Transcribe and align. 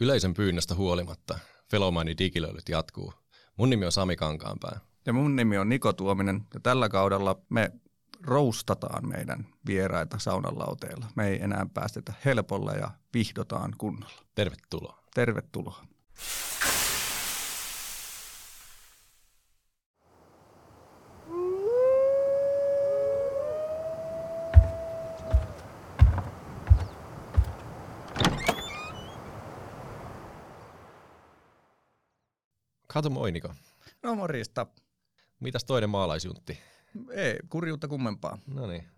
Yleisen 0.00 0.34
pyynnöstä 0.34 0.74
huolimatta 0.74 1.38
Felomaini 1.70 2.14
digilöilyt 2.18 2.68
jatkuu. 2.68 3.12
Mun 3.56 3.70
nimi 3.70 3.86
on 3.86 3.92
Sami 3.92 4.16
Kankaanpää. 4.16 4.80
Ja 5.06 5.12
mun 5.12 5.36
nimi 5.36 5.58
on 5.58 5.68
Niko 5.68 5.92
Tuominen 5.92 6.46
ja 6.54 6.60
tällä 6.60 6.88
kaudella 6.88 7.40
me 7.48 7.72
roustataan 8.20 9.08
meidän 9.08 9.46
vieraita 9.66 10.18
saunan 10.18 10.58
lauteilla. 10.58 11.06
Me 11.16 11.28
ei 11.28 11.42
enää 11.42 11.66
päästetä 11.74 12.12
helpolla 12.24 12.72
ja 12.72 12.90
vihdotaan 13.14 13.74
kunnolla. 13.78 14.22
Tervetuloa. 14.34 14.98
Tervetuloa. 15.14 15.84
Kato 32.94 33.10
moi 33.10 33.32
Niko. 33.32 33.54
No 34.02 34.14
morjesta. 34.14 34.66
Mitäs 35.40 35.64
toinen 35.64 35.90
maalaisjuntti? 35.90 36.58
Ei, 37.10 37.38
kurjuutta 37.48 37.88
kummempaa. 37.88 38.38
No 38.46 38.66
niin, 38.66 38.88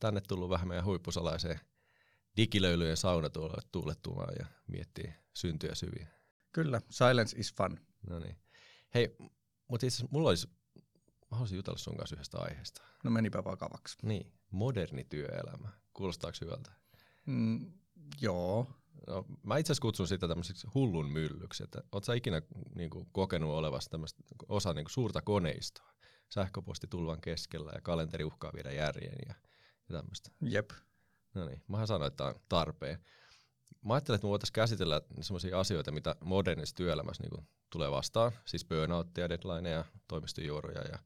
tänne 0.00 0.20
tullut 0.20 0.50
vähän 0.50 0.68
meidän 0.68 0.84
huippusalaiseen 0.84 1.60
digilöilyjen 2.36 2.96
saunatuulettumaan 2.96 4.34
ja 4.38 4.46
miettii 4.66 5.14
syntyjä 5.34 5.74
syviä. 5.74 6.08
Kyllä, 6.52 6.80
silence 6.90 7.38
is 7.38 7.54
fun. 7.54 7.78
No 8.10 8.18
niin. 8.18 8.36
Hei, 8.94 9.16
mutta 9.68 9.86
itse 9.86 10.04
mulla 10.10 10.28
olisi, 10.28 10.48
mä 11.30 11.30
haluaisin 11.30 11.56
jutella 11.56 11.78
sun 11.78 11.96
kanssa 11.96 12.16
yhdestä 12.16 12.38
aiheesta. 12.38 12.82
No 13.04 13.10
menipä 13.10 13.44
vakavaksi. 13.44 13.98
Niin, 14.02 14.32
moderni 14.50 15.04
työelämä. 15.04 15.68
Kuulostaako 15.94 16.38
hyvältä? 16.40 16.70
Mm, 17.26 17.72
joo. 18.20 18.79
No, 19.06 19.24
mä 19.42 19.58
itse 19.58 19.72
asiassa 19.72 19.82
kutsun 19.82 20.08
sitä 20.08 20.28
tämmöiseksi 20.28 20.66
hullun 20.74 21.10
myllyksi, 21.10 21.64
että 21.64 21.82
oot 21.92 22.04
sä 22.04 22.14
ikinä 22.14 22.42
niin 22.74 22.90
kuin, 22.90 23.08
kokenut 23.12 23.50
olevasta 23.50 23.90
tämmöistä 23.90 24.22
osa 24.48 24.74
niin 24.74 24.84
kuin, 24.84 24.92
suurta 24.92 25.22
koneistoa 25.22 25.90
sähköposti 26.28 26.86
tulvan 26.86 27.20
keskellä 27.20 27.70
ja 27.74 27.80
kalenteri 27.80 28.24
uhkaa 28.24 28.52
viedä 28.54 28.72
järjen 28.72 29.16
ja, 29.28 29.34
ja 29.88 29.94
tämmöistä. 29.96 30.30
Jep. 30.40 30.70
No 31.34 31.44
niin, 31.44 31.62
mähän 31.68 31.86
sanoin, 31.86 32.06
että 32.06 32.16
tämä 32.16 32.30
on 32.30 32.40
tarpeen. 32.48 32.98
Mä 33.84 33.94
ajattelin, 33.94 34.16
että 34.16 34.26
me 34.26 34.30
voitaisiin 34.30 34.52
käsitellä 34.52 35.00
sellaisia 35.20 35.60
asioita, 35.60 35.92
mitä 35.92 36.16
modernissa 36.24 36.76
työelämässä 36.76 37.22
niin 37.22 37.30
kuin, 37.30 37.48
tulee 37.70 37.90
vastaan, 37.90 38.32
siis 38.44 38.64
burnouttia, 38.64 39.28
deadlineja, 39.28 39.84
toimistojuoruja 40.08 40.82
ja 40.82 40.98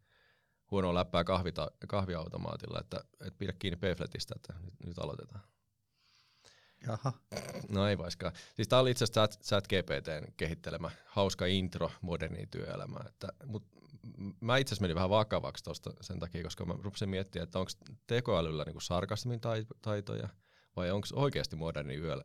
huonoa 0.71 0.95
läppää 0.95 1.25
kahvita, 1.25 1.71
kahviautomaatilla, 1.89 2.81
että, 2.81 3.05
että 3.21 3.39
pidä 3.39 3.53
kiinni 3.53 3.77
Payfletistä, 3.77 4.35
että 4.37 4.55
nyt, 4.63 4.75
nyt 4.87 4.99
aloitetaan. 4.99 5.54
Jaha. 6.87 7.13
No 7.69 7.89
ei 7.89 7.99
vaiskaan. 7.99 8.33
Siis 8.57 8.69
tää 8.69 8.79
oli 8.79 8.91
itse 8.91 9.05
asiassa 9.05 9.21
chat, 9.21 9.43
chat 9.43 9.69
GPTn 9.69 10.33
kehittelemä 10.37 10.91
hauska 11.07 11.47
intro 11.47 11.91
moderniin 12.01 12.49
työelämään. 12.49 13.07
Että, 13.07 13.29
mut 13.47 13.63
mä 14.41 14.57
itse 14.57 14.69
asiassa 14.69 14.83
menin 14.83 14.95
vähän 14.95 15.11
vakavaksi 15.11 15.65
tosta 15.65 15.91
sen 16.01 16.19
takia, 16.19 16.43
koska 16.43 16.65
mä 16.65 16.75
rupesin 16.83 17.09
miettimään, 17.09 17.45
että 17.45 17.59
onko 17.59 17.71
tekoälyllä 18.07 18.65
niinku 18.65 18.81
sarkasmin 18.81 19.41
taitoja 19.83 20.29
vai 20.77 20.91
onko 20.91 21.09
oikeasti 21.13 21.57
moderni 21.57 21.97
yöllä? 21.97 22.25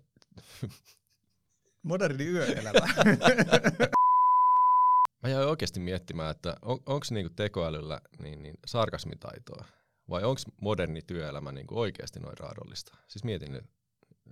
Moderni 1.84 2.26
yöelämä. 2.26 2.80
mä 5.24 5.30
jäin 5.30 5.48
oikeasti 5.48 5.80
miettimään, 5.80 6.32
että 6.32 6.56
on, 6.62 6.80
onko 6.86 7.06
niinku 7.10 7.34
tekoälyllä 7.36 8.02
niin, 8.22 8.44
niin 8.44 8.56
sarkasmitaitoa 8.66 9.66
vai 10.10 10.24
onko 10.24 10.42
moderni 10.62 11.02
työelämä 11.02 11.52
niinku 11.52 11.80
oikeasti 11.80 12.20
noin 12.20 12.38
raadollista? 12.38 12.98
Siis 13.08 13.24
mietin 13.24 13.52
nyt, 13.52 13.66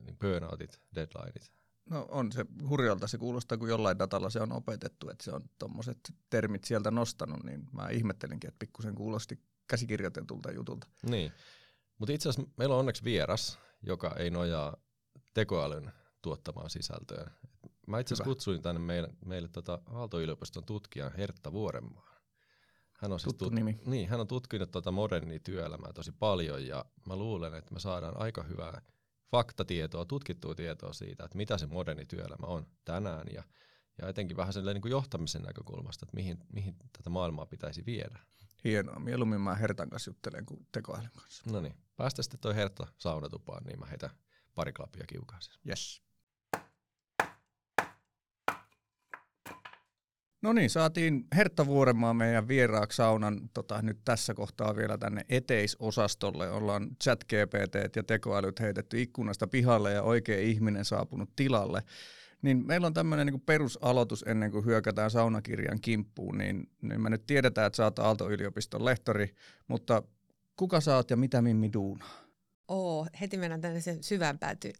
niin 0.06 0.18
burnoutit, 0.18 0.82
deadlineit. 0.96 1.52
No 1.90 2.06
on 2.10 2.32
se 2.32 2.46
hurjalta, 2.70 3.08
se 3.08 3.18
kuulostaa, 3.18 3.58
kun 3.58 3.70
jollain 3.70 4.00
datalla 4.00 4.30
se 4.30 4.42
on 4.42 4.52
opetettu, 4.52 5.10
että 5.10 5.24
se 5.24 5.32
on 5.32 5.42
tuommoiset 5.60 6.14
termit 6.30 6.64
sieltä 6.64 6.92
nostanut, 6.92 7.44
niin 7.44 7.68
mä 7.72 7.90
ihmettelinkin, 7.90 8.48
että 8.48 8.60
pikkusen 8.60 8.96
kuulosti 8.96 9.40
käsikirjoitetulta 9.68 10.52
jutulta. 10.52 10.88
Niin, 11.04 11.32
mutta 11.98 12.14
itse 12.14 12.30
asiassa 12.30 12.52
meillä 12.58 12.76
on 12.76 12.80
onneksi 12.80 13.04
vieras, 13.04 13.60
joka 13.82 14.16
ei 14.16 14.30
nojaa 14.30 14.78
tekoälyn 15.34 15.92
tuottamaan 16.22 16.70
sisältöön. 16.70 17.32
Mä 17.88 18.00
itse 18.00 18.14
asiassa 18.14 18.30
kutsuin 18.30 18.62
tänne 18.62 18.82
meille, 18.82 19.10
meille 19.26 19.48
tota 19.48 19.80
Aalto-yliopiston 19.86 20.64
tutkijan 20.64 21.12
Hertta 21.18 21.52
Vuorenmaa. 21.52 22.18
Hän 22.94 23.12
on, 23.12 23.20
siis 23.20 23.36
tut- 23.36 23.54
nimi. 23.54 23.80
Niin, 23.86 24.10
hän 24.10 24.20
on 24.20 24.28
tutkinut 24.28 24.72
tuota 24.72 24.92
modernia 24.92 25.40
työelämää 25.40 25.94
tosi 25.94 26.12
paljon 26.12 26.68
ja 26.68 26.86
mä 27.08 27.16
luulen, 27.16 27.54
että 27.54 27.74
me 27.74 27.80
saadaan 27.80 28.18
aika 28.18 28.44
hyvää 28.44 28.82
faktatietoa, 29.32 30.06
tutkittua 30.06 30.56
tietoa 30.56 30.94
siitä, 30.94 31.26
että 31.26 31.38
mitä 31.38 31.58
se 31.58 31.68
moderni 31.68 32.06
työelämä 32.06 32.48
on 32.48 32.68
tänään 32.86 33.28
ja, 33.34 33.44
ja 34.02 34.08
etenkin 34.08 34.38
vähän 34.38 34.54
niin 34.74 34.82
kuin 34.82 34.92
johtamisen 34.92 35.42
näkökulmasta, 35.42 36.06
että 36.06 36.16
mihin, 36.16 36.38
mihin 36.54 36.76
tätä 36.98 37.10
maailmaa 37.10 37.46
pitäisi 37.46 37.86
viedä. 37.86 38.20
Hienoa. 38.64 39.00
Mieluummin 39.00 39.42
mä 39.42 39.56
Hertan 39.56 39.90
kanssa 39.90 40.10
juttelen 40.10 40.46
kuin 40.46 40.68
tekoälyn 40.72 41.12
kanssa. 41.16 41.44
No 41.52 41.62
niin. 41.62 41.76
Päästä 41.96 42.24
sitten 42.24 42.40
toi 42.40 42.56
Hertta 42.56 42.88
saunatupaan, 42.98 43.64
niin 43.64 43.80
mä 43.80 43.86
heitän 43.86 44.10
pari 44.56 44.74
klappia 44.74 45.04
kiukaaseen. 45.08 45.60
Yes. 45.68 46.02
No 50.48 50.54
niin, 50.54 50.70
saatiin 50.70 51.28
Hertta 51.36 51.66
Vuorenmaa 51.66 52.14
meidän 52.14 52.48
vieraaksi 52.48 52.96
saunan 52.96 53.50
tota, 53.54 53.82
nyt 53.82 54.00
tässä 54.06 54.34
kohtaa 54.34 54.76
vielä 54.76 54.98
tänne 54.98 55.22
eteisosastolle. 55.30 56.52
Ollaan 56.52 56.88
chat 57.04 57.24
GPT 57.24 57.96
ja 57.96 58.04
tekoälyt 58.04 58.60
heitetty 58.60 59.02
ikkunasta 59.02 59.48
pihalle 59.48 59.92
ja 59.92 60.04
oikea 60.04 60.40
ihminen 60.40 60.86
saapunut 60.86 61.30
tilalle. 61.36 61.84
Niin 62.42 62.68
meillä 62.68 62.88
on 62.88 62.94
tämmöinen 62.94 63.28
niin 63.28 63.42
perusaloitus 63.42 64.24
ennen 64.28 64.52
kuin 64.52 64.66
hyökätään 64.66 65.12
saunakirjan 65.12 65.82
kimppuun, 65.82 66.38
niin, 66.38 66.70
niin 66.82 67.02
me 67.02 67.10
nyt 67.10 67.26
tiedetään, 67.26 67.68
että 67.68 67.78
sä 67.78 67.84
oot 67.84 68.00
Aalto-yliopiston 68.00 68.86
lehtori, 68.86 69.36
mutta 69.68 70.04
kuka 70.56 70.82
sä 70.82 70.96
oot 70.96 71.10
ja 71.10 71.18
mitä 71.18 71.42
Mimmi 71.42 71.74
duunaa? 71.74 72.24
Oo, 72.68 73.08
heti 73.22 73.38
mennään 73.38 73.62
tänne 73.62 73.82
sen 73.82 74.04
syvään 74.04 74.40
päätyyn 74.40 74.76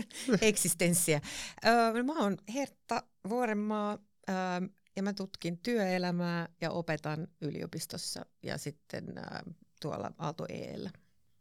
eksistenssiä. 0.40 1.20
Öö, 1.66 2.02
mä 2.02 2.22
oon 2.22 2.36
Hertta 2.54 3.02
Vuorenmaa, 3.28 3.98
öö, 4.28 4.68
ja 4.96 5.02
mä 5.02 5.12
tutkin 5.12 5.58
työelämää 5.58 6.48
ja 6.60 6.70
opetan 6.70 7.28
yliopistossa 7.40 8.26
ja 8.42 8.58
sitten 8.58 9.18
ää, 9.18 9.42
tuolla 9.80 10.12
Aalto 10.18 10.46
EEllä. 10.48 10.90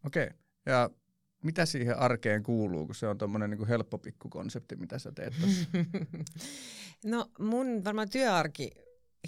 Okei. 0.06 0.24
Okay. 0.24 0.38
Ja 0.66 0.90
mitä 1.44 1.66
siihen 1.66 1.98
arkeen 1.98 2.44
kuuluu, 2.44 2.86
kun 2.86 2.96
se 2.96 3.08
on 3.08 3.18
tuommoinen 3.18 3.50
niin 3.50 3.68
helppo 3.68 3.98
pikkukonsepti, 3.98 4.76
mitä 4.76 5.00
sä 5.00 5.12
teet 5.12 5.34
no 7.06 7.32
mun 7.40 7.84
varmaan 7.84 8.10
työarki 8.10 8.72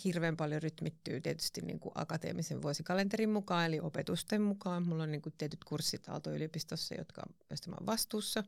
hirveän 0.06 0.38
paljon 0.38 0.62
rytmittyy 0.62 1.22
tietysti 1.22 1.62
niin 1.62 1.80
kuin 1.80 1.92
akateemisen 1.96 2.62
vuosikalenterin 2.62 3.30
mukaan, 3.30 3.66
eli 3.66 3.80
opetusten 3.80 4.42
mukaan. 4.42 4.88
Mulla 4.88 5.04
on 5.04 5.12
niin 5.12 5.22
kuin 5.22 5.34
tietyt 5.38 5.64
kurssit 5.64 6.10
Aalto-yliopistossa, 6.10 6.96
jotka, 6.96 7.22
joista 7.50 7.70
mä 7.70 7.76
oon 7.80 7.86
vastuussa. 7.86 8.44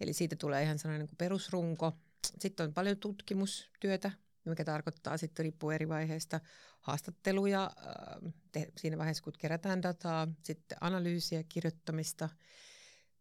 Eli 0.00 0.12
siitä 0.12 0.36
tulee 0.36 0.62
ihan 0.62 0.78
sellainen 0.78 1.00
niin 1.00 1.08
kuin 1.08 1.18
perusrunko. 1.18 1.92
Sitten 2.38 2.66
on 2.66 2.74
paljon 2.74 2.96
tutkimustyötä, 2.96 4.10
mikä 4.48 4.64
tarkoittaa 4.64 5.16
sitten 5.16 5.44
riippuu 5.44 5.70
eri 5.70 5.88
vaiheista 5.88 6.40
haastatteluja 6.80 7.70
äh, 7.86 8.32
te, 8.52 8.72
siinä 8.76 8.98
vaiheessa, 8.98 9.24
kun 9.24 9.32
kerätään 9.38 9.82
dataa, 9.82 10.28
sitten 10.42 10.78
analyysiä, 10.80 11.42
kirjoittamista, 11.48 12.28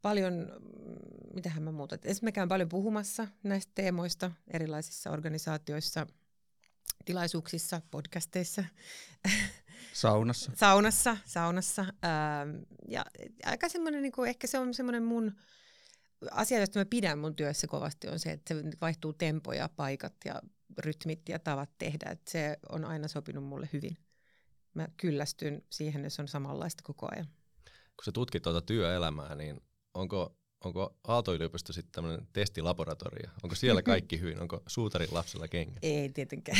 paljon, 0.01 0.33
mm, 0.33 1.33
mitähän 1.33 1.63
mä 1.63 1.71
muuta, 1.71 1.97
esimerkiksi 2.03 2.35
käyn 2.35 2.49
paljon 2.49 2.69
puhumassa 2.69 3.27
näistä 3.43 3.71
teemoista 3.75 4.31
erilaisissa 4.47 5.11
organisaatioissa, 5.11 6.07
tilaisuuksissa, 7.05 7.81
podcasteissa. 7.91 8.63
Saunassa. 9.93 10.51
saunassa, 10.55 11.17
saunassa. 11.25 11.81
Ähm, 11.81 12.55
ja 12.87 13.05
aika 13.45 13.69
semmoinen, 13.69 14.01
niin 14.01 14.11
kuin, 14.11 14.29
ehkä 14.29 14.47
se 14.47 14.59
on 14.59 14.73
semmoinen 14.73 15.03
mun 15.03 15.35
asia, 16.31 16.59
josta 16.59 16.79
mä 16.79 16.85
pidän 16.85 17.19
mun 17.19 17.35
työssä 17.35 17.67
kovasti, 17.67 18.07
on 18.07 18.19
se, 18.19 18.31
että 18.31 18.53
se 18.53 18.63
vaihtuu 18.81 19.13
tempoja, 19.13 19.69
paikat 19.75 20.13
ja 20.25 20.41
rytmit 20.77 21.29
ja 21.29 21.39
tavat 21.39 21.69
tehdä. 21.77 22.09
Että 22.09 22.31
se 22.31 22.57
on 22.69 22.85
aina 22.85 23.07
sopinut 23.07 23.43
mulle 23.43 23.69
hyvin. 23.73 23.97
Mä 24.73 24.87
kyllästyn 24.97 25.61
siihen, 25.69 26.11
se 26.11 26.21
on 26.21 26.27
samanlaista 26.27 26.83
koko 26.83 27.07
ajan. 27.11 27.27
Kun 27.65 28.05
sä 28.05 28.11
tutkit 28.11 28.43
tuota 28.43 28.61
työelämää, 28.61 29.35
niin 29.35 29.61
onko, 29.93 30.37
onko 30.67 30.95
Aalto-yliopisto 31.03 31.73
sitten 31.73 31.91
tämmöinen 31.91 32.27
testilaboratorio? 32.33 33.29
Onko 33.43 33.55
siellä 33.55 33.81
kaikki 33.91 34.19
hyvin? 34.19 34.41
Onko 34.41 34.63
suutarin 34.67 35.07
lapsella 35.11 35.47
kengät? 35.47 35.77
Ei 35.81 36.09
tietenkään. 36.09 36.57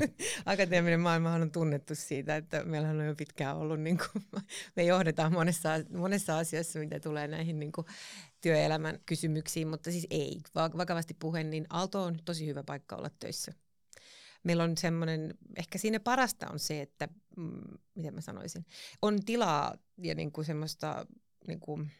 Akateeminen 0.46 1.00
maailmahan 1.00 1.42
on 1.42 1.50
tunnettu 1.50 1.94
siitä, 1.94 2.36
että 2.36 2.64
meillähän 2.64 3.00
on 3.00 3.06
jo 3.06 3.14
pitkään 3.14 3.56
ollut, 3.56 3.80
niin 3.80 3.98
kuin, 3.98 4.24
me 4.76 4.84
johdetaan 4.84 5.32
monessa, 5.32 5.68
monessa 5.96 6.38
asiassa, 6.38 6.78
mitä 6.78 7.00
tulee 7.00 7.28
näihin 7.28 7.60
niin 7.60 7.72
kuin, 7.72 7.86
työelämän 8.40 8.98
kysymyksiin, 9.06 9.68
mutta 9.68 9.90
siis 9.90 10.06
ei. 10.10 10.40
Vakavasti 10.54 11.14
puheen, 11.14 11.50
niin 11.50 11.66
Aalto 11.70 12.02
on 12.02 12.18
tosi 12.24 12.46
hyvä 12.46 12.62
paikka 12.62 12.96
olla 12.96 13.10
töissä. 13.18 13.52
Meillä 14.42 14.64
on 14.64 14.76
semmoinen, 14.76 15.34
ehkä 15.56 15.78
siinä 15.78 16.00
parasta 16.00 16.50
on 16.50 16.58
se, 16.58 16.80
että, 16.80 17.08
mm, 17.36 17.78
miten 17.94 18.14
mä 18.14 18.20
sanoisin, 18.20 18.66
on 19.02 19.24
tilaa 19.24 19.74
ja 19.98 20.14
niin 20.14 20.32
kuin 20.32 20.44
semmoista, 20.44 21.06
niin 21.46 21.60
kuin, 21.60 21.90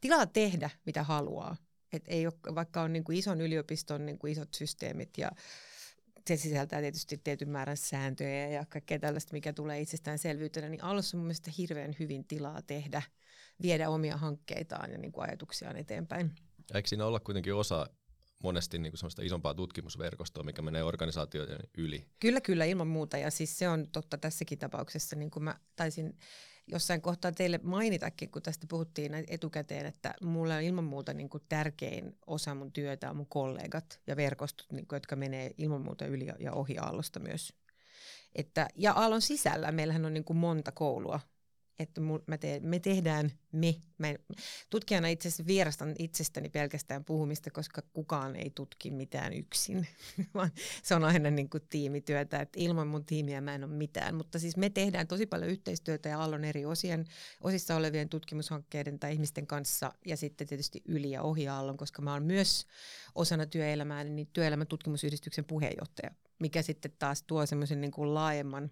tilaa 0.00 0.26
tehdä 0.26 0.70
mitä 0.86 1.02
haluaa. 1.02 1.56
Et 1.92 2.04
ei 2.06 2.26
ole, 2.26 2.54
vaikka 2.54 2.82
on 2.82 2.92
niin 2.92 3.04
kuin 3.04 3.18
ison 3.18 3.40
yliopiston 3.40 4.06
niin 4.06 4.18
kuin 4.18 4.32
isot 4.32 4.54
systeemit 4.54 5.18
ja 5.18 5.30
se 6.28 6.36
sisältää 6.36 6.80
tietysti 6.80 7.20
tietyn 7.24 7.48
määrän 7.48 7.76
sääntöjä 7.76 8.48
ja 8.48 8.64
kaikkea 8.68 8.98
tällaista, 8.98 9.32
mikä 9.32 9.52
tulee 9.52 9.80
itsestäänselvyytenä, 9.80 10.68
niin 10.68 10.84
alussa 10.84 11.16
on 11.16 11.18
mun 11.18 11.26
mielestä 11.26 11.50
hirveän 11.58 11.96
hyvin 11.98 12.24
tilaa 12.24 12.62
tehdä, 12.62 13.02
viedä 13.62 13.90
omia 13.90 14.16
hankkeitaan 14.16 14.90
ja 14.90 14.98
niin 14.98 15.12
kuin 15.12 15.28
ajatuksiaan 15.28 15.76
eteenpäin. 15.76 16.34
Eikö 16.74 16.88
siinä 16.88 17.06
olla 17.06 17.20
kuitenkin 17.20 17.54
osa 17.54 17.86
monesti 18.42 18.78
niin 18.78 18.92
kuin 18.92 18.98
sellaista 18.98 19.22
isompaa 19.22 19.54
tutkimusverkostoa, 19.54 20.44
mikä 20.44 20.62
menee 20.62 20.82
organisaatioiden 20.82 21.58
yli? 21.78 22.06
Kyllä, 22.20 22.40
kyllä, 22.40 22.64
ilman 22.64 22.88
muuta. 22.88 23.18
Ja 23.18 23.30
siis 23.30 23.58
se 23.58 23.68
on 23.68 23.88
totta 23.92 24.18
tässäkin 24.18 24.58
tapauksessa, 24.58 25.16
niin 25.16 25.30
kuin 25.30 25.42
mä 25.44 25.58
taisin 25.76 26.18
jossain 26.66 27.00
kohtaa 27.00 27.32
teille 27.32 27.60
mainitakin, 27.62 28.30
kun 28.30 28.42
tästä 28.42 28.66
puhuttiin 28.70 29.14
etukäteen, 29.28 29.86
että 29.86 30.14
mulla 30.22 30.54
on 30.54 30.62
ilman 30.62 30.84
muuta 30.84 31.14
niin 31.14 31.28
kuin 31.28 31.42
tärkein 31.48 32.18
osa 32.26 32.54
mun 32.54 32.72
työtä 32.72 33.10
on 33.10 33.16
mun 33.16 33.26
kollegat 33.26 34.00
ja 34.06 34.16
verkostot, 34.16 34.72
niin 34.72 34.86
kuin, 34.86 34.96
jotka 34.96 35.16
menee 35.16 35.50
ilman 35.58 35.82
muuta 35.82 36.06
yli 36.06 36.26
ja 36.38 36.52
ohi 36.52 36.78
aallosta 36.78 37.20
myös. 37.20 37.52
Että, 38.34 38.68
ja 38.74 38.92
aallon 38.92 39.22
sisällä 39.22 39.72
meillähän 39.72 40.04
on 40.04 40.14
niin 40.14 40.24
kuin 40.24 40.36
monta 40.36 40.72
koulua, 40.72 41.20
että 41.78 42.00
mä 42.26 42.38
teen, 42.38 42.66
me 42.66 42.78
tehdään 42.78 43.32
me. 43.52 43.74
Mä 43.98 44.08
en, 44.08 44.18
tutkijana 44.70 45.08
itse 45.08 45.28
asiassa 45.28 45.46
vierastan 45.46 45.94
itsestäni 45.98 46.48
pelkästään 46.48 47.04
puhumista, 47.04 47.50
koska 47.50 47.82
kukaan 47.92 48.36
ei 48.36 48.50
tutki 48.50 48.90
mitään 48.90 49.32
yksin, 49.32 49.86
vaan 50.34 50.50
se 50.82 50.94
on 50.94 51.04
aina 51.04 51.30
niin 51.30 51.50
kuin 51.50 51.62
tiimityötä, 51.70 52.40
että 52.40 52.60
ilman 52.60 52.86
mun 52.86 53.04
tiimiä 53.04 53.40
mä 53.40 53.54
en 53.54 53.64
ole 53.64 53.72
mitään. 53.72 54.14
Mutta 54.14 54.38
siis 54.38 54.56
me 54.56 54.70
tehdään 54.70 55.06
tosi 55.06 55.26
paljon 55.26 55.50
yhteistyötä 55.50 56.08
ja 56.08 56.20
Aallon 56.20 56.44
eri 56.44 56.64
osien, 56.64 57.04
osissa 57.40 57.76
olevien 57.76 58.08
tutkimushankkeiden 58.08 58.98
tai 58.98 59.12
ihmisten 59.12 59.46
kanssa 59.46 59.92
ja 60.06 60.16
sitten 60.16 60.46
tietysti 60.46 60.82
yli 60.84 61.10
ja 61.10 61.22
ohi 61.22 61.48
Aallon, 61.48 61.76
koska 61.76 62.02
mä 62.02 62.12
oon 62.12 62.22
myös 62.22 62.66
osana 63.14 63.46
työelämää 63.46 64.04
niin 64.04 64.28
työelämätutkimusyhdistyksen 64.32 65.44
puheenjohtaja, 65.44 66.10
mikä 66.38 66.62
sitten 66.62 66.92
taas 66.98 67.22
tuo 67.22 67.46
semmoisen 67.46 67.80
niin 67.80 67.90
kuin 67.92 68.14
laajemman 68.14 68.70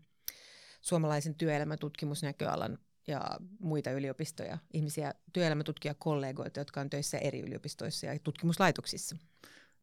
suomalaisen 0.81 1.35
työelämätutkimusnäköalan 1.35 2.79
ja 3.07 3.39
muita 3.59 3.91
yliopistoja, 3.91 4.59
ihmisiä, 4.73 5.15
työelämätutkijakollegoita, 5.33 6.61
jotka 6.61 6.81
on 6.81 6.91
töissä 6.91 7.19
eri 7.19 7.41
yliopistoissa 7.41 8.07
ja 8.07 8.19
tutkimuslaitoksissa. 8.19 9.17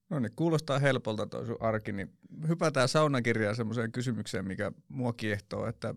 No 0.10 0.20
niin, 0.20 0.32
kuulostaa 0.36 0.80
helpolta 0.80 1.26
tuo 1.26 1.46
sun 1.46 1.58
arki, 1.60 1.92
niin 1.92 2.12
hypätään 2.48 2.88
saunakirjaan 2.88 3.56
semmoiseen 3.56 3.92
kysymykseen, 3.92 4.48
mikä 4.48 4.72
mua 4.90 5.14
kiehtoo, 5.14 5.68
että 5.68 5.96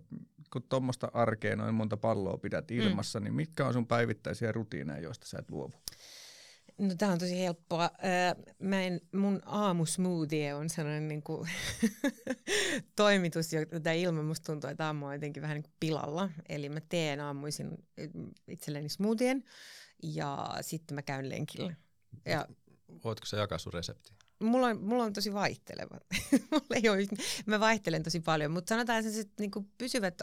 kun 0.52 0.62
tuommoista 0.62 1.10
arkea 1.12 1.56
noin 1.56 1.74
monta 1.74 1.96
palloa 1.96 2.38
pidät 2.38 2.70
mm. 2.70 2.76
ilmassa, 2.76 3.20
mm. 3.20 3.24
niin 3.24 3.34
mitkä 3.34 3.66
on 3.66 3.72
sun 3.72 3.86
päivittäisiä 3.86 4.52
rutiineja, 4.52 5.00
joista 5.00 5.26
sä 5.26 5.38
et 5.38 5.50
luovu? 5.50 5.74
No 6.78 6.94
tämä 6.98 7.12
on 7.12 7.18
tosi 7.18 7.38
helppoa. 7.38 7.90
Mä 8.58 8.82
en, 8.82 9.00
mun 9.12 9.42
aamusmoothie 9.46 10.54
on 10.54 10.70
sellainen 10.70 11.08
niin 11.08 11.22
kuin 11.22 11.48
toimitus, 12.96 13.52
jota 13.52 13.92
ilman 13.92 14.24
musta 14.24 14.52
tuntuu, 14.52 14.70
että 14.70 14.86
aamu 14.86 15.06
on 15.06 15.12
jotenkin 15.12 15.42
vähän 15.42 15.54
niin 15.54 15.62
kuin 15.62 15.74
pilalla. 15.80 16.30
Eli 16.48 16.68
mä 16.68 16.80
teen 16.88 17.20
aamuisin 17.20 17.84
itselleni 18.48 18.88
smoothien 18.88 19.44
ja 20.02 20.54
sitten 20.60 20.94
mä 20.94 21.02
käyn 21.02 21.28
lenkillä. 21.28 21.74
Ja, 22.24 22.46
Voitko 23.04 23.26
sä 23.26 23.36
jakaa 23.36 23.58
sun 23.58 23.72
resepti? 23.72 24.12
Mulla 24.40 24.66
on, 24.66 24.80
mulla 24.80 25.04
on 25.04 25.12
tosi 25.12 25.32
vaihteleva. 25.32 25.98
mulla 26.50 26.76
ei 26.82 26.88
ole, 26.88 27.06
mä 27.46 27.60
vaihtelen 27.60 28.02
tosi 28.02 28.20
paljon, 28.20 28.50
mutta 28.50 28.68
sanotaan 28.68 29.04
että 29.06 29.34
niin 29.38 29.50
pysyvät 29.78 30.14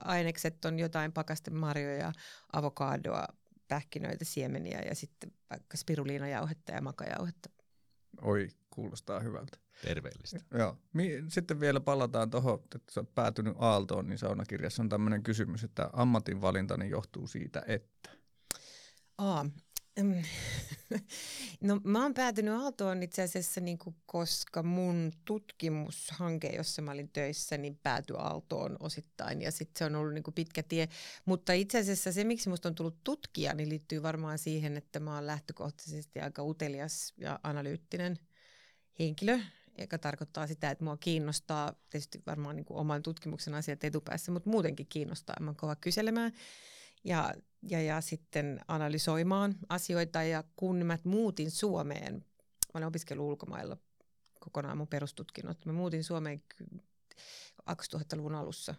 ainekset 0.00 0.64
on 0.64 0.78
jotain 0.78 1.12
pakastemarjoja, 1.12 2.12
avokadoa, 2.52 3.26
pähkinöitä, 3.68 4.24
siemeniä 4.24 4.80
ja 4.80 4.94
sitten 4.94 5.32
vaikka 5.50 5.76
spiruliinajauhetta 5.76 6.72
ja 6.72 6.80
makajauhetta. 6.80 7.50
Oi, 8.22 8.48
kuulostaa 8.70 9.20
hyvältä. 9.20 9.58
Terveellistä. 9.82 10.40
Joo. 10.58 10.78
Sitten 11.28 11.60
vielä 11.60 11.80
palataan 11.80 12.30
tuohon, 12.30 12.60
että 12.64 12.78
sä 12.90 13.00
oot 13.00 13.14
päätynyt 13.14 13.54
Aaltoon, 13.58 14.08
niin 14.08 14.18
saunakirjassa 14.18 14.82
on 14.82 14.88
tämmöinen 14.88 15.22
kysymys, 15.22 15.64
että 15.64 15.90
ammatinvalintani 15.92 16.90
johtuu 16.90 17.26
siitä, 17.26 17.62
että... 17.66 18.10
Aa, 19.18 19.46
No 21.60 21.80
mä 21.84 22.02
oon 22.02 22.14
päätynyt 22.14 22.54
Aaltoon 22.54 23.02
itse 23.02 23.22
asiassa, 23.22 23.60
niin 23.60 23.78
kuin, 23.78 23.96
koska 24.06 24.62
mun 24.62 25.12
tutkimushanke, 25.24 26.48
jossa 26.48 26.82
mä 26.82 26.90
olin 26.90 27.10
töissä, 27.12 27.58
niin 27.58 27.78
päätyi 27.82 28.16
Aaltoon 28.18 28.76
osittain 28.80 29.42
ja 29.42 29.52
sitten 29.52 29.78
se 29.78 29.84
on 29.84 29.94
ollut 29.94 30.14
niin 30.14 30.22
kuin 30.22 30.34
pitkä 30.34 30.62
tie. 30.62 30.88
Mutta 31.24 31.52
itse 31.52 31.78
asiassa 31.78 32.12
se, 32.12 32.24
miksi 32.24 32.48
musta 32.48 32.68
on 32.68 32.74
tullut 32.74 33.04
tutkija, 33.04 33.54
niin 33.54 33.68
liittyy 33.68 34.02
varmaan 34.02 34.38
siihen, 34.38 34.76
että 34.76 35.00
mä 35.00 35.14
oon 35.14 35.26
lähtökohtaisesti 35.26 36.20
aika 36.20 36.42
utelias 36.42 37.14
ja 37.16 37.40
analyyttinen 37.42 38.18
henkilö, 38.98 39.38
joka 39.78 39.98
tarkoittaa 39.98 40.46
sitä, 40.46 40.70
että 40.70 40.84
mua 40.84 40.96
kiinnostaa 40.96 41.74
tietysti 41.90 42.22
varmaan 42.26 42.56
niin 42.56 42.64
kuin 42.64 42.78
oman 42.78 43.02
tutkimuksen 43.02 43.54
asiat 43.54 43.84
etupäässä, 43.84 44.32
mutta 44.32 44.50
muutenkin 44.50 44.86
kiinnostaa. 44.88 45.36
Mä 45.40 45.48
oon 45.48 45.56
kova 45.56 45.76
kyselemään 45.76 46.32
ja, 47.04 47.34
ja, 47.62 47.82
ja 47.82 48.00
sitten 48.00 48.60
analysoimaan 48.68 49.54
asioita. 49.68 50.22
Ja 50.22 50.44
kun 50.56 50.76
mä 50.76 50.98
muutin 51.04 51.50
Suomeen, 51.50 52.14
mä 52.14 52.74
olen 52.74 52.88
opiskellut 52.88 53.26
ulkomailla 53.26 53.76
kokonaan 54.40 54.78
mun 54.78 54.88
perustutkinnot, 54.88 55.64
mä 55.64 55.72
muutin 55.72 56.04
Suomeen 56.04 56.42
2000-luvun 57.70 58.34
alussa, 58.34 58.74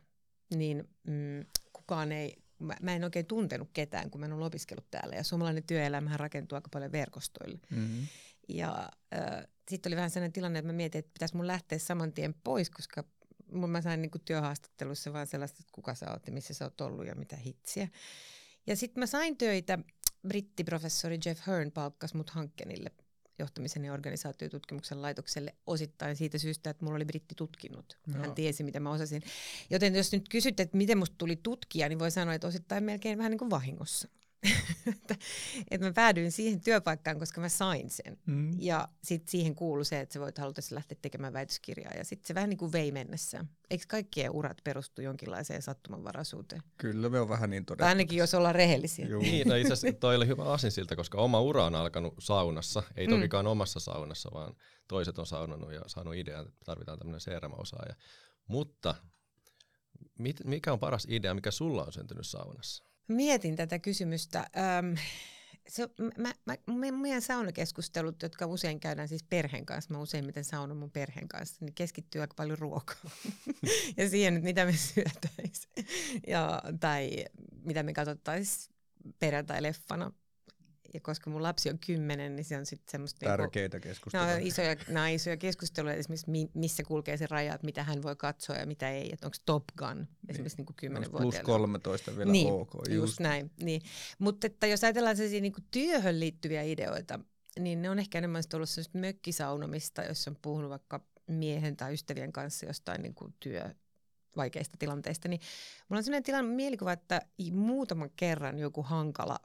niin 0.55 0.89
mm, 1.07 1.45
kukaan 1.73 2.11
ei, 2.11 2.43
mä, 2.59 2.75
mä 2.81 2.95
en 2.95 3.03
oikein 3.03 3.25
tuntenut 3.25 3.69
ketään, 3.73 4.09
kun 4.09 4.19
mä 4.19 4.25
en 4.25 4.33
ollut 4.33 4.47
opiskellut 4.47 4.91
täällä. 4.91 5.15
Ja 5.15 5.23
suomalainen 5.23 5.63
työelämä 5.63 6.17
rakentuu 6.17 6.55
aika 6.55 6.69
paljon 6.73 6.91
verkostoille. 6.91 7.59
Mm-hmm. 7.69 8.07
Ja 8.47 8.89
äh, 9.13 9.47
sitten 9.69 9.89
oli 9.89 9.95
vähän 9.95 10.09
sellainen 10.09 10.33
tilanne, 10.33 10.59
että 10.59 10.71
mä 10.71 10.75
mietin, 10.75 10.99
että 10.99 11.13
pitäisi 11.13 11.35
mun 11.35 11.47
lähteä 11.47 11.79
saman 11.79 12.13
tien 12.13 12.35
pois, 12.43 12.69
koska 12.69 13.03
mä 13.51 13.81
sain 13.81 14.01
niin 14.01 14.11
työhaastattelussa 14.25 15.13
vaan 15.13 15.27
sellaista, 15.27 15.57
että 15.59 15.71
kuka 15.71 15.95
sä 15.95 16.11
oot 16.11 16.27
ja 16.27 16.33
missä 16.33 16.53
sä 16.53 16.65
oot 16.65 16.81
ollut 16.81 17.07
ja 17.07 17.15
mitä 17.15 17.35
hitsiä. 17.35 17.87
Ja 18.69 18.75
sitten 18.75 19.01
mä 19.01 19.05
sain 19.05 19.37
töitä, 19.37 19.79
brittiprofessori 20.27 21.19
Jeff 21.25 21.47
Hearn 21.47 21.71
palkkasi 21.71 22.17
mut 22.17 22.29
Hankkenille 22.29 22.91
johtamisen 23.39 23.85
ja 23.85 23.93
organisaatiotutkimuksen 23.93 25.01
laitokselle 25.01 25.55
osittain 25.67 26.15
siitä 26.15 26.37
syystä, 26.37 26.69
että 26.69 26.85
mulla 26.85 26.95
oli 26.95 27.05
brittitutkinnot. 27.05 27.97
No. 28.07 28.19
Hän 28.19 28.35
tiesi, 28.35 28.63
mitä 28.63 28.79
mä 28.79 28.91
osasin. 28.91 29.23
Joten 29.69 29.95
jos 29.95 30.11
nyt 30.11 30.29
kysytte, 30.29 30.63
että 30.63 30.77
miten 30.77 30.97
musta 30.97 31.15
tuli 31.17 31.35
tutkija, 31.35 31.89
niin 31.89 31.99
voi 31.99 32.11
sanoa, 32.11 32.33
että 32.33 32.47
osittain 32.47 32.83
melkein 32.83 33.17
vähän 33.17 33.31
niin 33.31 33.39
kuin 33.39 33.49
vahingossa. 33.49 34.07
Että, 34.87 35.15
että 35.71 35.87
mä 35.87 35.93
päädyin 35.93 36.31
siihen 36.31 36.61
työpaikkaan, 36.61 37.19
koska 37.19 37.41
mä 37.41 37.49
sain 37.49 37.89
sen. 37.89 38.17
Mm. 38.25 38.51
Ja 38.59 38.87
sitten 39.03 39.31
siihen 39.31 39.55
kuului 39.55 39.85
se, 39.85 39.99
että 39.99 40.13
sä 40.13 40.19
voit 40.19 40.37
halutessa 40.37 40.75
lähteä 40.75 40.97
tekemään 41.01 41.33
väitöskirjaa. 41.33 41.91
Ja 41.97 42.05
sitten 42.05 42.27
se 42.27 42.35
vähän 42.35 42.49
niin 42.49 42.57
kuin 42.57 42.71
vei 42.71 42.91
mennessä. 42.91 43.45
Eikö 43.69 43.85
kaikkien 43.87 44.31
urat 44.31 44.57
perustu 44.63 45.01
jonkinlaiseen 45.01 45.61
sattumanvaraisuuteen? 45.61 46.63
Kyllä 46.77 47.09
me 47.09 47.19
on 47.19 47.29
vähän 47.29 47.49
niin 47.49 47.65
todettu. 47.65 47.81
Tai 47.81 47.89
ainakin 47.89 48.17
jos 48.17 48.33
ollaan 48.33 48.55
rehellisiä. 48.55 49.07
Juu. 49.07 49.21
Niin, 49.21 49.47
no 49.47 49.55
itse 49.55 49.73
asiassa 49.73 49.99
toi 49.99 50.15
oli 50.15 50.27
hyvä 50.27 50.43
siltä, 50.69 50.95
koska 50.95 51.17
oma 51.17 51.41
ura 51.41 51.65
on 51.65 51.75
alkanut 51.75 52.13
saunassa. 52.19 52.83
Ei 52.95 53.07
mm. 53.07 53.13
tokikaan 53.13 53.47
omassa 53.47 53.79
saunassa, 53.79 54.29
vaan 54.33 54.55
toiset 54.87 55.19
on 55.19 55.25
saunannut 55.25 55.73
ja 55.73 55.81
saanut 55.87 56.15
idean, 56.15 56.47
että 56.47 56.65
tarvitaan 56.65 56.99
tämmöinen 56.99 57.21
CRM-osaaja. 57.21 57.95
Mutta 58.47 58.95
mit, 60.19 60.37
mikä 60.43 60.73
on 60.73 60.79
paras 60.79 61.07
idea, 61.09 61.33
mikä 61.33 61.51
sulla 61.51 61.83
on 61.83 61.93
syntynyt 61.93 62.27
saunassa? 62.27 62.88
Mietin 63.09 63.55
tätä 63.55 63.79
kysymystä. 63.79 64.39
Öm, 64.39 64.95
se, 65.67 65.89
mä, 66.17 66.33
mä, 66.45 66.91
meidän 66.91 67.21
saunakeskustelut, 67.21 68.21
jotka 68.21 68.45
usein 68.45 68.79
käydään 68.79 69.07
siis 69.07 69.23
perheen 69.23 69.65
kanssa, 69.65 69.93
mä 69.93 69.99
useimmiten 69.99 70.43
saunan 70.43 70.77
mun 70.77 70.91
perheen 70.91 71.27
kanssa, 71.27 71.65
niin 71.65 71.73
keskittyy 71.73 72.21
aika 72.21 72.33
paljon 72.33 72.57
ruokaan 72.57 73.11
ja 73.97 74.09
siihen, 74.09 74.35
että 74.35 74.45
mitä 74.45 74.65
me 74.65 74.73
syötäisiin 74.73 75.87
ja, 76.27 76.61
tai 76.79 77.25
mitä 77.63 77.83
me 77.83 77.93
katsottaisiin 77.93 78.75
perjantai-leffana 79.19 80.11
ja 80.93 80.99
koska 80.99 81.29
mun 81.29 81.43
lapsi 81.43 81.69
on 81.69 81.79
kymmenen, 81.79 82.35
niin 82.35 82.45
se 82.45 82.57
on 82.57 82.65
sitten 82.65 82.91
semmoista... 82.91 83.25
Niinku- 83.25 83.37
Tärkeitä 83.37 83.77
niinku, 83.77 83.87
keskusteluja. 83.87 84.31
No, 84.31 84.45
isoja, 84.45 84.75
no, 85.01 85.05
isoja 85.05 85.37
keskusteluja, 85.37 85.95
esimerkiksi 85.95 86.31
missä 86.53 86.83
kulkee 86.83 87.17
se 87.17 87.27
raja, 87.29 87.53
että 87.53 87.65
mitä 87.65 87.83
hän 87.83 88.03
voi 88.03 88.15
katsoa 88.15 88.55
ja 88.55 88.65
mitä 88.65 88.89
ei. 88.89 89.09
Että 89.13 89.27
onko 89.27 89.37
Top 89.45 89.63
Gun 89.77 89.97
niin. 89.97 90.07
esimerkiksi 90.29 90.57
niin. 90.57 90.75
kymmenen 90.75 91.11
Plus 91.11 91.39
13 91.43 92.17
vielä 92.17 92.31
niin, 92.31 92.53
ok. 92.53 92.73
Just, 92.75 92.91
just 92.91 93.19
näin. 93.19 93.51
Niin. 93.61 93.81
Mutta 94.19 94.47
että 94.47 94.67
jos 94.67 94.83
ajatellaan 94.83 95.17
sellaisia 95.17 95.41
niin 95.41 95.53
työhön 95.71 96.19
liittyviä 96.19 96.61
ideoita, 96.61 97.19
niin 97.59 97.81
ne 97.81 97.89
on 97.89 97.99
ehkä 97.99 98.17
enemmän 98.17 98.43
ollut 98.53 98.69
sellaista 98.69 98.97
mökkisaunomista, 98.97 100.03
jos 100.03 100.27
on 100.27 100.37
puhunut 100.41 100.69
vaikka 100.69 100.99
miehen 101.27 101.77
tai 101.77 101.93
ystävien 101.93 102.31
kanssa 102.31 102.65
jostain 102.65 103.01
niin 103.01 103.15
kuin 103.15 103.33
työ, 103.39 103.69
vaikeista 104.37 104.77
tilanteista, 104.79 105.27
niin 105.27 105.41
mulla 105.89 105.99
on 105.99 106.03
sellainen 106.03 106.23
tilanne, 106.23 106.55
mielikuva, 106.55 106.91
että 106.91 107.21
muutaman 107.51 108.09
kerran 108.15 108.59
joku 108.59 108.83
hankala 108.83 109.39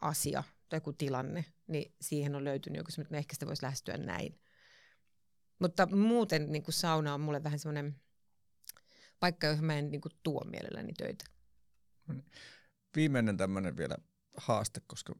asia 0.00 0.42
tai 0.68 0.76
joku 0.76 0.92
tilanne, 0.92 1.44
niin 1.66 1.94
siihen 2.00 2.34
on 2.34 2.44
löytynyt 2.44 2.76
joku 2.76 3.02
että 3.02 3.16
ehkä 3.16 3.34
sitä 3.34 3.46
voisi 3.46 3.62
lähestyä 3.62 3.96
näin. 3.96 4.40
Mutta 5.58 5.86
muuten 5.86 6.52
niin 6.52 6.62
kuin 6.62 6.74
sauna 6.74 7.14
on 7.14 7.20
mulle 7.20 7.44
vähän 7.44 7.58
semmoinen 7.58 8.00
paikka, 9.20 9.46
johon 9.46 9.64
mä 9.64 9.78
en 9.78 9.90
niin 9.90 10.00
kuin, 10.00 10.12
tuo 10.22 10.44
mielelläni 10.44 10.92
töitä. 10.92 11.24
Viimeinen 12.96 13.36
tämmöinen 13.36 13.76
vielä 13.76 13.96
haaste, 14.36 14.80
koska 14.86 15.14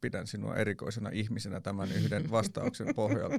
pidän 0.00 0.26
sinua 0.26 0.56
erikoisena 0.56 1.10
ihmisenä 1.12 1.60
tämän 1.60 1.92
yhden 1.92 2.30
vastauksen 2.36 2.94
pohjalta. 2.94 3.38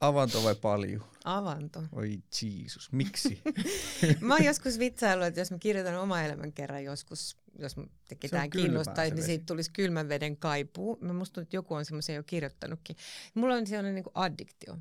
Avanto 0.00 0.44
vai 0.44 0.54
paljon? 0.54 1.04
Avanto. 1.24 1.82
Oi 1.92 2.22
Jeesus, 2.42 2.92
miksi? 2.92 3.42
mä 4.20 4.34
oon 4.34 4.44
joskus 4.44 4.78
vitsaillut, 4.78 5.26
että 5.26 5.40
jos 5.40 5.50
mä 5.50 5.58
kirjoitan 5.58 5.98
oma 5.98 6.22
elämän 6.22 6.52
kerran 6.52 6.84
joskus, 6.84 7.36
jos 7.58 7.76
ketään 8.20 8.50
kiinnostaisi, 8.50 9.14
niin 9.14 9.24
siitä 9.24 9.44
tulisi 9.46 9.72
kylmän 9.72 10.08
veden 10.08 10.36
kaipuu. 10.36 10.98
Mä 11.00 11.12
musta 11.12 11.40
että 11.40 11.56
joku 11.56 11.74
on 11.74 11.84
semmoisen 11.84 12.16
jo 12.16 12.22
kirjoittanutkin. 12.22 12.96
Mulla 13.34 13.54
on 13.54 13.66
sellainen 13.66 13.94
niin 13.94 14.04
kuin 14.04 14.12
addiktio. 14.14 14.78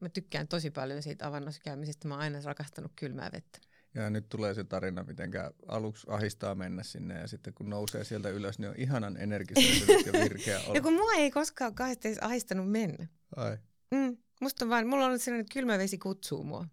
Mä 0.00 0.08
tykkään 0.08 0.48
tosi 0.48 0.70
paljon 0.70 1.02
siitä 1.02 1.26
avannossa 1.26 1.60
käymisestä. 1.64 2.08
Mä 2.08 2.14
oon 2.14 2.20
aina 2.20 2.40
rakastanut 2.44 2.92
kylmää 2.96 3.30
vettä. 3.32 3.58
Ja 3.94 4.10
nyt 4.10 4.28
tulee 4.28 4.54
se 4.54 4.64
tarina, 4.64 5.02
miten 5.02 5.30
aluksi 5.68 6.06
ahistaa 6.10 6.54
mennä 6.54 6.82
sinne 6.82 7.20
ja 7.20 7.28
sitten 7.28 7.54
kun 7.54 7.70
nousee 7.70 8.04
sieltä 8.04 8.28
ylös, 8.28 8.58
niin 8.58 8.68
on 8.68 8.74
ihanan 8.78 9.16
energistä 9.16 9.60
ja 10.06 10.12
virkeä 10.12 10.60
olla. 10.60 10.74
Ja 10.78 10.80
kun 10.80 10.92
mua 10.92 11.12
ei 11.12 11.30
koskaan 11.30 11.74
kahdesti 11.74 12.16
ahistanut 12.20 12.70
mennä. 12.70 13.06
Ai. 13.36 13.58
Mm. 13.90 14.16
Musta 14.40 14.68
vaan, 14.68 14.86
mulla 14.86 15.06
on 15.06 15.18
sellainen, 15.18 15.40
että 15.40 15.52
kylmä 15.52 15.78
vesi 15.78 15.98
kutsuu 15.98 16.44
mua. 16.44 16.66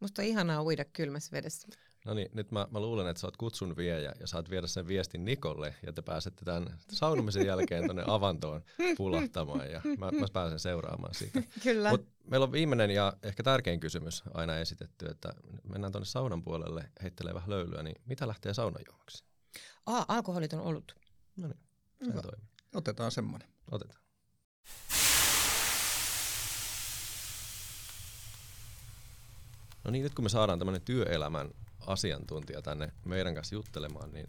Musta 0.00 0.22
on 0.22 0.28
ihanaa 0.28 0.62
uida 0.62 0.84
kylmässä 0.84 1.32
vedessä. 1.32 1.68
No 2.06 2.14
niin, 2.14 2.28
nyt 2.32 2.52
mä, 2.52 2.66
mä 2.70 2.80
luulen, 2.80 3.06
että 3.06 3.20
sä 3.20 3.26
oot 3.26 3.36
kutsun 3.36 3.76
viejä 3.76 4.14
ja 4.20 4.26
saat 4.26 4.50
viedä 4.50 4.66
sen 4.66 4.86
viestin 4.86 5.24
Nikolle 5.24 5.74
ja 5.86 5.92
te 5.92 6.02
pääsette 6.02 6.44
tämän 6.44 6.78
saunumisen 6.92 7.46
jälkeen 7.46 7.84
tuonne 7.84 8.04
avantoon 8.06 8.62
pulahtamaan 8.96 9.70
ja 9.70 9.80
mä, 9.98 10.10
mä 10.10 10.26
pääsen 10.32 10.58
seuraamaan 10.58 11.14
siitä. 11.14 11.42
Kyllä. 11.62 11.90
Mut 11.90 12.08
meillä 12.30 12.44
on 12.44 12.52
viimeinen 12.52 12.90
ja 12.90 13.12
ehkä 13.22 13.42
tärkein 13.42 13.80
kysymys 13.80 14.22
aina 14.34 14.56
esitetty, 14.56 15.06
että 15.06 15.32
mennään 15.72 15.92
tuonne 15.92 16.06
saunan 16.06 16.42
puolelle, 16.42 16.90
heittelee 17.02 17.34
vähän 17.34 17.50
löylyä, 17.50 17.82
niin 17.82 17.96
mitä 18.06 18.28
lähtee 18.28 18.54
saunajuomaksi? 18.54 19.24
Ah, 19.86 20.04
alkoholit 20.08 20.52
on 20.52 20.60
ollut. 20.60 20.94
No 21.36 21.48
niin, 21.48 21.60
se 22.04 22.12
toimii. 22.12 22.48
Otetaan 22.74 23.10
semmoinen. 23.10 23.48
Otetaan. 23.70 24.00
No 29.84 29.90
niin, 29.90 30.02
nyt 30.02 30.14
kun 30.14 30.24
me 30.24 30.28
saadaan 30.28 30.58
tämmöinen 30.58 30.82
työelämän 30.82 31.50
asiantuntija 31.86 32.62
tänne 32.62 32.92
meidän 33.04 33.34
kanssa 33.34 33.54
juttelemaan, 33.54 34.12
niin 34.12 34.26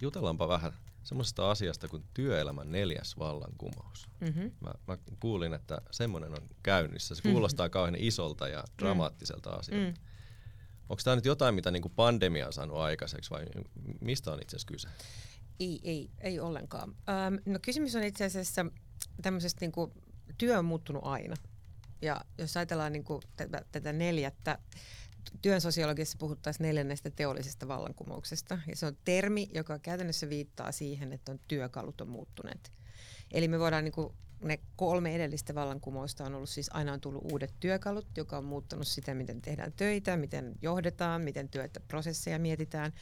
jutellaanpa 0.00 0.48
vähän 0.48 0.72
semmoisesta 1.02 1.50
asiasta 1.50 1.88
kuin 1.88 2.04
työelämän 2.14 2.72
neljäs 2.72 3.18
vallankumous. 3.18 4.08
Mm-hmm. 4.20 4.50
Mä, 4.60 4.74
mä 4.86 4.98
kuulin, 5.20 5.54
että 5.54 5.78
semmoinen 5.90 6.32
on 6.32 6.48
käynnissä. 6.62 7.14
Se 7.14 7.22
kuulostaa 7.22 7.66
mm-hmm. 7.66 7.72
kauhean 7.72 7.96
isolta 7.98 8.48
ja 8.48 8.58
mm. 8.58 8.74
dramaattiselta 8.78 9.50
mm. 9.50 9.58
asialta. 9.58 9.86
Mm. 9.86 9.94
Onko 10.88 11.00
tämä 11.04 11.16
nyt 11.16 11.24
jotain, 11.24 11.54
mitä 11.54 11.70
niinku 11.70 11.88
pandemia 11.88 12.46
on 12.46 12.52
saanut 12.52 12.76
aikaiseksi 12.76 13.30
vai 13.30 13.46
mistä 14.00 14.32
on 14.32 14.42
itse 14.42 14.56
asiassa 14.56 14.72
kyse? 14.72 14.88
Ei, 15.60 15.80
ei, 15.82 16.10
ei 16.20 16.40
ollenkaan. 16.40 16.88
Öm, 16.88 17.38
no 17.46 17.58
kysymys 17.62 17.96
on 17.96 18.02
itse 18.04 18.24
asiassa 18.24 18.66
tämmöisestä 19.22 19.60
niinku, 19.60 19.92
työ 20.38 20.58
on 20.58 20.64
muuttunut 20.64 21.02
aina. 21.04 21.36
Ja 22.02 22.24
jos 22.38 22.56
ajatellaan 22.56 22.92
niin 22.92 23.04
kuin 23.04 23.22
tätä, 23.36 23.64
tätä 23.72 23.92
neljättä, 23.92 24.58
työn 25.42 25.60
sosiologiassa 25.60 26.18
puhuttaisiin 26.18 26.64
neljännestä 26.66 27.10
teollisesta 27.10 27.68
vallankumouksesta. 27.68 28.58
Ja 28.66 28.76
se 28.76 28.86
on 28.86 28.96
termi, 29.04 29.48
joka 29.54 29.78
käytännössä 29.78 30.28
viittaa 30.28 30.72
siihen, 30.72 31.12
että 31.12 31.32
on 31.32 31.40
työkalut 31.48 32.00
on 32.00 32.08
muuttuneet. 32.08 32.72
Eli 33.30 33.48
me 33.48 33.58
voidaan 33.58 33.84
niin 33.84 33.92
kuin, 33.92 34.14
ne 34.42 34.58
kolme 34.76 35.14
edellistä 35.14 35.54
vallankumousta 35.54 36.24
on 36.24 36.34
ollut 36.34 36.48
siis 36.48 36.70
aina 36.72 36.92
on 36.92 37.00
tullut 37.00 37.32
uudet 37.32 37.54
työkalut, 37.60 38.06
joka 38.16 38.38
on 38.38 38.44
muuttanut 38.44 38.86
sitä, 38.86 39.14
miten 39.14 39.42
tehdään 39.42 39.72
töitä, 39.72 40.16
miten 40.16 40.54
johdetaan, 40.62 41.22
miten 41.22 41.48
työtä 41.48 41.80
prosesseja 41.80 42.38
mietitään. 42.38 42.92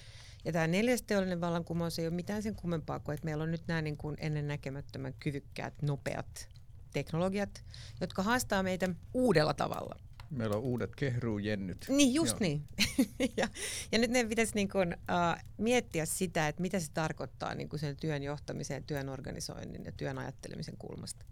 Ja 0.44 0.52
tämä 0.52 0.66
neljäs 0.66 1.02
teollinen 1.02 1.40
vallankumous 1.40 1.98
ei 1.98 2.06
ole 2.06 2.14
mitään 2.14 2.42
sen 2.42 2.54
kummempaa 2.54 3.00
kuin, 3.00 3.14
että 3.14 3.24
meillä 3.24 3.44
on 3.44 3.50
nyt 3.50 3.66
nämä 3.66 3.82
niin 3.82 3.96
kuin 3.96 4.16
ennen 4.20 4.48
näkemättömän 4.48 5.14
kyvykkäät, 5.14 5.74
nopeat 5.82 6.48
teknologiat, 6.92 7.64
jotka 8.00 8.22
haastaa 8.22 8.62
meitä 8.62 8.88
uudella 9.14 9.54
tavalla. 9.54 9.96
Meillä 10.30 10.56
on 10.56 10.62
uudet 10.62 10.96
kehruujennyt. 10.96 11.86
Niin, 11.88 12.14
just 12.14 12.30
Joo. 12.30 12.38
niin. 12.40 12.68
ja, 13.36 13.48
ja 13.92 13.98
nyt 13.98 14.10
ne 14.10 14.24
pitäisi 14.24 14.54
niin 14.54 14.68
kuin, 14.68 14.94
uh, 14.94 15.44
miettiä 15.58 16.06
sitä, 16.06 16.48
että 16.48 16.62
mitä 16.62 16.80
se 16.80 16.92
tarkoittaa 16.94 17.54
niin 17.54 17.68
sen 17.76 17.96
työn 17.96 18.22
johtamisen, 18.22 18.84
työn 18.84 19.08
organisoinnin 19.08 19.84
ja 19.84 19.92
työn 19.92 20.18
ajattelemisen 20.18 20.76
kulmasta. 20.76 21.24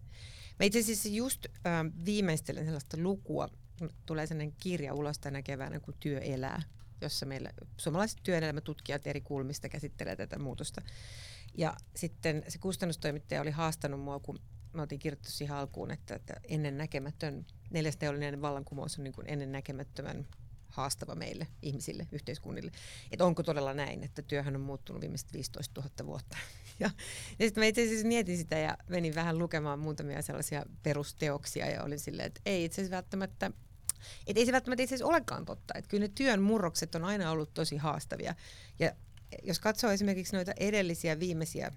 Mä 0.58 0.66
itse 0.66 0.78
asiassa 0.78 1.08
just 1.08 1.46
uh, 1.46 2.04
viimeistelen 2.04 2.64
sellaista 2.64 2.96
lukua, 3.00 3.48
tulee 4.06 4.26
sellainen 4.26 4.54
kirja 4.60 4.94
ulos 4.94 5.18
tänä 5.18 5.42
keväänä 5.42 5.80
kuin 5.80 5.96
Työ 6.00 6.18
elää, 6.18 6.62
jossa 7.00 7.26
meillä 7.26 7.50
suomalaiset 7.76 8.18
työelämätutkijat 8.22 9.06
eri 9.06 9.20
kulmista 9.20 9.68
käsittelee 9.68 10.16
tätä 10.16 10.38
muutosta. 10.38 10.82
Ja 11.54 11.76
sitten 11.96 12.44
se 12.48 12.58
kustannustoimittaja 12.58 13.40
oli 13.40 13.50
haastanut 13.50 14.00
mua, 14.00 14.20
kun 14.20 14.38
me 14.72 14.82
oltiin 14.82 14.98
kirjoittu 14.98 15.30
siihen 15.30 15.56
alkuun, 15.56 15.90
että, 15.90 16.14
että 16.14 16.34
ennen 16.48 16.78
näkemätön, 16.78 17.46
neljäs 17.70 17.96
teollinen 17.96 18.42
vallankumous 18.42 18.98
on 18.98 19.04
niin 19.04 19.14
kuin 19.14 19.30
ennen 19.30 19.52
näkemättömän 19.52 20.26
haastava 20.68 21.14
meille, 21.14 21.46
ihmisille, 21.62 22.06
yhteiskunnille. 22.12 22.72
Että 23.12 23.24
onko 23.24 23.42
todella 23.42 23.74
näin, 23.74 24.04
että 24.04 24.22
työhän 24.22 24.56
on 24.56 24.60
muuttunut 24.60 25.02
viimeiset 25.02 25.32
15 25.32 25.80
000 25.80 26.06
vuotta. 26.06 26.36
Ja, 26.80 26.90
ja 27.38 27.46
sitten 27.46 27.60
mä 27.60 27.66
itse 27.66 27.82
asiassa 27.82 28.06
mietin 28.06 28.38
sitä 28.38 28.58
ja 28.58 28.76
menin 28.88 29.14
vähän 29.14 29.38
lukemaan 29.38 29.78
muutamia 29.78 30.22
sellaisia 30.22 30.64
perusteoksia 30.82 31.70
ja 31.70 31.82
olin 31.82 31.98
silleen, 31.98 32.26
että 32.26 32.40
ei 32.46 32.64
itse 32.64 32.80
asiassa 32.80 32.96
välttämättä 32.96 33.50
et 34.26 34.36
ei 34.36 34.46
se 34.46 34.52
välttämättä 34.52 34.82
itse 34.82 34.94
asiassa 34.94 35.10
olekaan 35.10 35.44
totta. 35.44 35.74
Että 35.78 35.88
kyllä 35.88 36.04
ne 36.04 36.12
työn 36.14 36.42
murrokset 36.42 36.94
on 36.94 37.04
aina 37.04 37.30
ollut 37.30 37.54
tosi 37.54 37.76
haastavia. 37.76 38.34
Ja 38.78 38.92
jos 39.42 39.60
katsoo 39.60 39.90
esimerkiksi 39.90 40.36
noita 40.36 40.52
edellisiä 40.60 41.20
viimeisiä, 41.20 41.72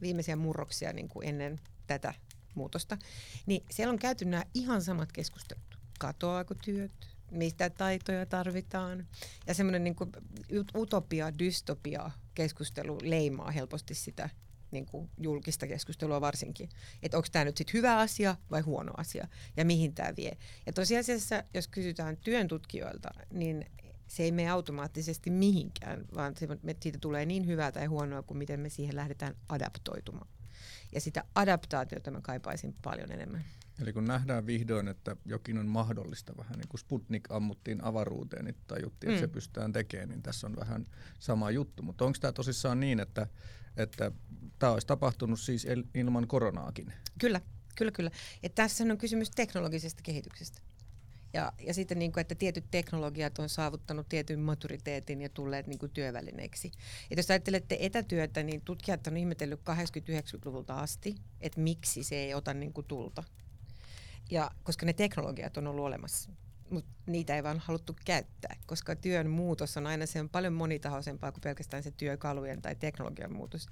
viimeisiä 0.00 0.36
murroksia 0.36 0.92
niin 0.92 1.08
kuin 1.08 1.28
ennen 1.28 1.60
tätä 1.86 2.14
muutosta, 2.56 2.98
niin 3.46 3.64
siellä 3.70 3.92
on 3.92 3.98
käyty 3.98 4.24
nämä 4.24 4.44
ihan 4.54 4.82
samat 4.82 5.12
keskustelut. 5.12 5.78
Katoaako 5.98 6.54
työt? 6.54 6.92
Mistä 7.30 7.70
taitoja 7.70 8.26
tarvitaan? 8.26 9.06
Ja 9.46 9.54
semmoinen 9.54 9.84
niin 9.84 9.96
utopia, 10.76 11.38
dystopia 11.38 12.10
keskustelu 12.34 12.98
leimaa 13.02 13.50
helposti 13.50 13.94
sitä 13.94 14.30
niin 14.70 14.86
kuin 14.86 15.10
julkista 15.18 15.66
keskustelua 15.66 16.20
varsinkin. 16.20 16.68
Että 17.02 17.16
onko 17.16 17.28
tämä 17.32 17.44
nyt 17.44 17.56
sit 17.56 17.72
hyvä 17.72 17.98
asia 17.98 18.36
vai 18.50 18.60
huono 18.60 18.92
asia 18.96 19.28
ja 19.56 19.64
mihin 19.64 19.94
tämä 19.94 20.12
vie. 20.16 20.36
Ja 20.66 20.72
tosiasiassa, 20.72 21.44
jos 21.54 21.68
kysytään 21.68 22.16
työntutkijoilta, 22.16 23.10
niin 23.32 23.66
se 24.06 24.22
ei 24.22 24.32
mene 24.32 24.50
automaattisesti 24.50 25.30
mihinkään, 25.30 26.04
vaan 26.14 26.36
se, 26.36 26.48
siitä 26.82 26.98
tulee 26.98 27.26
niin 27.26 27.46
hyvää 27.46 27.72
tai 27.72 27.86
huonoa 27.86 28.22
kuin 28.22 28.38
miten 28.38 28.60
me 28.60 28.68
siihen 28.68 28.96
lähdetään 28.96 29.34
adaptoitumaan. 29.48 30.28
Ja 30.92 31.00
sitä 31.00 31.24
adaptaatiota 31.34 32.10
mä 32.10 32.20
kaipaisin 32.20 32.74
paljon 32.82 33.12
enemmän. 33.12 33.44
Eli 33.82 33.92
kun 33.92 34.04
nähdään 34.04 34.46
vihdoin, 34.46 34.88
että 34.88 35.16
jokin 35.24 35.58
on 35.58 35.66
mahdollista, 35.66 36.36
vähän 36.36 36.58
niin 36.58 36.68
kuin 36.68 36.80
Sputnik 36.80 37.30
ammuttiin 37.30 37.84
avaruuteen, 37.84 38.44
niin 38.44 38.56
tajuttiin, 38.66 39.10
että 39.10 39.26
mm. 39.26 39.28
se 39.28 39.32
pystytään 39.32 39.72
tekemään, 39.72 40.08
niin 40.08 40.22
tässä 40.22 40.46
on 40.46 40.56
vähän 40.56 40.86
sama 41.18 41.50
juttu. 41.50 41.82
Mutta 41.82 42.04
onko 42.04 42.18
tämä 42.20 42.32
tosissaan 42.32 42.80
niin, 42.80 43.00
että, 43.00 43.26
että 43.76 44.12
tämä 44.58 44.72
olisi 44.72 44.86
tapahtunut 44.86 45.40
siis 45.40 45.66
ilman 45.94 46.28
koronaakin? 46.28 46.92
Kyllä, 47.20 47.40
kyllä, 47.76 47.92
kyllä. 47.92 48.10
Ja 48.42 48.48
tässä 48.48 48.84
on 48.84 48.98
kysymys 48.98 49.30
teknologisesta 49.30 50.02
kehityksestä. 50.02 50.60
Ja, 51.36 51.52
ja 51.58 51.74
sitten, 51.74 51.98
niin 51.98 52.12
kuin, 52.12 52.20
että 52.20 52.34
tietyt 52.34 52.64
teknologiat 52.70 53.38
on 53.38 53.48
saavuttanut 53.48 54.08
tietyn 54.08 54.40
maturiteetin 54.40 55.22
ja 55.22 55.28
tulleet 55.28 55.66
niin 55.66 55.78
kuin 55.78 55.92
työvälineeksi. 55.92 56.72
Et 57.10 57.16
jos 57.16 57.30
ajattelette 57.30 57.76
etätyötä, 57.80 58.42
niin 58.42 58.60
tutkijat 58.60 59.06
on 59.06 59.16
ihmetellyt 59.16 59.60
80-90-luvulta 59.60 60.74
asti, 60.74 61.14
että 61.40 61.60
miksi 61.60 62.02
se 62.02 62.16
ei 62.16 62.34
ota 62.34 62.54
niin 62.54 62.72
kuin 62.72 62.86
tulta. 62.86 63.24
Ja 64.30 64.50
koska 64.62 64.86
ne 64.86 64.92
teknologiat 64.92 65.56
on 65.56 65.66
ollut 65.66 65.84
olemassa, 65.84 66.30
mutta 66.70 66.90
niitä 67.06 67.36
ei 67.36 67.42
vaan 67.42 67.58
haluttu 67.58 67.96
käyttää, 68.04 68.56
koska 68.66 68.96
työn 68.96 69.30
muutos 69.30 69.76
on 69.76 69.86
aina 69.86 70.06
se 70.06 70.20
on 70.20 70.28
paljon 70.28 70.52
monitahoisempaa 70.52 71.32
kuin 71.32 71.42
pelkästään 71.42 71.82
se 71.82 71.90
työkalujen 71.90 72.62
tai 72.62 72.74
teknologian 72.74 73.32
muutos 73.32 73.68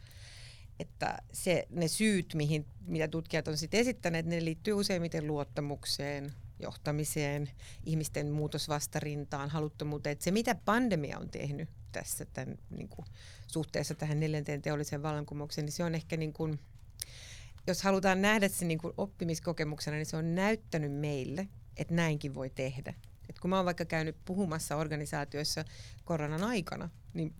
että 0.80 1.18
se, 1.32 1.66
ne 1.70 1.88
syyt, 1.88 2.34
mihin, 2.34 2.66
mitä 2.86 3.08
tutkijat 3.08 3.48
on 3.48 3.56
sitten 3.56 3.80
esittäneet, 3.80 4.26
ne 4.26 4.44
liittyy 4.44 4.72
useimmiten 4.72 5.26
luottamukseen, 5.26 6.32
johtamiseen, 6.58 7.50
ihmisten 7.84 8.30
muutosvastarintaan, 8.30 9.50
haluttomuuteen. 9.50 10.12
Että 10.12 10.24
se, 10.24 10.30
mitä 10.30 10.54
pandemia 10.54 11.18
on 11.18 11.30
tehnyt 11.30 11.68
tässä 11.92 12.24
tämän, 12.24 12.56
niin 12.70 12.88
kuin, 12.88 13.06
suhteessa 13.46 13.94
tähän 13.94 14.20
neljänteen 14.20 14.62
teolliseen 14.62 15.02
vallankumoukseen, 15.02 15.64
niin 15.64 15.72
se 15.72 15.84
on 15.84 15.94
ehkä 15.94 16.16
niin 16.16 16.32
kuin, 16.32 16.60
jos 17.66 17.82
halutaan 17.82 18.22
nähdä 18.22 18.48
se 18.48 18.64
niin 18.64 18.78
kuin 18.78 18.94
oppimiskokemuksena, 18.96 19.96
niin 19.96 20.06
se 20.06 20.16
on 20.16 20.34
näyttänyt 20.34 20.92
meille, 20.92 21.48
että 21.76 21.94
näinkin 21.94 22.34
voi 22.34 22.50
tehdä. 22.50 22.94
Et 23.28 23.38
kun 23.38 23.50
mä 23.50 23.56
oon 23.56 23.64
vaikka 23.64 23.84
käynyt 23.84 24.16
puhumassa 24.24 24.76
organisaatioissa 24.76 25.64
koronan 26.04 26.42
aikana, 26.42 26.90
niin 27.14 27.34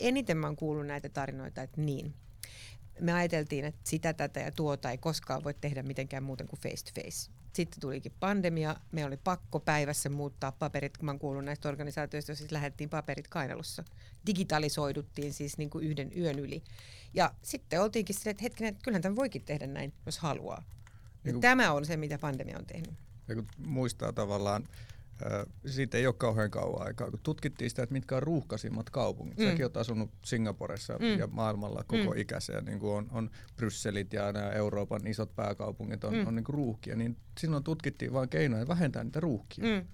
eniten 0.00 0.36
mä 0.36 0.46
oon 0.46 0.56
kuullut 0.56 0.86
näitä 0.86 1.08
tarinoita, 1.08 1.62
että 1.62 1.80
niin, 1.80 2.14
me 3.00 3.12
ajateltiin, 3.12 3.64
että 3.64 3.80
sitä, 3.84 4.12
tätä 4.12 4.40
ja 4.40 4.52
tuota 4.52 4.90
ei 4.90 4.98
koskaan 4.98 5.44
voi 5.44 5.54
tehdä 5.54 5.82
mitenkään 5.82 6.22
muuten 6.22 6.48
kuin 6.48 6.60
face 6.60 6.84
to 6.84 7.02
face. 7.02 7.39
Sitten 7.52 7.80
tulikin 7.80 8.12
pandemia, 8.20 8.76
me 8.92 9.04
oli 9.04 9.16
pakko 9.16 9.60
päivässä 9.60 10.08
muuttaa 10.08 10.52
paperit, 10.52 10.96
kun 10.96 11.06
mä 11.06 11.18
kuulun 11.18 11.44
näistä 11.44 11.68
organisaatioista, 11.68 12.34
siis 12.34 12.52
lähdettiin 12.52 12.90
paperit 12.90 13.28
kainalossa. 13.28 13.84
Digitalisoiduttiin 14.26 15.32
siis 15.32 15.58
niin 15.58 15.70
kuin 15.70 15.84
yhden 15.84 16.10
yön 16.16 16.38
yli. 16.38 16.62
Ja 17.14 17.34
sitten 17.42 17.80
oltiinkin 17.80 18.14
silleen, 18.14 18.30
että 18.30 18.42
hetkinen, 18.42 18.68
että 18.72 18.82
kyllähän 18.84 19.02
tämän 19.02 19.16
voikin 19.16 19.42
tehdä 19.42 19.66
näin, 19.66 19.92
jos 20.06 20.18
haluaa. 20.18 20.62
Niin 21.24 21.34
kun, 21.34 21.40
tämä 21.40 21.72
on 21.72 21.86
se, 21.86 21.96
mitä 21.96 22.18
pandemia 22.18 22.58
on 22.58 22.66
tehnyt. 22.66 22.94
Ja 23.28 23.34
kun 23.34 23.46
muistaa 23.66 24.12
tavallaan, 24.12 24.68
siitä 25.66 25.98
ei 25.98 26.06
ole 26.06 26.14
kauhean 26.14 26.50
kauan 26.50 26.86
aikaa, 26.86 27.10
kun 27.10 27.20
tutkittiin 27.22 27.70
sitä, 27.70 27.82
että 27.82 27.92
mitkä 27.92 28.16
on 28.16 28.22
ruuhkaisimmat 28.22 28.90
kaupungit. 28.90 29.38
Mm. 29.38 29.44
Säkin 29.44 29.64
olet 29.64 29.76
asunut 29.76 30.10
Singaporessa 30.24 30.98
mm. 30.98 31.18
ja 31.18 31.26
maailmalla 31.26 31.84
koko 31.86 32.10
mm. 32.14 32.20
ikäisiä, 32.20 32.60
niin 32.60 32.78
kuin 32.78 32.92
on, 32.92 33.08
on 33.12 33.30
Brysselit 33.56 34.12
ja 34.12 34.32
nämä 34.32 34.50
Euroopan 34.50 35.06
isot 35.06 35.36
pääkaupungit 35.36 36.04
on, 36.04 36.14
mm. 36.14 36.26
on 36.26 36.34
niin 36.34 36.44
kuin 36.44 36.54
ruuhkia, 36.54 36.96
niin 36.96 37.16
silloin 37.40 37.64
tutkittiin 37.64 38.12
vain 38.12 38.28
keinoja 38.28 38.68
vähentää 38.68 39.04
niitä 39.04 39.20
ruuhkia. 39.20 39.64
Mm. 39.64 39.86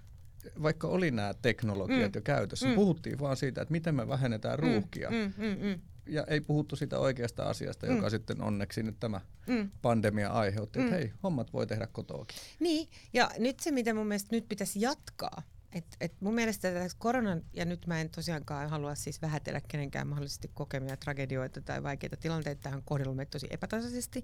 Vaikka 0.63 0.87
oli 0.87 1.11
nämä 1.11 1.33
teknologiat 1.41 2.13
mm. 2.13 2.17
jo 2.17 2.21
käytössä, 2.21 2.67
mm. 2.67 2.75
puhuttiin 2.75 3.19
vaan 3.19 3.37
siitä, 3.37 3.61
että 3.61 3.71
miten 3.71 3.95
me 3.95 4.07
vähennetään 4.07 4.59
mm. 4.59 4.63
ruuhkia. 4.63 5.09
Mm. 5.09 5.33
Mm. 5.37 5.67
Mm 5.67 5.79
ja 6.09 6.23
ei 6.27 6.41
puhuttu 6.41 6.75
sitä 6.75 6.99
oikeasta 6.99 7.43
asiasta, 7.43 7.87
mm. 7.87 7.95
joka 7.95 8.09
sitten 8.09 8.41
onneksi 8.41 8.83
nyt 8.83 8.99
tämä 8.99 9.21
mm. 9.47 9.69
pandemia 9.81 10.29
aiheutti, 10.29 10.79
että 10.79 10.91
mm. 10.91 10.97
hei, 10.97 11.13
hommat 11.23 11.53
voi 11.53 11.67
tehdä 11.67 11.87
kotoakin. 11.87 12.37
Niin, 12.59 12.89
ja 13.13 13.31
nyt 13.39 13.59
se, 13.59 13.71
mitä 13.71 13.93
mun 13.93 14.07
mielestä 14.07 14.35
nyt 14.35 14.49
pitäisi 14.49 14.81
jatkaa, 14.81 15.41
et, 15.71 15.85
et 16.01 16.13
mun 16.19 16.33
mielestä 16.33 16.69
koronan, 16.97 17.41
ja 17.53 17.65
nyt 17.65 17.87
mä 17.87 18.01
en 18.01 18.09
tosiaankaan 18.09 18.69
halua 18.69 18.95
siis 18.95 19.21
vähätellä 19.21 19.61
kenenkään 19.67 20.07
mahdollisesti 20.07 20.51
kokemia 20.53 20.97
tragedioita 20.97 21.61
tai 21.61 21.83
vaikeita 21.83 22.17
tilanteita, 22.17 22.61
tähän 22.61 22.83
kohdelumme 22.85 23.25
tosi 23.25 23.47
epätasaisesti, 23.49 24.23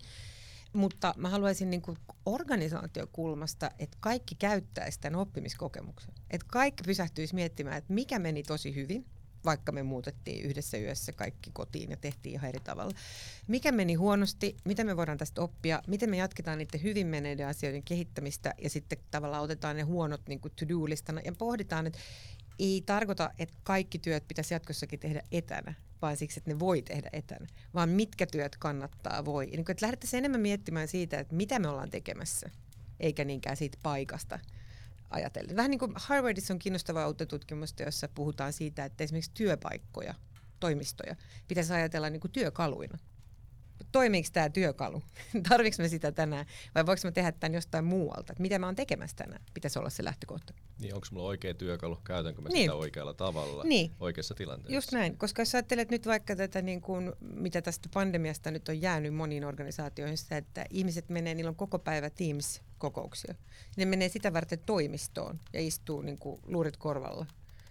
mutta 0.74 1.14
mä 1.18 1.30
haluaisin 1.30 1.70
niin 1.70 1.82
kuin 1.82 1.98
organisaatiokulmasta, 2.26 3.72
että 3.80 3.98
kaikki 4.00 4.36
käyttäisi 4.36 5.00
tämän 5.00 5.20
oppimiskokemuksen. 5.20 6.14
Että 6.30 6.48
kaikki 6.52 6.84
pysähtyisi 6.84 7.36
miettimään, 7.36 7.78
että 7.78 7.94
mikä 7.94 8.20
meni 8.20 8.44
tosi 8.44 8.76
hyvin, 8.76 9.06
vaikka 9.46 9.72
me 9.72 9.84
muutettiin 9.84 10.46
yhdessä 10.46 10.78
yössä 10.78 11.12
kaikki 11.12 11.50
kotiin 11.54 11.90
ja 11.90 11.98
tehtiin 11.98 12.36
ihan 12.36 12.50
eri 12.50 12.60
tavalla. 12.64 12.94
Mikä 13.48 13.72
meni 13.72 13.94
huonosti, 13.94 14.58
mitä 14.66 14.84
me 14.84 14.98
voidaan 14.98 15.18
tästä 15.18 15.42
oppia, 15.42 15.82
miten 15.88 16.10
me 16.10 16.18
jatketaan 16.18 16.58
niiden 16.58 16.84
hyvin 16.84 17.08
menneiden 17.08 17.48
asioiden 17.48 17.84
kehittämistä 17.84 18.54
ja 18.62 18.70
sitten 18.70 18.98
tavallaan 19.12 19.44
otetaan 19.44 19.76
ne 19.76 19.82
huonot 19.82 20.22
niin 20.28 20.42
to-do-listana 20.42 21.22
ja 21.26 21.34
pohditaan, 21.38 21.88
että 21.88 22.00
ei 22.60 22.84
tarkoita, 22.86 23.30
että 23.40 23.56
kaikki 23.64 24.00
työt 24.00 24.28
pitäisi 24.28 24.54
jatkossakin 24.54 25.00
tehdä 25.00 25.22
etänä, 25.32 25.74
vaan 26.02 26.18
siksi, 26.18 26.40
että 26.40 26.52
ne 26.52 26.60
voi 26.60 26.82
tehdä 26.82 27.10
etänä, 27.14 27.48
vaan 27.74 27.90
mitkä 27.90 28.26
työt 28.26 28.56
kannattaa 28.58 29.26
voi. 29.26 29.46
Niin 29.46 29.60
että 29.60 29.86
lähdettäisiin 29.86 30.18
enemmän 30.18 30.42
miettimään 30.42 30.88
siitä, 30.88 31.20
että 31.20 31.36
mitä 31.36 31.60
me 31.60 31.68
ollaan 31.68 31.90
tekemässä, 31.90 32.50
eikä 33.00 33.24
niinkään 33.24 33.58
siitä 33.58 33.78
paikasta 33.84 34.40
ajatellen. 35.14 35.56
Vähän 35.56 35.72
niin 35.72 35.80
kuin 35.80 35.92
Harvardissa 35.96 36.54
on 36.54 36.60
kiinnostavaa 36.60 37.08
uutta 37.08 37.26
tutkimusta, 37.26 37.84
jossa 37.84 38.08
puhutaan 38.16 38.54
siitä, 38.54 38.86
että 38.86 39.04
esimerkiksi 39.04 39.32
työpaikkoja, 39.34 40.14
toimistoja 40.60 41.16
pitäisi 41.48 41.74
ajatella 41.74 42.10
niin 42.10 42.22
kuin 42.22 42.32
työkaluina. 42.32 42.98
Toimiiko 43.94 44.30
tämä 44.34 44.50
työkalu? 44.50 45.04
Tarvitsetko 45.50 45.84
me 45.84 45.90
sitä 45.90 46.12
tänään? 46.12 46.46
Vai 46.76 46.86
voiko 46.86 47.02
me 47.04 47.12
tehdä 47.12 47.32
tämän 47.32 47.54
jostain 47.54 47.86
muualta? 47.86 48.34
mitä 48.40 48.60
mä 48.60 48.66
oon 48.66 48.76
tekemässä 48.76 49.16
tänään? 49.16 49.42
Pitäisi 49.54 49.80
olla 49.80 49.90
se 49.90 50.04
lähtökohta. 50.04 50.54
Niin, 50.80 50.96
onko 50.96 51.08
mulla 51.12 51.28
oikea 51.28 51.54
työkalu? 51.54 51.96
Käytänkö 52.04 52.42
mä 52.42 52.50
niin. 52.50 52.64
sitä 52.64 52.76
oikealla 52.76 53.14
tavalla 53.14 53.64
niin. 53.64 53.92
oikeassa 54.00 54.36
tilanteessa? 54.36 54.76
Just 54.76 54.92
näin, 54.92 55.18
koska 55.18 55.42
jos 55.42 55.56
ajattelet 55.56 55.92
nyt 55.92 56.06
vaikka 56.06 56.36
tätä, 56.36 56.62
niin 56.62 56.82
kuin, 56.82 57.14
mitä 57.20 57.62
tästä 57.62 57.90
pandemiasta 57.94 58.52
nyt 58.52 58.70
on 58.70 58.82
jäänyt 58.82 59.16
moniin 59.16 59.46
organisaatioihin, 59.46 60.18
että 60.32 60.66
ihmiset 60.70 61.10
menee, 61.10 61.34
niillä 61.34 61.50
on 61.50 61.56
koko 61.56 61.80
päivä 61.80 62.10
Teams-kokouksia. 62.10 63.36
Ne 63.78 63.86
menee 63.86 64.10
sitä 64.10 64.34
varten 64.34 64.60
toimistoon 64.66 65.40
ja 65.54 65.62
istuu 65.62 66.02
niin 66.02 66.20
kuin 66.20 66.42
luurit 66.46 66.78
korvalla. 66.78 67.26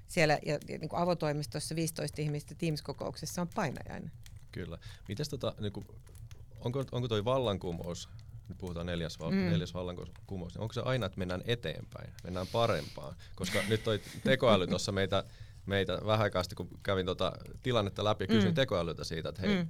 Siellä 0.09 0.39
ja, 0.47 0.59
ja 0.69 0.79
niin 0.79 0.89
kuin 0.89 1.03
avotoimistossa 1.03 1.77
15 1.77 2.23
ihmistä 2.23 2.55
Teams-kokouksessa 2.55 3.43
on 3.43 3.49
painajainen. 3.55 4.13
Kyllä. 4.53 4.79
Mites 5.09 5.29
tota, 5.29 5.55
niin 5.61 5.73
kuin, 5.73 5.87
onko, 6.65 6.85
onko 6.93 7.09
toi 7.09 7.25
vallankumous 7.25 8.09
nyt 8.49 8.59
puhutaan 8.59 8.87
neljäs, 8.87 9.19
val- 9.19 9.31
mm. 9.31 9.37
neljäs 9.37 9.75
vallankumous, 9.75 10.55
niin 10.55 10.63
onko 10.63 10.73
se 10.73 10.81
aina, 10.85 11.07
että 11.07 11.19
mennään 11.19 11.43
eteenpäin, 11.45 12.13
mennään 12.25 12.47
parempaan? 12.53 13.17
Koska 13.37 13.59
nyt 13.69 13.85
toi 13.85 14.01
tekoäly 14.25 14.67
tuossa 14.67 14.93
meitä, 14.93 15.25
meitä 15.67 15.99
vähän 16.07 16.23
aikaa 16.23 16.43
sitten, 16.43 16.57
kun 16.57 16.81
kävin 16.83 17.07
tota 17.07 17.33
tilannetta 17.63 18.05
läpi 18.05 18.25
ja 18.25 18.29
kysyin 18.29 18.53
mm. 18.53 18.55
tekoälyltä 18.55 19.05
siitä, 19.05 19.29
että 19.29 19.43
hei, 19.43 19.57
mm. 19.57 19.69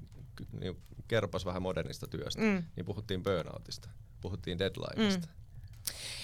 niin 0.61 0.83
kerpas 1.09 1.45
vähän 1.45 1.63
modernista 1.63 2.07
työstä, 2.07 2.43
mm. 2.43 2.65
niin 2.77 2.87
puhuttiin 2.87 3.23
burnoutista, 3.23 3.89
puhuttiin 4.21 4.59
deadlineista. 4.59 5.27
Mm. 5.27 5.42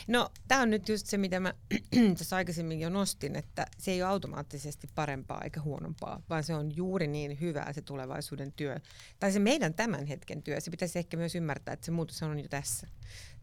No, 0.07 0.31
tämä 0.49 0.63
on 0.63 0.71
nyt 0.71 0.89
just 0.89 1.07
se, 1.07 1.19
mitä 1.19 1.41
mä 1.41 1.55
tässä 2.19 2.37
aikaisemmin 2.37 2.81
jo 2.81 2.91
nostin, 2.91 3.37
että 3.37 3.67
se 3.79 3.91
ei 3.91 4.03
ole 4.03 4.11
automaattisesti 4.11 4.89
parempaa 4.95 5.41
eikä 5.45 5.61
huonompaa, 5.61 6.23
vaan 6.31 6.45
se 6.45 6.55
on 6.55 6.77
juuri 6.77 7.07
niin 7.07 7.41
hyvää 7.41 7.73
se 7.73 7.83
tulevaisuuden 7.83 8.53
työ. 8.53 8.77
Tai 9.21 9.33
se 9.33 9.39
meidän 9.39 9.75
tämän 9.75 10.07
hetken 10.07 10.43
työ. 10.43 10.61
Se 10.61 10.71
pitäisi 10.71 10.99
ehkä 10.99 11.17
myös 11.17 11.35
ymmärtää, 11.35 11.75
että 11.75 11.87
se 11.87 11.93
muutos 11.93 12.23
on 12.23 12.41
jo 12.41 12.49
tässä. 12.49 12.87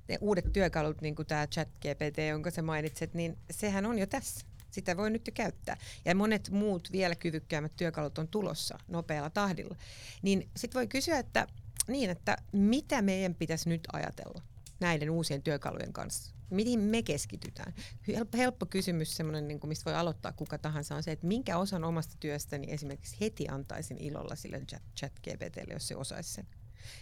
Ne 0.08 0.18
uudet 0.22 0.54
työkalut, 0.54 1.02
niin 1.02 1.16
kuin 1.16 1.28
tämä 1.28 1.48
chat 1.48 1.68
GPT, 1.68 2.18
jonka 2.30 2.52
sä 2.52 2.62
mainitset, 2.62 3.14
niin 3.14 3.38
sehän 3.52 3.86
on 3.86 4.00
jo 4.00 4.06
tässä. 4.06 4.46
Sitä 4.72 4.98
voi 4.98 5.10
nyt 5.10 5.28
jo 5.28 5.34
käyttää. 5.34 5.78
Ja 6.06 6.16
monet 6.16 6.50
muut 6.50 6.92
vielä 6.92 7.16
kyvykkäämmät 7.16 7.76
työkalut 7.76 8.18
on 8.18 8.28
tulossa 8.28 8.78
nopealla 8.88 9.30
tahdilla. 9.30 9.76
Niin 10.22 10.50
sitten 10.58 10.80
voi 10.80 10.88
kysyä, 10.88 11.20
että 11.20 11.48
niin, 11.88 12.10
että 12.10 12.38
mitä 12.52 13.02
meidän 13.02 13.36
pitäisi 13.36 13.70
nyt 13.70 13.82
ajatella? 13.94 14.42
Näiden 14.80 15.10
uusien 15.10 15.44
työkalujen 15.44 15.94
kanssa? 15.94 16.36
Mihin 16.50 16.80
me 16.80 17.04
keskitytään? 17.04 17.74
Helppo, 18.08 18.38
helppo 18.38 18.66
kysymys, 18.66 19.18
semmoinen, 19.18 19.48
niin 19.48 19.60
kuin 19.60 19.70
mistä 19.70 19.86
voi 19.86 20.00
aloittaa 20.00 20.34
kuka 20.34 20.58
tahansa, 20.58 20.96
on 20.96 21.04
se, 21.04 21.12
että 21.12 21.28
minkä 21.28 21.58
osan 21.58 21.84
omasta 21.84 22.16
työstäni 22.20 22.68
esimerkiksi 22.70 23.18
heti 23.22 23.48
antaisin 23.48 23.98
ilolla 23.98 24.36
sille 24.36 24.62
chat 25.00 25.14
GPTlle, 25.20 25.74
jos 25.74 25.88
se 25.88 25.96
osaisi 25.96 26.34
sen. 26.34 26.48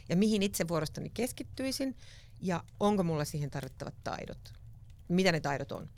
Ja 0.10 0.16
mihin 0.16 0.44
itse 0.44 0.68
vuorostani 0.68 1.10
keskittyisin 1.10 1.98
ja 2.40 2.64
onko 2.80 3.04
mulla 3.04 3.26
siihen 3.26 3.50
tarvittavat 3.50 3.96
taidot? 4.04 4.54
Mitä 5.08 5.32
ne 5.32 5.40
taidot 5.40 5.72
on? 5.72 5.90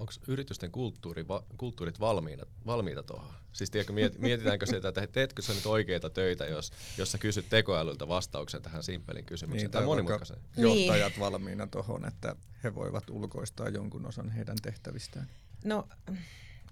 Onko 0.00 0.12
yritysten 0.28 0.70
kulttuuri, 0.70 1.28
va, 1.28 1.44
kulttuurit 1.56 2.00
valmiina, 2.00 2.46
valmiita 2.66 3.02
tuohon? 3.02 3.34
Siis 3.52 3.70
tiedätkö, 3.70 3.92
mietitäänkö 4.18 4.66
sitä, 4.66 4.88
että 4.88 5.06
teetkö 5.06 5.42
sä 5.42 5.54
nyt 5.54 5.66
oikeita 5.66 6.10
töitä, 6.10 6.44
jos, 6.44 6.72
jos 6.98 7.12
sä 7.12 7.18
kysyt 7.18 7.48
tekoälyltä 7.48 8.08
vastauksen 8.08 8.62
tähän 8.62 8.82
simppelin 8.82 9.24
kysymykseen 9.24 9.64
niin, 9.64 9.70
tai 9.70 9.84
monimutkaiseen? 9.84 10.40
Johtajat 10.56 11.12
niin. 11.12 11.20
valmiina 11.20 11.66
tuohon, 11.66 12.04
että 12.04 12.36
he 12.64 12.74
voivat 12.74 13.10
ulkoistaa 13.10 13.68
jonkun 13.68 14.06
osan 14.06 14.30
heidän 14.30 14.56
tehtävistään. 14.62 15.28
No, 15.64 15.88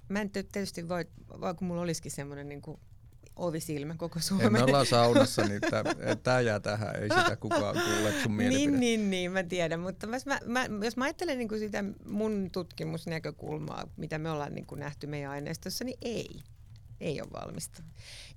mä 0.09 0.21
en 0.21 0.31
tietysti 0.31 0.89
voi, 0.89 1.05
vaikka 1.41 1.65
mulla 1.65 1.81
olisikin 1.81 2.13
semmoinen 2.13 2.49
niin 2.49 2.63
ovisilmä 3.39 3.95
koko 3.97 4.21
Suomen. 4.21 4.53
me 4.53 4.63
ollaan 4.63 4.87
saunassa, 4.87 5.43
niin 5.43 5.61
tämä 6.23 6.41
jää 6.41 6.61
tähän, 6.61 6.97
ei 6.97 7.09
sitä 7.09 7.37
kukaan 7.37 7.75
kuule 7.75 8.13
sun 8.23 8.33
mielipide. 8.33 8.71
Niin, 8.71 8.81
niin, 8.81 9.11
niin, 9.11 9.33
mä 9.33 9.43
tiedän, 9.43 9.81
mutta 9.81 10.07
mä, 10.07 10.17
mä, 10.47 10.69
jos 10.85 10.97
mä 10.97 11.05
ajattelen 11.05 11.39
niin 11.39 11.49
kuin 11.49 11.61
sitä 11.61 11.85
mun 12.07 12.49
tutkimusnäkökulmaa, 12.53 13.89
mitä 13.97 14.19
me 14.19 14.31
ollaan 14.31 14.55
niin 14.55 14.67
kuin 14.67 14.79
nähty 14.79 15.07
meidän 15.07 15.31
aineistossa, 15.31 15.85
niin 15.85 15.99
ei 16.03 16.29
ei 17.01 17.21
ole 17.21 17.31
valmista. 17.33 17.83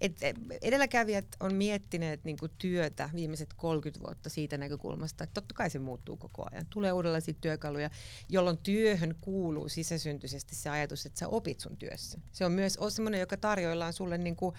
Et 0.02 0.18
edelläkävijät 0.62 1.26
on 1.40 1.56
miettineet 1.56 2.24
niin 2.24 2.38
kuin 2.38 2.52
työtä 2.58 3.10
viimeiset 3.16 3.54
30 3.54 4.08
vuotta 4.08 4.30
siitä 4.30 4.58
näkökulmasta, 4.58 5.24
että 5.24 5.34
totta 5.34 5.56
kai 5.56 5.70
se 5.70 5.80
muuttuu 5.80 6.18
koko 6.18 6.46
ajan. 6.52 6.66
Tulee 6.70 6.92
uudenlaisia 6.92 7.34
työkaluja, 7.42 7.90
jolloin 8.30 8.58
työhön 8.58 9.16
kuuluu 9.22 9.70
sisäsyntyisesti 9.70 10.56
se 10.56 10.70
ajatus, 10.70 11.06
että 11.06 11.20
sä 11.20 11.28
opit 11.28 11.60
sun 11.60 11.78
työssä. 11.78 12.20
Se 12.32 12.46
on 12.46 12.52
myös 12.52 12.78
sellainen, 12.90 13.20
joka 13.20 13.38
tarjoillaan 13.38 13.94
sulle 13.94 14.18
niin 14.18 14.36
kuin 14.36 14.56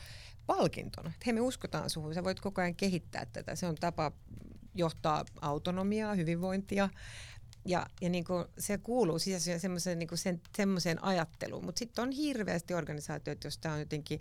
palkintona. 0.47 1.09
Että 1.09 1.23
hei, 1.27 1.33
me 1.33 1.41
uskotaan 1.41 1.91
suhun, 1.91 2.15
sä 2.15 2.25
voit 2.25 2.41
koko 2.41 2.61
ajan 2.61 2.75
kehittää 2.75 3.27
tätä. 3.27 3.57
Se 3.57 3.67
on 3.67 3.75
tapa 3.75 4.12
johtaa 4.75 5.25
autonomiaa, 5.41 6.15
hyvinvointia, 6.15 6.88
ja, 7.64 7.87
ja 8.01 8.09
niin 8.09 8.25
kuin 8.25 8.44
se 8.59 8.79
kuuluu 8.79 9.18
siis 9.18 9.51
semmoiseen, 9.59 9.98
niin 9.98 10.09
sen, 10.14 10.40
semmoiseen 10.57 11.05
ajatteluun, 11.05 11.64
mutta 11.64 11.79
sitten 11.79 12.03
on 12.03 12.11
hirveästi 12.11 12.75
organisaatioita, 12.75 13.48
tämä 13.61 13.75
on 13.75 13.81
jotenkin, 13.81 14.20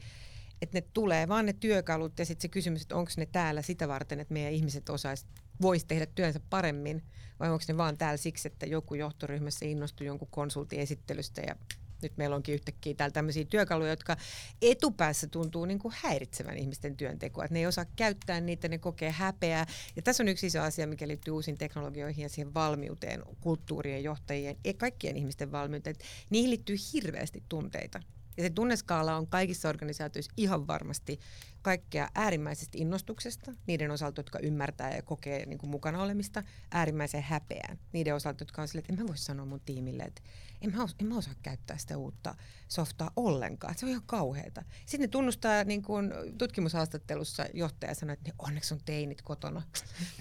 että 0.61 0.77
ne 0.77 0.83
tulee 0.93 1.27
vaan 1.27 1.45
ne 1.45 1.53
työkalut 1.53 2.19
ja 2.19 2.25
sitten 2.25 2.41
se 2.41 2.47
kysymys, 2.47 2.81
että 2.81 2.95
onko 2.95 3.11
ne 3.17 3.25
täällä 3.25 3.61
sitä 3.61 3.87
varten, 3.87 4.19
että 4.19 4.33
meidän 4.33 4.53
ihmiset 4.53 4.89
osais, 4.89 5.25
voisi 5.61 5.85
tehdä 5.87 6.05
työnsä 6.05 6.39
paremmin, 6.49 7.03
vai 7.39 7.49
onko 7.49 7.63
ne 7.67 7.77
vaan 7.77 7.97
täällä 7.97 8.17
siksi, 8.17 8.47
että 8.47 8.65
joku 8.65 8.95
johtoryhmässä 8.95 9.65
innostuu 9.65 10.07
jonkun 10.07 10.27
konsultin 10.31 10.79
esittelystä 10.79 11.41
ja 11.41 11.55
nyt 12.01 12.17
meillä 12.17 12.35
onkin 12.35 12.55
yhtäkkiä 12.55 12.93
täällä 12.93 13.13
tämmöisiä 13.13 13.45
työkaluja, 13.45 13.89
jotka 13.89 14.17
etupäässä 14.61 15.27
tuntuu 15.27 15.65
niin 15.65 15.79
kuin 15.79 15.93
häiritsevän 15.97 16.57
ihmisten 16.57 16.97
työntekoa. 16.97 17.43
Että 17.45 17.53
ne 17.53 17.59
ei 17.59 17.67
osaa 17.67 17.85
käyttää 17.95 18.41
niitä, 18.41 18.67
ne 18.67 18.77
kokee 18.77 19.11
häpeää. 19.11 19.65
Ja 19.95 20.01
tässä 20.01 20.23
on 20.23 20.27
yksi 20.27 20.47
iso 20.47 20.61
asia, 20.61 20.87
mikä 20.87 21.07
liittyy 21.07 21.33
uusiin 21.33 21.57
teknologioihin 21.57 22.23
ja 22.23 22.29
siihen 22.29 22.53
valmiuteen, 22.53 23.23
kulttuurien 23.41 24.03
johtajien 24.03 24.55
kaikkien 24.77 25.17
ihmisten 25.17 25.51
valmiuteen. 25.51 25.91
Että 25.91 26.05
niihin 26.29 26.49
liittyy 26.49 26.75
hirveästi 26.93 27.43
tunteita. 27.49 27.99
Ja 28.37 28.43
se 28.43 28.49
tunneskaala 28.49 29.15
on 29.15 29.27
kaikissa 29.27 29.69
organisaatioissa 29.69 30.31
ihan 30.37 30.67
varmasti 30.67 31.19
kaikkea 31.61 32.09
äärimmäisestä 32.15 32.77
innostuksesta, 32.77 33.53
niiden 33.67 33.91
osalta, 33.91 34.19
jotka 34.19 34.39
ymmärtää 34.39 34.95
ja 34.95 35.01
kokee 35.01 35.45
niin 35.45 35.57
kuin 35.57 35.69
mukana 35.69 36.01
olemista, 36.03 36.43
äärimmäiseen 36.71 37.23
häpeään. 37.23 37.79
Niiden 37.93 38.15
osalta, 38.15 38.41
jotka 38.41 38.61
on 38.61 38.67
silleen, 38.67 38.83
että 38.83 38.93
en 38.93 38.99
mä 38.99 39.07
voi 39.07 39.17
sanoa 39.17 39.45
mun 39.45 39.61
tiimille, 39.65 40.03
että 40.03 40.21
en 40.61 40.75
mä, 40.75 40.87
en 40.99 41.07
mä 41.07 41.17
osaa 41.17 41.33
käyttää 41.43 41.77
sitä 41.77 41.97
uutta 41.97 42.35
softaa 42.67 43.11
ollenkaan. 43.15 43.75
Se 43.77 43.85
on 43.85 43.89
ihan 43.89 44.03
kauheata. 44.05 44.63
Sitten 44.79 44.99
ne 44.99 45.07
tunnustaa 45.07 45.63
niin 45.63 45.81
kuin 45.81 46.13
tutkimushaastattelussa 46.37 47.45
johtaja 47.53 47.95
sanoi, 47.95 48.13
että 48.13 48.29
ne 48.29 48.35
onneksi 48.39 48.73
on 48.73 48.79
teinit 48.85 49.21
kotona. 49.21 49.61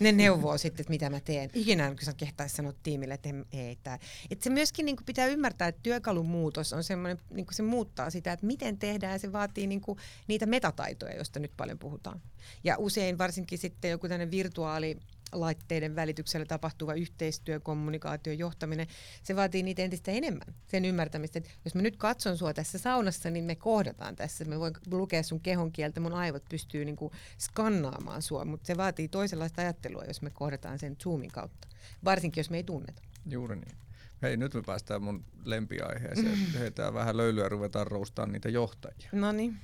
Ne 0.01 0.13
neuvoo 0.13 0.59
sitten, 0.59 0.83
että 0.83 0.91
mitä 0.91 1.11
mä 1.11 1.21
teen. 1.21 1.51
Ikinä 1.55 1.87
en 1.87 1.97
kyllä 1.97 2.13
kehtaisi 2.13 2.57
sanoa 2.57 2.73
tiimille, 2.83 3.15
että 3.15 3.29
ei. 3.53 3.79
Tää. 3.83 3.99
Että 4.31 4.45
se 4.45 4.51
myöskin 4.51 4.87
niin 4.87 4.97
kuin 4.97 5.05
pitää 5.05 5.27
ymmärtää, 5.27 5.69
että 5.69 5.81
työkalun 5.83 6.29
muutos 6.29 6.73
on 6.73 6.85
semmoinen, 6.85 7.19
niin 7.31 7.47
kuin 7.47 7.55
se 7.55 7.63
muuttaa 7.63 8.11
sitä, 8.11 8.33
että 8.33 8.47
miten 8.47 8.79
tehdään. 8.79 9.21
Se 9.21 9.33
vaatii 9.33 9.67
niin 9.67 9.81
kuin 9.81 9.99
niitä 10.29 10.47
metataitoja, 10.47 11.15
joista 11.31 11.41
nyt 11.41 11.57
paljon 11.57 11.79
puhutaan. 11.79 12.21
Ja 12.65 12.77
usein 12.79 13.19
varsinkin 13.19 13.59
sitten 13.59 13.91
joku 13.91 14.09
tämmöinen 14.09 14.31
virtuaali 14.31 14.97
laitteiden 15.33 15.97
välityksellä 15.97 16.47
tapahtuva 16.47 16.95
yhteistyö, 16.95 17.61
kommunikaatio, 17.61 18.33
johtaminen, 18.33 18.87
se 19.23 19.37
vaatii 19.37 19.63
niitä 19.63 19.83
entistä 19.83 20.11
enemmän, 20.11 20.55
sen 20.67 20.85
ymmärtämistä, 20.85 21.39
että 21.39 21.51
jos 21.65 21.75
mä 21.75 21.83
nyt 21.83 21.97
katson 21.97 22.39
sua 22.39 22.55
tässä 22.55 22.79
saunassa, 22.79 23.31
niin 23.31 23.45
me 23.45 23.55
kohdataan 23.55 24.17
tässä, 24.17 24.45
me 24.45 24.59
voin 24.59 24.75
lukea 24.91 25.23
sun 25.23 25.41
kehon 25.41 25.73
kieltä, 25.73 26.01
mun 26.01 26.15
aivot 26.15 26.45
pystyy 26.49 26.85
niinku 26.85 27.13
skannaamaan 27.39 28.23
sua, 28.23 28.45
mutta 28.45 28.67
se 28.67 28.77
vaatii 28.77 29.09
toisenlaista 29.09 29.63
ajattelua, 29.63 30.05
jos 30.05 30.23
me 30.23 30.31
kohdataan 30.31 30.79
sen 30.79 30.97
Zoomin 30.97 31.31
kautta, 31.31 31.69
varsinkin 32.05 32.41
jos 32.41 32.51
me 32.51 32.57
ei 32.57 32.65
tunneta. 32.65 33.03
Juuri 33.27 33.57
niin. 33.57 33.77
Hei, 34.23 34.37
nyt 34.37 34.55
me 34.55 34.63
päästään 34.67 35.03
mun 35.03 35.25
lempiaiheeseen. 35.45 36.39
Heitään 36.59 36.95
vähän 36.95 37.17
löylyä 37.17 37.45
ja 37.45 37.49
ruvetaan 37.49 37.87
roustamaan 37.87 38.33
niitä 38.33 38.49
johtajia. 38.49 39.09
No 39.13 39.33
niin. 39.33 39.57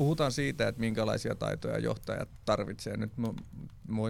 Puhutaan 0.00 0.32
siitä, 0.32 0.68
että 0.68 0.80
minkälaisia 0.80 1.34
taitoja 1.34 1.78
johtajat 1.78 2.28
tarvitsee. 2.44 2.96
Nyt 2.96 3.16
mä 3.18 3.28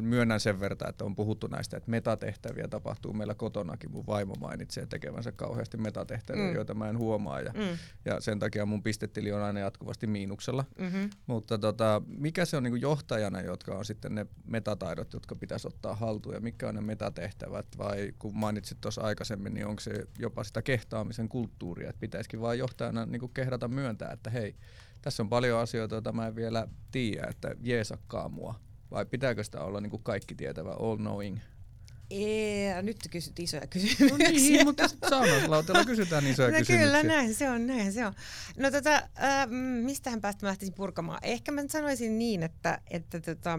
myönnän 0.00 0.40
sen 0.40 0.60
verran, 0.60 0.88
että 0.88 1.04
on 1.04 1.16
puhuttu 1.16 1.46
näistä, 1.46 1.76
että 1.76 1.90
metatehtäviä 1.90 2.68
tapahtuu 2.68 3.12
meillä 3.12 3.34
kotonakin. 3.34 3.90
Mun 3.90 4.06
vaimo 4.06 4.34
mainitsee 4.40 4.86
tekevänsä 4.86 5.32
kauheasti 5.32 5.76
metatehtäviä, 5.76 6.48
mm. 6.48 6.54
joita 6.54 6.74
mä 6.74 6.88
en 6.88 6.98
huomaa. 6.98 7.40
Ja, 7.40 7.52
mm. 7.52 7.78
ja 8.04 8.20
sen 8.20 8.38
takia 8.38 8.66
mun 8.66 8.82
pistetili 8.82 9.32
on 9.32 9.42
aina 9.42 9.60
jatkuvasti 9.60 10.06
miinuksella. 10.06 10.64
Mm-hmm. 10.78 11.10
Mutta 11.26 11.58
tota, 11.58 12.02
mikä 12.06 12.44
se 12.44 12.56
on 12.56 12.62
niin 12.62 12.80
johtajana, 12.80 13.40
jotka 13.40 13.74
on 13.74 13.84
sitten 13.84 14.14
ne 14.14 14.26
metataidot, 14.46 15.12
jotka 15.12 15.34
pitäisi 15.34 15.68
ottaa 15.68 15.94
haltuun 15.94 16.34
ja 16.34 16.40
mikä 16.40 16.68
on 16.68 16.74
ne 16.74 16.80
metatehtävät? 16.80 17.66
Vai 17.78 18.12
kun 18.18 18.36
mainitsit 18.36 18.80
tuossa 18.80 19.02
aikaisemmin, 19.02 19.54
niin 19.54 19.66
onko 19.66 19.80
se 19.80 20.04
jopa 20.18 20.44
sitä 20.44 20.62
kehtaamisen 20.62 21.28
kulttuuria, 21.28 21.90
että 21.90 22.00
pitäisikin 22.00 22.40
vaan 22.40 22.58
johtajana 22.58 23.06
niin 23.06 23.30
kehdata 23.34 23.68
myöntää, 23.68 24.12
että 24.12 24.30
hei, 24.30 24.56
tässä 25.02 25.22
on 25.22 25.28
paljon 25.28 25.60
asioita, 25.60 25.94
joita 25.94 26.12
mä 26.12 26.26
en 26.26 26.36
vielä 26.36 26.68
tiedä, 26.90 27.26
että 27.30 27.54
jeesakkaa 27.60 28.28
mua. 28.28 28.60
Vai 28.90 29.06
pitääkö 29.06 29.44
sitä 29.44 29.60
olla 29.60 29.80
niin 29.80 29.90
kuin 29.90 30.02
kaikki 30.02 30.34
tietävä, 30.34 30.70
all 30.70 30.96
knowing? 30.96 31.38
Ee, 32.10 32.82
nyt 32.82 32.96
kysyt 33.10 33.38
isoja 33.38 33.66
kysymyksiä. 33.66 34.08
No 34.08 34.16
niin, 34.16 34.66
mutta 34.66 34.88
saunauslautella 35.10 35.84
kysytään 35.84 36.26
isoja 36.26 36.50
no 36.50 36.58
kysymyksiä. 36.58 36.86
Kyllä, 36.86 37.02
näin 37.02 37.34
se 37.34 37.50
on, 37.50 37.66
näin 37.66 37.92
se 37.92 38.06
on. 38.06 38.14
No 38.56 38.70
tota, 38.70 38.94
äh, 38.94 39.48
mistähän 39.84 40.20
päästä 40.20 40.46
mä 40.46 40.48
lähtisin 40.48 40.74
purkamaan? 40.74 41.18
Ehkä 41.22 41.52
mä 41.52 41.62
sanoisin 41.68 42.18
niin, 42.18 42.42
että, 42.42 42.80
että 42.90 43.20
tota, 43.20 43.58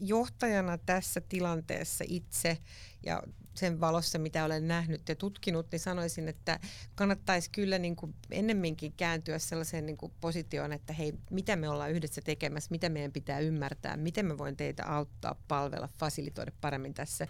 johtajana 0.00 0.78
tässä 0.78 1.20
tilanteessa 1.20 2.04
itse 2.08 2.58
ja 3.02 3.22
sen 3.54 3.80
valossa, 3.80 4.18
mitä 4.18 4.44
olen 4.44 4.68
nähnyt 4.68 5.08
ja 5.08 5.16
tutkinut, 5.16 5.66
niin 5.72 5.80
sanoisin, 5.80 6.28
että 6.28 6.60
kannattaisi 6.94 7.50
kyllä 7.50 7.78
niin 7.78 7.96
kuin 7.96 8.14
ennemminkin 8.30 8.92
kääntyä 8.92 9.38
sellaiseen 9.38 9.86
niin 9.86 9.96
kuin 9.96 10.12
positioon, 10.20 10.72
että 10.72 10.92
hei, 10.92 11.12
mitä 11.30 11.56
me 11.56 11.68
ollaan 11.68 11.90
yhdessä 11.90 12.20
tekemässä, 12.24 12.68
mitä 12.70 12.88
meidän 12.88 13.12
pitää 13.12 13.38
ymmärtää, 13.38 13.96
miten 13.96 14.26
me 14.26 14.38
voin 14.38 14.56
teitä 14.56 14.86
auttaa, 14.86 15.42
palvella, 15.48 15.88
fasilitoida 15.98 16.52
paremmin 16.60 16.94
tässä. 16.94 17.26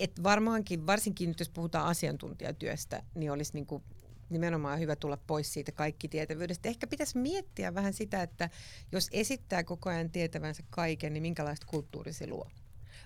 Et 0.00 0.22
varmaankin, 0.22 0.86
varsinkin 0.86 1.28
nyt 1.28 1.38
jos 1.38 1.48
puhutaan 1.48 1.86
asiantuntijatyöstä, 1.86 3.02
niin 3.14 3.30
olisi 3.30 3.54
niin 3.54 3.66
kuin 3.66 3.82
nimenomaan 4.30 4.78
hyvä 4.78 4.96
tulla 4.96 5.16
pois 5.16 5.52
siitä 5.52 5.72
kaikki 5.72 6.08
tietävyydestä. 6.08 6.68
Ehkä 6.68 6.86
pitäisi 6.86 7.18
miettiä 7.18 7.74
vähän 7.74 7.92
sitä, 7.92 8.22
että 8.22 8.50
jos 8.92 9.08
esittää 9.12 9.64
koko 9.64 9.90
ajan 9.90 10.10
tietävänsä 10.10 10.62
kaiken, 10.70 11.12
niin 11.12 11.22
minkälaista 11.22 11.66
kulttuuri 11.66 12.12
se 12.12 12.26
luo. 12.26 12.50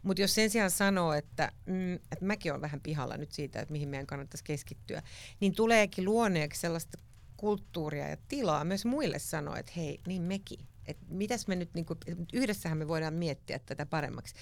Mutta 0.03 0.23
jos 0.23 0.35
sen 0.35 0.51
sijaan 0.51 0.71
sanoo, 0.71 1.13
että, 1.13 1.53
mm, 1.67 1.95
että 1.95 2.25
mäkin 2.25 2.53
olen 2.53 2.63
vähän 2.63 2.81
pihalla 2.81 3.17
nyt 3.17 3.33
siitä, 3.33 3.61
että 3.61 3.73
mihin 3.73 3.89
meidän 3.89 4.07
kannattaisi 4.07 4.45
keskittyä, 4.45 5.03
niin 5.41 5.55
tuleekin 5.55 6.05
luoneeksi 6.05 6.61
sellaista 6.61 6.99
kulttuuria 7.37 8.09
ja 8.09 8.17
tilaa 8.29 8.65
myös 8.65 8.85
muille 8.85 9.19
sanoa, 9.19 9.59
että 9.59 9.73
hei, 9.77 10.01
niin 10.07 10.23
mekin. 10.23 10.59
Että 10.87 11.05
mitäs 11.09 11.47
me 11.47 11.57
nyt, 11.57 11.75
niin 11.75 11.87
kuin, 11.87 11.99
yhdessähän 12.33 12.79
me 12.79 12.89
voidaan 12.89 13.15
miettiä 13.15 13.59
tätä 13.59 13.87
paremmaksi. 13.87 14.35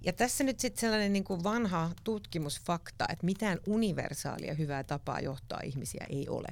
Ja 0.00 0.12
tässä 0.12 0.44
nyt 0.44 0.60
sitten 0.60 0.80
sellainen 0.80 1.12
niin 1.12 1.24
kuin 1.24 1.44
vanha 1.44 1.90
tutkimusfakta, 2.04 3.04
että 3.08 3.26
mitään 3.26 3.58
universaalia 3.66 4.54
hyvää 4.54 4.84
tapaa 4.84 5.20
johtaa 5.20 5.60
ihmisiä 5.64 6.06
ei 6.08 6.28
ole. 6.28 6.48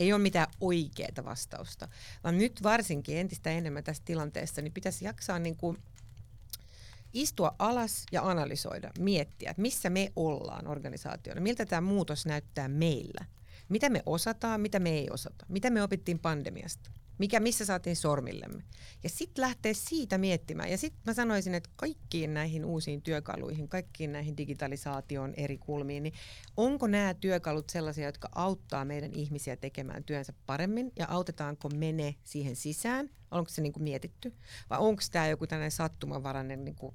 Ei 0.00 0.12
ole 0.12 0.22
mitään 0.22 0.46
oikeaa 0.60 1.24
vastausta, 1.24 1.88
vaan 2.24 2.38
nyt 2.38 2.62
varsinkin 2.62 3.16
entistä 3.16 3.50
enemmän 3.50 3.84
tässä 3.84 4.02
tilanteessa 4.06 4.62
niin 4.62 4.72
pitäisi 4.72 5.04
jaksaa 5.04 5.38
niin 5.38 5.56
kuin 5.56 5.78
istua 7.14 7.54
alas 7.58 8.04
ja 8.12 8.30
analysoida, 8.30 8.90
miettiä, 8.98 9.50
että 9.50 9.62
missä 9.62 9.90
me 9.90 10.12
ollaan 10.16 10.66
organisaationa, 10.66 11.40
miltä 11.40 11.66
tämä 11.66 11.80
muutos 11.80 12.26
näyttää 12.26 12.68
meillä, 12.68 13.24
mitä 13.68 13.90
me 13.90 14.02
osataan, 14.06 14.60
mitä 14.60 14.78
me 14.78 14.90
ei 14.90 15.10
osata, 15.10 15.46
mitä 15.48 15.70
me 15.70 15.82
opittiin 15.82 16.18
pandemiasta, 16.18 16.90
mikä, 17.18 17.40
missä 17.40 17.64
saatiin 17.64 17.96
sormillemme. 17.96 18.62
Ja 19.02 19.08
sitten 19.08 19.42
lähtee 19.42 19.74
siitä 19.74 20.18
miettimään. 20.18 20.70
Ja 20.70 20.78
sitten 20.78 21.02
mä 21.06 21.14
sanoisin, 21.14 21.54
että 21.54 21.70
kaikkiin 21.76 22.34
näihin 22.34 22.64
uusiin 22.64 23.02
työkaluihin, 23.02 23.68
kaikkiin 23.68 24.12
näihin 24.12 24.36
digitalisaation 24.36 25.34
eri 25.36 25.58
kulmiin, 25.58 26.02
niin 26.02 26.14
onko 26.56 26.86
nämä 26.86 27.14
työkalut 27.14 27.70
sellaisia, 27.70 28.06
jotka 28.06 28.28
auttaa 28.34 28.84
meidän 28.84 29.12
ihmisiä 29.12 29.56
tekemään 29.56 30.04
työnsä 30.04 30.32
paremmin 30.46 30.92
ja 30.96 31.06
autetaanko 31.08 31.68
me 31.68 31.92
ne 31.92 32.14
siihen 32.24 32.56
sisään? 32.56 33.10
Onko 33.30 33.50
se 33.50 33.62
niin 33.62 33.72
kuin 33.72 33.82
mietitty? 33.82 34.34
Vai 34.70 34.78
onko 34.78 35.02
tämä 35.12 35.28
joku 35.28 35.46
tällainen 35.46 35.70
sattumanvarainen 35.70 36.64
niin 36.64 36.76
kuin 36.76 36.94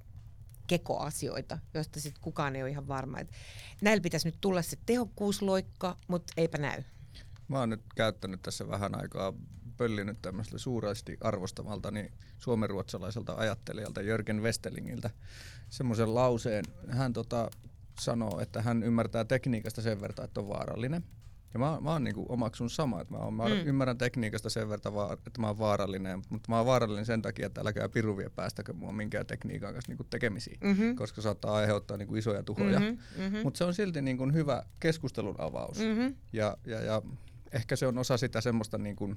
kekoasioita, 0.69 1.60
joista 1.73 1.99
sitten 1.99 2.23
kukaan 2.23 2.55
ei 2.55 2.62
ole 2.62 2.69
ihan 2.69 2.88
varma. 2.88 3.19
Et 3.19 3.32
näillä 3.82 4.01
pitäisi 4.01 4.27
nyt 4.27 4.38
tulla 4.41 4.62
se 4.62 4.77
tehokkuusloikka, 4.86 5.97
mutta 6.08 6.34
eipä 6.38 6.58
näy. 6.58 6.84
Mä 7.47 7.60
oon 7.60 7.69
nyt 7.69 7.82
käyttänyt 7.95 8.41
tässä 8.41 8.67
vähän 8.67 9.01
aikaa 9.01 9.34
pöllinyt 9.77 10.21
tämmöistä 10.21 10.58
suuresti 10.58 11.17
arvostamalta 11.21 11.91
niin 11.91 12.12
suomenruotsalaiselta 12.38 13.34
ajattelijalta 13.34 14.01
Jörgen 14.01 14.41
Westelingiltä 14.41 15.10
semmoisen 15.69 16.15
lauseen. 16.15 16.65
Hän 16.88 17.13
tota, 17.13 17.49
sanoo, 17.99 18.39
että 18.39 18.62
hän 18.62 18.84
ymmärtää 18.84 19.25
tekniikasta 19.25 19.82
sen 19.82 20.01
verran, 20.01 20.25
että 20.25 20.39
on 20.39 20.49
vaarallinen. 20.49 21.03
Ja 21.54 21.60
mä, 21.60 21.78
mä 21.82 21.92
oon 21.92 22.04
niinku 22.04 22.26
omaksun 22.30 22.70
sama, 22.70 23.02
että 23.02 23.14
mä, 23.14 23.20
oon, 23.20 23.34
mä 23.34 23.46
mm. 23.46 23.52
ymmärrän 23.66 23.98
tekniikasta 23.98 24.50
sen 24.50 24.70
verran, 24.70 25.12
että 25.28 25.42
mä 25.42 25.48
oon 25.48 25.60
vaarallinen, 25.60 26.22
mutta 26.30 26.52
mä 26.52 26.58
oon 26.58 26.66
vaarallinen 26.66 27.06
sen 27.06 27.22
takia, 27.22 27.46
että 27.46 27.62
älkää 27.62 27.90
piruvia 27.90 28.30
päästäkö 28.30 28.74
mua 28.74 28.92
minkään 28.92 29.26
tekniikan 29.26 29.74
kanssa 29.74 29.92
niinku 29.92 30.04
tekemisiin, 30.04 30.58
mm-hmm. 30.64 30.96
koska 30.96 31.22
saattaa 31.22 31.56
aiheuttaa 31.56 31.98
niinku 31.98 32.16
isoja 32.16 32.44
tuhoja. 32.44 32.80
Mm-hmm. 32.80 33.24
Mm-hmm. 33.24 33.40
Mutta 33.44 33.58
se 33.58 33.64
on 33.64 33.74
silti 33.74 34.02
niinku 34.02 34.32
hyvä 34.34 34.64
keskustelun 34.80 35.36
avaus. 35.38 35.80
Mm-hmm. 35.80 36.16
Ja, 36.34 36.58
ja, 36.66 36.82
ja 36.82 37.02
ehkä 37.52 37.76
se 37.76 37.88
on 37.88 37.98
osa 37.98 38.18
sitä 38.18 38.42
semmoista 38.42 38.78
niinku 38.78 39.16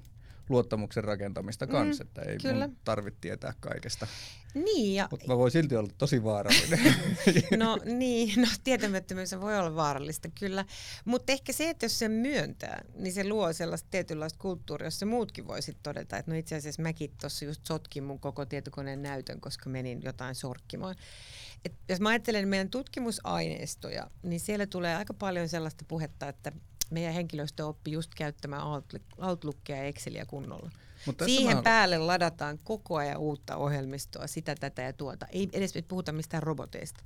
luottamuksen 0.48 1.04
rakentamista 1.04 1.66
kanssa, 1.66 2.04
mm, 2.04 2.08
että 2.08 2.22
ei 2.22 2.38
kyllä. 2.38 2.68
mun 2.68 2.76
tarvitse 2.84 3.20
tietää 3.20 3.54
kaikesta. 3.60 4.06
Niin, 4.54 4.94
ja... 4.94 5.08
Mutta 5.10 5.26
mä 5.26 5.38
voin 5.38 5.50
silti 5.50 5.76
olla 5.76 5.90
tosi 5.98 6.24
vaarallinen. 6.24 6.94
no 7.56 7.78
niin, 7.84 8.40
no 8.40 8.46
tietämättömyys 8.64 9.40
voi 9.40 9.58
olla 9.58 9.74
vaarallista 9.74 10.28
kyllä, 10.40 10.64
mutta 11.04 11.32
ehkä 11.32 11.52
se, 11.52 11.70
että 11.70 11.84
jos 11.84 11.98
se 11.98 12.08
myöntää, 12.08 12.84
niin 12.94 13.12
se 13.12 13.28
luo 13.28 13.52
sellaista 13.52 13.88
tietynlaista 13.90 14.38
kulttuuria, 14.38 14.86
jossa 14.86 15.06
muutkin 15.06 15.46
voisit 15.46 15.76
todeta, 15.82 16.16
että 16.16 16.30
no 16.30 16.38
itse 16.38 16.56
asiassa 16.56 16.82
mäkin 16.82 17.10
tuossa 17.20 17.44
just 17.44 17.66
sotkin 17.66 18.04
mun 18.04 18.20
koko 18.20 18.46
tietokoneen 18.46 19.02
näytön, 19.02 19.40
koska 19.40 19.70
menin 19.70 20.02
jotain 20.02 20.34
sorkkimaan. 20.34 20.94
Et 21.64 21.72
jos 21.88 22.00
mä 22.00 22.08
ajattelen 22.08 22.48
meidän 22.48 22.70
tutkimusaineistoja, 22.70 24.10
niin 24.22 24.40
siellä 24.40 24.66
tulee 24.66 24.96
aika 24.96 25.14
paljon 25.14 25.48
sellaista 25.48 25.84
puhetta, 25.88 26.28
että 26.28 26.52
meidän 26.92 27.14
henkilöstö 27.14 27.66
oppi 27.66 27.92
just 27.92 28.14
käyttämään 28.14 28.62
Outlookia 29.18 29.76
ja 29.76 29.84
Exceliä 29.84 30.26
kunnolla. 30.26 30.70
Mutta 31.06 31.24
Siihen 31.24 31.56
mä... 31.56 31.62
päälle 31.62 31.98
ladataan 31.98 32.58
koko 32.64 32.96
ajan 32.96 33.18
uutta 33.18 33.56
ohjelmistoa, 33.56 34.26
sitä, 34.26 34.54
tätä 34.54 34.82
ja 34.82 34.92
tuota. 34.92 35.26
Ei 35.26 35.48
edes 35.52 35.72
puhuta 35.88 36.12
mistään 36.12 36.42
roboteista. 36.42 37.04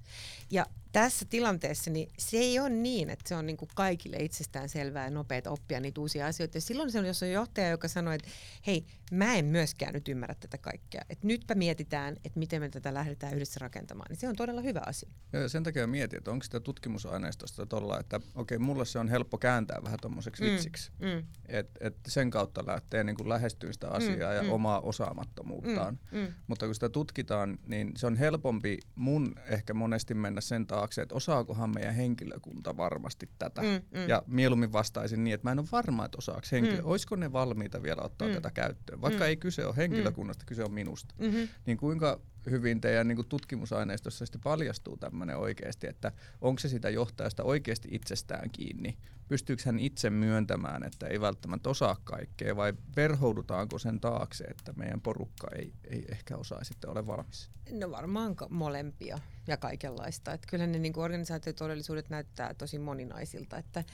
Ja 0.51 0.67
tässä 0.97 1.25
tilanteessa 1.25 1.91
niin 1.91 2.09
se 2.19 2.37
ei 2.37 2.59
ole 2.59 2.69
niin, 2.71 3.11
että 3.11 3.29
se 3.29 3.35
on 3.35 3.47
niin 3.47 3.57
kuin 3.57 3.69
kaikille 3.75 4.17
itsestään 4.17 4.69
selvää 4.69 5.05
ja 5.05 5.11
nopeaa 5.11 5.43
oppia 5.47 5.81
niitä 5.81 6.01
uusia 6.01 6.27
asioita. 6.27 6.57
Ja 6.57 6.61
silloin 6.61 6.91
se 6.91 6.99
on, 6.99 7.07
jos 7.07 7.23
on 7.23 7.31
johtaja, 7.31 7.69
joka 7.69 7.89
sanoo, 7.89 8.13
että 8.15 8.29
hei, 8.67 8.87
mä 9.13 9.35
en 9.35 9.45
myöskään 9.45 9.95
nyt 9.95 10.09
ymmärrä 10.09 10.35
tätä 10.41 10.59
kaikkea. 10.59 11.03
Että 11.11 11.27
nytpä 11.27 11.55
mietitään, 11.55 12.17
että 12.25 12.39
miten 12.39 12.63
me 12.63 12.69
tätä 12.69 12.95
lähdetään 12.95 13.35
yhdessä 13.35 13.59
rakentamaan. 13.61 14.07
Niin 14.09 14.17
se 14.17 14.29
on 14.29 14.37
todella 14.37 14.61
hyvä 14.61 14.81
asia. 14.87 15.09
Ja 15.33 15.49
sen 15.49 15.63
takia 15.63 15.87
mietin, 15.87 16.17
että 16.17 16.31
onko 16.31 16.43
sitä 16.43 16.61
tutkimusaineistosta 16.61 17.67
tuolla, 17.67 18.01
että 18.01 18.21
okei, 18.35 18.59
mulle 18.59 18.85
se 18.85 18.99
on 18.99 19.09
helppo 19.09 19.39
kääntää 19.39 19.83
vähän 19.85 19.99
tuommoiseksi 20.03 20.45
mm, 20.45 20.51
vitsiksi. 20.51 20.93
Mm. 20.99 21.27
Että 21.49 21.87
et 21.87 21.97
sen 22.09 22.31
kautta 22.31 22.67
lähtee 22.67 23.05
niin 23.05 23.17
kuin 23.17 23.29
lähestyä 23.29 23.73
sitä 23.73 23.89
asiaa 23.89 24.31
mm, 24.31 24.37
ja 24.37 24.43
mm. 24.43 24.53
omaa 24.53 24.81
osaamattomuuttaan. 24.81 25.99
Mm, 26.13 26.19
mm. 26.19 26.27
Mutta 26.47 26.67
kun 26.67 26.75
sitä 26.75 26.89
tutkitaan, 26.89 27.59
niin 27.67 27.93
se 27.97 28.07
on 28.07 28.17
helpompi 28.17 28.79
mun 28.95 29.35
ehkä 29.47 29.75
monesti 29.75 30.15
mennä 30.15 30.41
sen 30.41 30.67
taakse, 30.67 30.86
että 31.03 31.15
osaakohan 31.15 31.71
meidän 31.75 31.95
henkilökunta 31.95 32.77
varmasti 32.77 33.29
tätä. 33.39 33.63
Mm, 33.63 33.69
mm. 34.01 34.09
Ja 34.09 34.23
mieluummin 34.27 34.73
vastaisin 34.73 35.25
niin, 35.25 35.35
että 35.35 35.47
mä 35.47 35.53
en 35.53 35.59
ole 35.59 35.67
varma, 35.73 36.05
että 36.05 36.19
osaako 36.19 36.47
henkilö. 36.53 36.77
Mm. 36.77 36.87
Olisiko 36.87 37.17
ne 37.17 37.33
valmiita 37.33 37.83
vielä 37.83 38.03
ottaa 38.03 38.29
mm. 38.29 38.35
tätä 38.35 38.51
käyttöön? 38.51 39.01
Vaikka 39.01 39.25
mm. 39.25 39.29
ei 39.29 39.37
kyse 39.37 39.67
ole 39.67 39.77
henkilökunnasta, 39.77 40.45
mm. 40.45 40.47
kyse 40.47 40.65
on 40.65 40.73
minusta. 40.73 41.15
Mm-hmm. 41.19 41.49
Niin 41.67 41.77
kuinka 41.79 42.21
hyvin 42.51 42.81
teidän 42.81 43.09
niin 43.09 43.17
kuin 43.17 43.29
tutkimusaineistossa 43.29 44.27
sitten 44.27 44.41
paljastuu 44.41 44.97
tämmöinen 44.97 45.37
oikeasti, 45.37 45.87
että 45.87 46.13
onko 46.41 46.59
se 46.59 46.69
sitä 46.69 46.91
johtajasta 46.91 47.45
oikeasti 47.45 47.89
itsestään 47.93 48.51
kiinni? 48.51 48.99
Pystyykö 49.29 49.63
hän 49.67 49.79
itse 49.79 50.11
myöntämään, 50.11 50.83
että 50.83 51.07
ei 51.07 51.21
välttämättä 51.21 51.71
osaa 51.71 51.97
kaikkea 52.05 52.57
vai 52.57 52.73
verhoudutaanko 52.97 53.79
sen 53.79 54.01
taakse, 54.01 54.45
että 54.45 54.73
meidän 54.73 55.01
porukka 55.01 55.49
ei, 55.57 55.73
ei 55.91 56.05
ehkä 56.09 56.37
osaa 56.37 56.65
sitten 56.65 56.91
ole 56.91 57.07
valmis? 57.07 57.51
No 57.71 57.91
varmaan 57.91 58.37
molempia 58.51 59.19
ja 59.47 59.57
kaikenlaista. 59.57 60.33
Että 60.33 60.47
kyllä 60.51 60.67
ne 60.67 60.79
niin 60.79 60.99
organisaatiotodellisuudet 60.99 62.11
näyttää 62.11 62.55
tosi 62.55 62.79
moninaisilta. 62.79 63.59
Että 63.59 63.85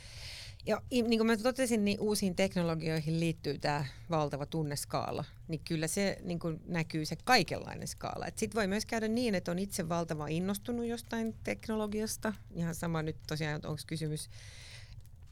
ja 0.66 0.82
niin 0.90 1.18
kuin 1.18 1.26
mä 1.26 1.36
totesin, 1.36 1.84
niin 1.84 2.00
uusiin 2.00 2.36
teknologioihin 2.36 3.20
liittyy 3.20 3.58
tämä 3.58 3.84
valtava 4.10 4.46
tunneskaala. 4.46 5.24
Niin 5.48 5.60
kyllä 5.68 5.86
se 5.86 6.18
niin 6.22 6.38
kuin 6.38 6.60
näkyy 6.66 7.04
se 7.04 7.16
kaikenlainen 7.24 7.88
skaala. 7.88 8.26
Sitten 8.36 8.58
voi 8.58 8.66
myös 8.66 8.86
käydä 8.86 9.08
niin, 9.08 9.34
että 9.34 9.50
on 9.50 9.58
itse 9.58 9.88
valtava 9.88 10.26
innostunut 10.26 10.86
jostain 10.86 11.34
teknologiasta. 11.44 12.32
Ihan 12.54 12.74
sama 12.74 13.02
nyt 13.02 13.16
tosiaan, 13.26 13.60
onko 13.64 13.82
kysymys 13.86 14.30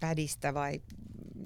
pädistä 0.00 0.54
vai 0.54 0.82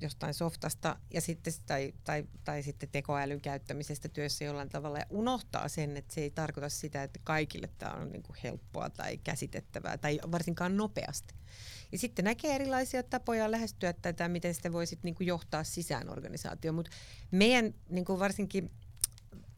jostain 0.01 0.35
softasta 0.35 0.97
ja 1.14 1.21
sitten, 1.21 1.53
tai, 1.67 1.93
tai, 2.05 2.25
tai 2.45 2.62
sitten 2.62 2.88
tekoälyn 2.93 3.40
käyttämisestä 3.40 4.09
työssä 4.09 4.45
jollain 4.45 4.69
tavalla 4.69 4.99
ja 4.99 5.07
unohtaa 5.11 5.69
sen, 5.69 5.97
että 5.97 6.14
se 6.14 6.21
ei 6.21 6.31
tarkoita 6.31 6.69
sitä, 6.69 7.03
että 7.03 7.21
kaikille 7.25 7.69
tämä 7.79 7.93
on 7.93 8.12
niin 8.12 8.23
kuin 8.23 8.37
helppoa 8.45 8.90
tai 8.90 9.19
käsitettävää 9.19 9.99
tai 9.99 10.21
varsinkaan 10.33 10.77
nopeasti. 10.77 11.35
Ja 11.93 11.99
sitten 11.99 12.25
näkee 12.25 12.55
erilaisia 12.55 13.03
tapoja 13.03 13.51
lähestyä 13.51 13.93
tätä, 13.93 14.29
miten 14.29 14.55
sitä 14.55 14.73
voi 14.73 14.87
sitten 14.87 15.14
niin 15.19 15.27
johtaa 15.27 15.64
sisään 15.64 16.11
organisaatioon. 16.11 16.75
Mutta 16.75 16.90
meidän 17.31 17.75
niin 17.88 18.05
kuin 18.05 18.19
varsinkin 18.19 18.71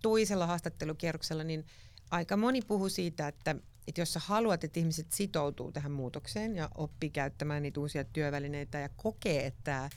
toisella 0.03 0.47
haastattelukierroksella, 0.47 1.45
niin 1.45 1.67
aika 2.11 2.37
moni 2.37 2.63
puhuu 2.63 2.89
siitä, 2.89 3.29
että, 3.29 3.57
että 3.89 4.01
jos 4.01 4.13
sä 4.13 4.21
haluat, 4.25 4.65
että 4.65 4.81
ihmiset 4.81 5.13
sitoutuu 5.13 5.73
tähän 5.73 5.93
muutokseen 5.93 6.57
ja 6.57 6.71
oppii 6.75 7.11
käyttämään 7.11 7.63
niitä 7.63 7.81
uusia 7.81 8.05
työvälineitä 8.05 8.79
ja 8.79 8.89
kokee, 8.97 9.47
että 9.47 9.63
tämä 9.65 9.91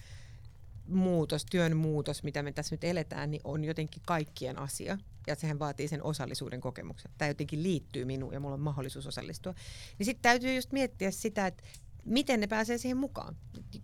muutos, 0.88 1.46
työn 1.46 1.78
muutos, 1.78 2.24
mitä 2.24 2.44
me 2.44 2.52
tässä 2.52 2.74
nyt 2.74 2.84
eletään, 2.84 3.32
niin 3.32 3.42
on 3.44 3.64
jotenkin 3.64 4.02
kaikkien 4.06 4.60
asia. 4.60 4.98
Ja 5.28 5.36
sehän 5.36 5.60
vaatii 5.60 5.88
sen 5.88 6.04
osallisuuden 6.04 6.62
kokemuksen. 6.62 7.12
Tämä 7.18 7.30
jotenkin 7.30 7.64
liittyy 7.64 8.06
minuun 8.06 8.34
ja 8.34 8.40
mulla 8.40 8.54
on 8.54 8.60
mahdollisuus 8.60 9.08
osallistua. 9.08 9.54
Niin 9.98 10.06
sitten 10.06 10.22
täytyy 10.22 10.56
just 10.56 10.72
miettiä 10.72 11.12
sitä, 11.12 11.48
että 11.48 11.64
miten 12.06 12.40
ne 12.40 12.48
pääsee 12.48 12.78
siihen 12.78 12.98
mukaan. 12.98 13.36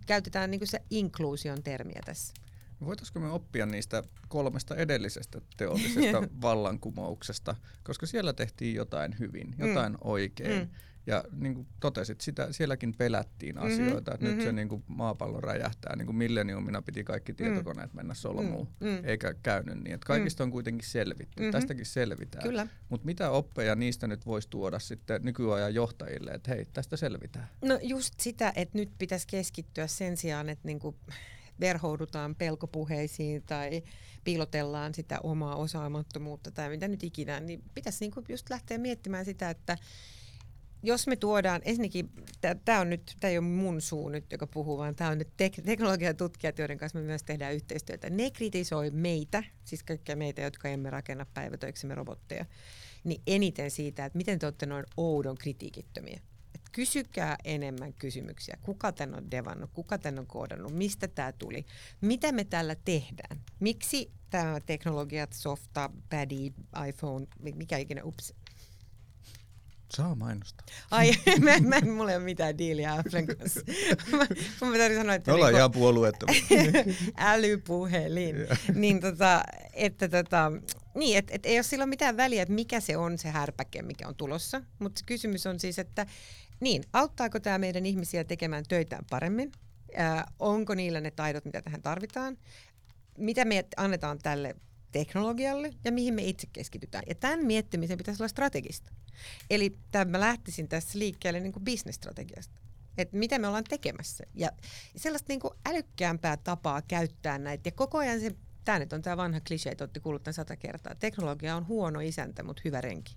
Käytetään 0.08 0.52
niin 0.52 0.68
se 0.68 0.82
inkluusion 0.90 1.64
termiä 1.64 2.02
tässä. 2.06 2.34
Voitaisiko 2.82 3.20
me 3.20 3.32
oppia 3.32 3.66
niistä 3.66 4.04
kolmesta 4.28 4.76
edellisestä 4.76 5.42
teollisesta 5.58 6.24
vallankumouksesta, 6.42 7.56
koska 7.84 8.06
siellä 8.06 8.34
tehtiin 8.34 8.76
jotain 8.76 9.16
hyvin, 9.20 9.56
jotain 9.58 9.92
mm. 9.92 9.98
oikein. 10.02 10.62
Mm. 10.62 10.70
Ja 11.08 11.24
niin 11.32 11.54
kuin 11.56 11.68
totesit, 11.80 12.22
sitä, 12.22 12.48
sielläkin 12.52 12.94
pelättiin 12.98 13.56
mm-hmm. 13.56 13.74
asioita, 13.74 14.14
että 14.14 14.26
mm-hmm. 14.26 14.38
nyt 14.38 14.46
se 14.46 14.52
niin 14.52 14.70
kuin 14.70 14.84
maapallo 14.88 15.42
räjähtää. 15.42 15.96
Niin 15.96 16.06
kuin 16.06 16.16
milleniumina 16.16 16.82
piti 16.82 17.04
kaikki 17.04 17.32
mm. 17.32 17.36
tietokoneet 17.36 17.94
mennä 17.94 18.14
solmuun, 18.14 18.68
mm-hmm. 18.80 19.06
eikä 19.06 19.34
käynyt 19.44 19.84
niin. 19.84 19.94
Että 19.94 20.06
kaikista 20.06 20.44
on 20.44 20.52
kuitenkin 20.52 20.90
selvitty, 20.90 21.42
mm-hmm. 21.42 21.52
tästäkin 21.52 21.86
selvitään. 21.86 22.70
Mutta 22.90 23.06
mitä 23.06 23.30
oppeja 23.30 23.76
niistä 23.76 24.08
nyt 24.08 24.26
voisi 24.26 24.50
tuoda 24.50 24.80
sitten 24.80 25.22
nykyajan 25.24 25.74
johtajille, 25.74 26.32
että 26.32 26.52
hei, 26.52 26.66
tästä 26.74 26.98
selvitään? 26.98 27.48
No 27.62 27.80
just 27.82 28.14
sitä, 28.20 28.54
että 28.56 28.78
nyt 28.78 28.90
pitäisi 28.98 29.28
keskittyä 29.28 29.88
sen 29.88 30.18
sijaan, 30.18 30.50
että 30.50 30.68
niin 30.68 30.80
kuin 30.80 30.96
verhoudutaan 31.60 32.36
pelkopuheisiin 32.36 33.44
tai 33.44 33.84
piilotellaan 34.24 34.94
sitä 34.94 35.20
omaa 35.24 35.56
osaamattomuutta 35.56 36.52
tai 36.52 36.70
mitä 36.70 36.88
nyt 36.88 37.04
ikinä, 37.04 37.40
niin 37.40 37.64
pitäisi 37.74 38.04
niinku 38.06 38.24
just 38.30 38.50
lähteä 38.50 38.78
miettimään 38.78 39.26
sitä, 39.26 39.50
että 39.50 39.78
jos 40.84 41.08
me 41.08 41.16
tuodaan, 41.16 41.62
ensinnäkin, 41.66 42.10
tämä 42.66 42.80
on 42.80 42.90
nyt, 42.90 43.16
tämä 43.20 43.32
ei 43.32 43.38
ole 43.38 43.48
mun 43.48 43.82
suu 43.82 44.10
nyt, 44.10 44.32
joka 44.32 44.48
puhuu, 44.48 44.78
vaan 44.78 44.96
tämä 44.96 45.10
on 45.10 45.18
nyt 45.18 45.28
tek- 45.28 45.62
teknologiatutkijat, 45.66 46.60
joiden 46.60 46.78
kanssa 46.78 47.00
me 47.00 47.06
myös 47.06 47.24
tehdään 47.24 47.54
yhteistyötä. 47.54 48.10
Ne 48.10 48.32
kritisoi 48.32 48.92
meitä, 48.92 49.44
siis 49.64 49.84
kaikkia 49.84 50.16
meitä, 50.16 50.42
jotka 50.42 50.70
emme 50.70 50.90
rakenna 50.90 51.26
päivätöiksemme 51.34 51.96
robotteja, 51.96 52.46
niin 53.04 53.22
eniten 53.28 53.72
siitä, 53.72 54.06
että 54.06 54.18
miten 54.18 54.40
te 54.40 54.46
olette 54.46 54.66
noin 54.66 54.86
oudon 54.98 55.38
kritiikittömiä. 55.38 56.20
Kysykää 56.76 57.36
enemmän 57.44 57.94
kysymyksiä. 57.94 58.58
Kuka 58.62 58.92
tän 58.92 59.16
on 59.16 59.32
devannut, 59.32 59.70
kuka 59.74 59.98
tän 59.98 60.20
on 60.20 60.28
koodannut, 60.28 60.74
mistä 60.74 61.08
tämä 61.08 61.32
tuli, 61.32 61.66
mitä 62.02 62.32
me 62.32 62.44
tällä 62.44 62.76
tehdään, 62.86 63.42
miksi 63.60 64.12
tämä 64.30 64.60
teknologiat, 64.66 65.34
softa, 65.34 65.90
paddy, 66.10 66.54
iPhone, 66.88 67.28
mikä 67.56 67.78
ikinä, 67.78 68.04
ups, 68.04 68.34
Saa 69.94 70.16
mainostaa. 70.16 70.66
Ai, 70.92 71.12
mä, 71.40 71.60
mä, 71.60 71.82
mulla 71.82 72.12
ei 72.12 72.18
ole 72.18 72.24
mitään 72.24 72.58
diiliä 72.58 72.94
Applen 72.94 73.28
kanssa. 73.28 73.60
mä, 74.12 74.68
mä 74.68 74.78
täytyy 74.78 74.98
sanoa, 74.98 75.16
että... 75.16 75.32
Me 75.32 75.36
ollaan 75.36 75.54
niin, 75.54 75.58
ihan 75.58 75.72
puolueettomia. 75.72 76.42
älypuhelin. 77.18 78.36
niin 78.74 79.00
tota, 79.00 79.44
että 79.74 80.10
tota, 80.10 80.52
niin, 80.96 81.18
että 81.18 81.34
et 81.36 81.46
ei 81.46 81.58
ole 81.58 81.64
silloin 81.64 81.90
mitään 81.90 82.18
väliä, 82.18 82.42
että 82.42 82.54
mikä 82.54 82.80
se 82.80 82.98
on 82.98 83.18
se 83.18 83.30
härpäke, 83.30 83.82
mikä 83.82 84.08
on 84.08 84.16
tulossa. 84.16 84.62
Mutta 84.80 85.02
kysymys 85.06 85.46
on 85.46 85.60
siis, 85.60 85.80
että 85.80 86.06
niin, 86.60 86.84
auttaako 86.94 87.40
tämä 87.40 87.58
meidän 87.58 87.86
ihmisiä 87.86 88.24
tekemään 88.24 88.64
töitään 88.68 89.06
paremmin? 89.10 89.52
Ää, 89.96 90.32
onko 90.40 90.76
niillä 90.76 91.02
ne 91.02 91.12
taidot, 91.12 91.46
mitä 91.46 91.62
tähän 91.62 91.82
tarvitaan? 91.82 92.38
Mitä 93.18 93.46
me 93.46 93.66
annetaan 93.78 94.20
tälle 94.20 94.56
teknologialle 94.92 95.74
ja 95.84 95.92
mihin 95.92 96.14
me 96.14 96.24
itse 96.24 96.48
keskitytään. 96.54 97.04
Ja 97.08 97.16
tämän 97.16 97.46
miettimisen 97.46 97.98
pitäisi 97.98 98.24
olla 98.24 98.28
strategista. 98.28 98.92
Eli 99.50 99.78
tämän 99.92 100.10
mä 100.10 100.20
lähtisin 100.20 100.68
tässä 100.68 101.00
liikkeelle 101.00 101.40
niin 101.40 101.54
bisnesstrategiasta. 101.64 102.60
Että 102.98 103.18
mitä 103.18 103.40
me 103.40 103.48
ollaan 103.48 103.64
tekemässä. 103.64 104.24
Ja 104.34 104.50
sellaista 104.96 105.26
niin 105.30 105.40
kuin 105.40 105.54
älykkäämpää 105.66 106.38
tapaa 106.38 106.82
käyttää 106.82 107.38
näitä. 107.38 107.68
Ja 107.68 107.72
koko 107.72 107.98
ajan 107.98 108.20
se, 108.20 108.32
tämä 108.66 108.80
nyt 108.80 108.94
on 108.94 109.02
tämä 109.02 109.18
vanha 109.18 109.40
klisee, 109.48 109.72
että 109.72 109.84
olette 109.84 110.00
kuullut 110.00 110.24
tämän 110.24 110.34
sata 110.34 110.56
kertaa. 110.56 110.96
Teknologia 110.96 111.56
on 111.56 111.68
huono 111.68 112.00
isäntä, 112.00 112.44
mutta 112.44 112.62
hyvä 112.66 112.82
renki. 112.82 113.16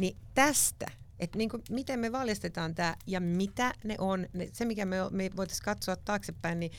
Niin 0.00 0.16
tästä 0.34 0.86
että 1.18 1.38
niin 1.38 1.50
kuin, 1.50 1.62
miten 1.70 2.00
me 2.00 2.12
valjastetaan 2.12 2.74
tämä 2.74 2.96
ja 3.06 3.20
mitä 3.20 3.74
ne 3.84 3.94
on, 3.98 4.26
ne, 4.32 4.48
se 4.52 4.64
mikä 4.64 4.84
me, 4.84 4.96
me 5.10 5.30
voitaisiin 5.36 5.64
katsoa 5.64 5.96
taaksepäin, 5.96 6.60
niin 6.60 6.72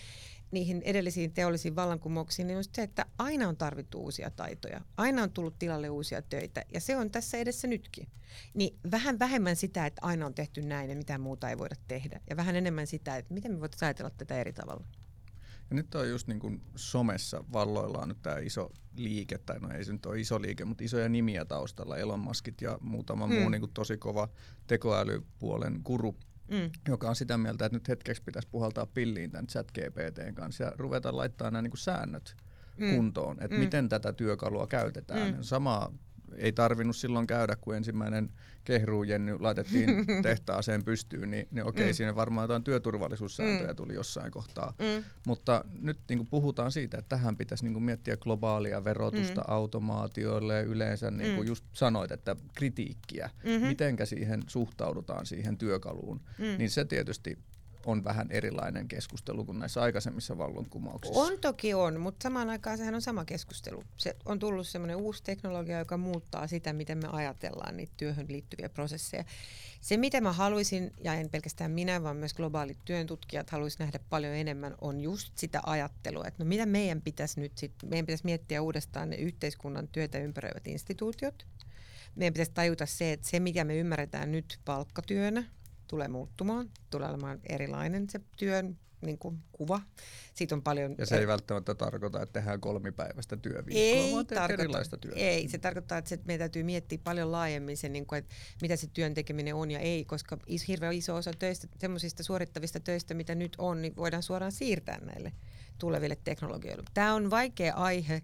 niihin 0.51 0.81
edellisiin 0.85 1.33
teollisiin 1.33 1.75
vallankumouksiin, 1.75 2.47
niin 2.47 2.57
on 2.57 2.63
se, 2.73 2.83
että 2.83 3.05
aina 3.17 3.47
on 3.47 3.57
tarvittu 3.57 3.99
uusia 3.99 4.31
taitoja. 4.31 4.81
Aina 4.97 5.23
on 5.23 5.31
tullut 5.31 5.59
tilalle 5.59 5.89
uusia 5.89 6.21
töitä 6.21 6.65
ja 6.73 6.81
se 6.81 6.97
on 6.97 7.11
tässä 7.11 7.37
edessä 7.37 7.67
nytkin. 7.67 8.07
Niin 8.53 8.79
vähän 8.91 9.19
vähemmän 9.19 9.55
sitä, 9.55 9.85
että 9.85 10.01
aina 10.05 10.25
on 10.25 10.33
tehty 10.33 10.61
näin 10.61 10.89
ja 10.89 10.95
mitään 10.95 11.21
muuta 11.21 11.49
ei 11.49 11.57
voida 11.57 11.75
tehdä. 11.87 12.21
Ja 12.29 12.37
vähän 12.37 12.55
enemmän 12.55 12.87
sitä, 12.87 13.17
että 13.17 13.33
miten 13.33 13.51
me 13.51 13.59
voitaisiin 13.59 13.87
ajatella 13.87 14.09
tätä 14.09 14.41
eri 14.41 14.53
tavalla. 14.53 14.87
Ja 15.69 15.75
nyt 15.75 15.95
on 15.95 16.09
just 16.09 16.27
niin 16.27 16.39
kuin 16.39 16.61
somessa 16.75 17.43
valloillaan 17.53 18.09
nyt 18.09 18.21
tämä 18.21 18.37
iso 18.37 18.71
liike, 18.95 19.37
tai 19.37 19.59
no 19.59 19.69
ei 19.69 19.85
se 19.85 19.91
nyt 19.91 20.05
ole 20.05 20.19
iso 20.19 20.41
liike, 20.41 20.65
mutta 20.65 20.83
isoja 20.83 21.09
nimiä 21.09 21.45
taustalla, 21.45 21.97
Elon 21.97 22.19
Muskit 22.19 22.61
ja 22.61 22.77
muutama 22.81 23.27
hmm. 23.27 23.35
muu 23.35 23.49
niin 23.49 23.61
kuin 23.61 23.73
tosi 23.73 23.97
kova 23.97 24.29
tekoälypuolen 24.67 25.81
guru 25.83 26.15
mm. 26.51 26.71
joka 26.87 27.09
on 27.09 27.15
sitä 27.15 27.37
mieltä, 27.37 27.65
että 27.65 27.75
nyt 27.75 27.87
hetkeksi 27.87 28.23
pitäisi 28.23 28.47
puhaltaa 28.51 28.85
pilliin 28.85 29.31
tämän 29.31 29.47
chat 29.47 29.71
GPTn 29.71 30.35
kanssa 30.35 30.63
ja 30.63 30.71
ruveta 30.77 31.17
laittaa 31.17 31.51
nämä 31.51 31.61
niin 31.61 31.71
kuin 31.71 31.79
säännöt 31.79 32.35
mm. 32.77 32.95
kuntoon, 32.95 33.37
että 33.43 33.57
mm. 33.57 33.63
miten 33.63 33.89
tätä 33.89 34.13
työkalua 34.13 34.67
käytetään. 34.67 35.35
Mm. 35.35 35.41
Sama 35.41 35.91
ei 36.35 36.51
tarvinnut 36.51 36.95
silloin 36.95 37.27
käydä, 37.27 37.55
kun 37.55 37.75
ensimmäinen 37.75 38.29
kehruujenny 38.63 39.37
laitettiin 39.39 40.05
tehtaaseen 40.23 40.83
pystyyn, 40.83 41.31
niin, 41.31 41.47
niin 41.51 41.65
okei, 41.65 41.87
mm. 41.87 41.93
siinä 41.93 42.15
varmaan 42.15 42.43
jotain 42.43 42.63
työturvallisuussääntöjä 42.63 43.69
mm. 43.69 43.75
tuli 43.75 43.93
jossain 43.93 44.31
kohtaa. 44.31 44.73
Mm. 44.79 45.03
Mutta 45.27 45.65
nyt 45.81 45.99
niin 46.09 46.17
kuin 46.17 46.27
puhutaan 46.27 46.71
siitä, 46.71 46.97
että 46.97 47.09
tähän 47.09 47.37
pitäisi 47.37 47.63
niin 47.63 47.73
kuin 47.73 47.83
miettiä 47.83 48.17
globaalia 48.17 48.83
verotusta 48.83 49.41
mm. 49.41 49.53
automaatioille 49.53 50.55
ja 50.55 50.61
yleensä, 50.61 51.11
niin 51.11 51.35
kuin 51.35 51.45
mm. 51.45 51.49
just 51.49 51.65
sanoit, 51.73 52.11
että 52.11 52.35
kritiikkiä, 52.53 53.29
mm-hmm. 53.43 53.67
mitenkä 53.67 54.05
siihen 54.05 54.43
suhtaudutaan 54.47 55.25
siihen 55.25 55.57
työkaluun, 55.57 56.21
mm. 56.37 56.57
niin 56.57 56.69
se 56.69 56.85
tietysti 56.85 57.37
on 57.87 58.03
vähän 58.03 58.31
erilainen 58.31 58.87
keskustelu 58.87 59.45
kuin 59.45 59.59
näissä 59.59 59.81
aikaisemmissa 59.81 60.37
vallankumouksissa. 60.37 61.19
On 61.19 61.39
toki 61.39 61.73
on, 61.73 61.99
mutta 61.99 62.23
samaan 62.23 62.49
aikaan 62.49 62.77
sehän 62.77 62.95
on 62.95 63.01
sama 63.01 63.25
keskustelu. 63.25 63.83
Se 63.97 64.15
on 64.25 64.39
tullut 64.39 64.67
semmoinen 64.67 64.97
uusi 64.97 65.23
teknologia, 65.23 65.79
joka 65.79 65.97
muuttaa 65.97 66.47
sitä, 66.47 66.73
miten 66.73 66.97
me 66.97 67.07
ajatellaan 67.11 67.77
niitä 67.77 67.93
työhön 67.97 68.25
liittyviä 68.29 68.69
prosesseja. 68.69 69.23
Se, 69.81 69.97
mitä 69.97 70.21
mä 70.21 70.33
haluaisin, 70.33 70.91
ja 71.03 71.13
en 71.13 71.29
pelkästään 71.29 71.71
minä, 71.71 72.03
vaan 72.03 72.17
myös 72.17 72.33
globaalit 72.33 72.77
työntutkijat 72.85 73.49
haluaisivat 73.49 73.79
nähdä 73.79 73.99
paljon 74.09 74.33
enemmän, 74.33 74.75
on 74.81 75.01
just 75.01 75.37
sitä 75.37 75.59
ajattelua, 75.65 76.25
että 76.27 76.43
no 76.43 76.47
mitä 76.47 76.65
meidän 76.65 77.01
pitäisi 77.01 77.39
nyt 77.39 77.57
sitten, 77.57 77.89
meidän 77.89 78.05
pitäisi 78.05 78.25
miettiä 78.25 78.61
uudestaan 78.61 79.09
ne 79.09 79.15
yhteiskunnan 79.15 79.87
työtä 79.87 80.19
ympäröivät 80.19 80.67
instituutiot. 80.67 81.47
Meidän 82.15 82.33
pitäisi 82.33 82.51
tajuta 82.53 82.85
se, 82.85 83.13
että 83.13 83.29
se, 83.29 83.39
mikä 83.39 83.63
me 83.63 83.77
ymmärretään 83.77 84.31
nyt 84.31 84.59
palkkatyönä, 84.65 85.43
tulee 85.87 86.07
muuttumaan, 86.07 86.69
tulee 86.89 87.09
olemaan 87.09 87.39
erilainen 87.49 88.09
se 88.09 88.21
työn 88.37 88.77
niin 89.01 89.17
kuin, 89.17 89.39
kuva. 89.51 89.81
Siitä 90.33 90.55
on 90.55 90.61
paljon... 90.61 90.95
Ja 90.97 91.05
se 91.05 91.17
ei 91.17 91.27
välttämättä 91.27 91.75
tarkoita, 91.75 92.21
että 92.21 92.33
tehdään 92.33 92.61
kolmipäiväistä 92.61 93.37
työviikkoa, 93.37 94.03
ei 94.03 94.13
vaan 94.13 94.25
tarkoita, 94.27 94.63
erilaista 94.63 94.97
työtä. 94.97 95.19
Ei, 95.19 95.49
se 95.49 95.57
tarkoittaa, 95.57 95.97
että 95.97 96.17
meidän 96.25 96.39
täytyy 96.39 96.63
miettiä 96.63 96.99
paljon 97.03 97.31
laajemmin 97.31 97.77
se, 97.77 97.89
niin 97.89 98.05
kuin, 98.05 98.19
että 98.19 98.35
mitä 98.61 98.75
se 98.75 98.87
työn 98.93 99.13
tekeminen 99.13 99.55
on 99.55 99.71
ja 99.71 99.79
ei, 99.79 100.05
koska 100.05 100.37
hirveän 100.67 100.93
iso 100.93 101.15
osa 101.15 101.31
töistä, 101.39 101.67
semmoisista 101.77 102.23
suorittavista 102.23 102.79
töistä, 102.79 103.13
mitä 103.13 103.35
nyt 103.35 103.55
on, 103.57 103.81
niin 103.81 103.95
voidaan 103.95 104.23
suoraan 104.23 104.51
siirtää 104.51 104.99
näille 105.05 105.33
tuleville 105.77 106.17
teknologioille. 106.23 106.83
Tämä 106.93 107.13
on 107.13 107.29
vaikea 107.29 107.73
aihe, 107.73 108.21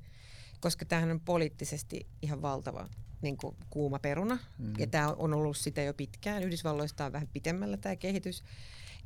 koska 0.64 0.86
tämähän 0.86 1.12
on 1.12 1.20
poliittisesti 1.20 2.08
ihan 2.22 2.42
valtava 2.42 2.90
niin 3.22 3.38
kuin 3.38 3.56
kuuma 3.70 4.00
peruna. 4.00 4.38
Mm. 4.58 4.74
Ja 4.78 4.88
tämä 4.88 5.14
on 5.18 5.34
ollut 5.34 5.58
sitä 5.58 5.82
jo 5.82 5.94
pitkään. 5.94 6.44
Yhdysvalloista 6.44 7.06
on 7.06 7.14
vähän 7.14 7.28
pitemmällä 7.28 7.78
tämä 7.78 7.96
kehitys. 7.96 8.44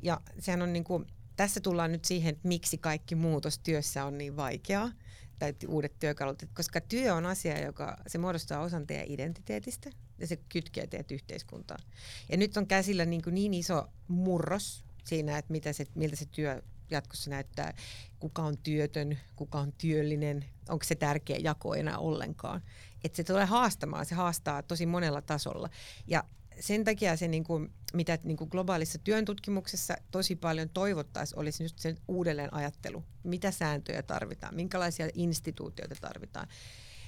Ja 0.02 0.20
sehän 0.38 0.62
on 0.62 0.72
niin 0.72 0.84
kuin, 0.84 1.06
tässä 1.36 1.60
tullaan 1.60 1.92
nyt 1.92 2.04
siihen, 2.04 2.28
että 2.34 2.48
miksi 2.48 2.78
kaikki 2.78 3.14
muutos 3.14 3.58
työssä 3.58 4.04
on 4.04 4.18
niin 4.18 4.36
vaikeaa 4.36 4.90
tai 5.38 5.54
uudet 5.68 5.98
työkalut, 5.98 6.42
koska 6.54 6.80
työ 6.80 7.14
on 7.14 7.26
asia, 7.26 7.60
joka 7.60 7.96
se 8.06 8.18
muodostaa 8.18 8.60
osan 8.60 8.86
teidän 8.86 9.06
identiteetistä 9.08 9.90
ja 10.18 10.26
se 10.26 10.36
kytkee 10.36 10.86
teidät 10.86 11.10
yhteiskuntaan. 11.10 11.80
Ja 12.28 12.36
nyt 12.36 12.56
on 12.56 12.66
käsillä 12.66 13.04
niin, 13.04 13.22
kuin 13.22 13.34
niin 13.34 13.54
iso 13.54 13.88
murros 14.08 14.84
siinä, 15.04 15.38
että 15.38 15.52
mitä 15.52 15.72
se, 15.72 15.86
miltä 15.94 16.16
se 16.16 16.26
työ 16.26 16.62
jatkossa 16.90 17.30
näyttää, 17.30 17.74
kuka 18.18 18.42
on 18.42 18.58
työtön, 18.58 19.18
kuka 19.36 19.58
on 19.60 19.72
työllinen, 19.72 20.44
onko 20.68 20.84
se 20.84 20.94
tärkeä 20.94 21.36
jako 21.36 21.74
enää 21.74 21.98
ollenkaan. 21.98 22.62
Että 23.04 23.16
se 23.16 23.24
tulee 23.24 23.44
haastamaan, 23.44 24.06
se 24.06 24.14
haastaa 24.14 24.62
tosi 24.62 24.86
monella 24.86 25.22
tasolla. 25.22 25.68
Ja 26.06 26.24
sen 26.60 26.84
takia 26.84 27.16
se, 27.16 27.28
niin 27.28 27.44
kuin, 27.44 27.72
mitä 27.94 28.18
niin 28.22 28.36
kuin 28.36 28.50
globaalissa 28.50 28.98
työntutkimuksessa 28.98 29.94
tosi 30.10 30.36
paljon 30.36 30.68
toivottaisiin, 30.68 31.38
olisi 31.38 31.64
just 31.64 31.78
sen 31.78 31.96
uudelleen 32.08 32.54
ajattelu. 32.54 33.04
Mitä 33.24 33.50
sääntöjä 33.50 34.02
tarvitaan, 34.02 34.54
minkälaisia 34.54 35.08
instituutioita 35.14 35.94
tarvitaan, 36.00 36.48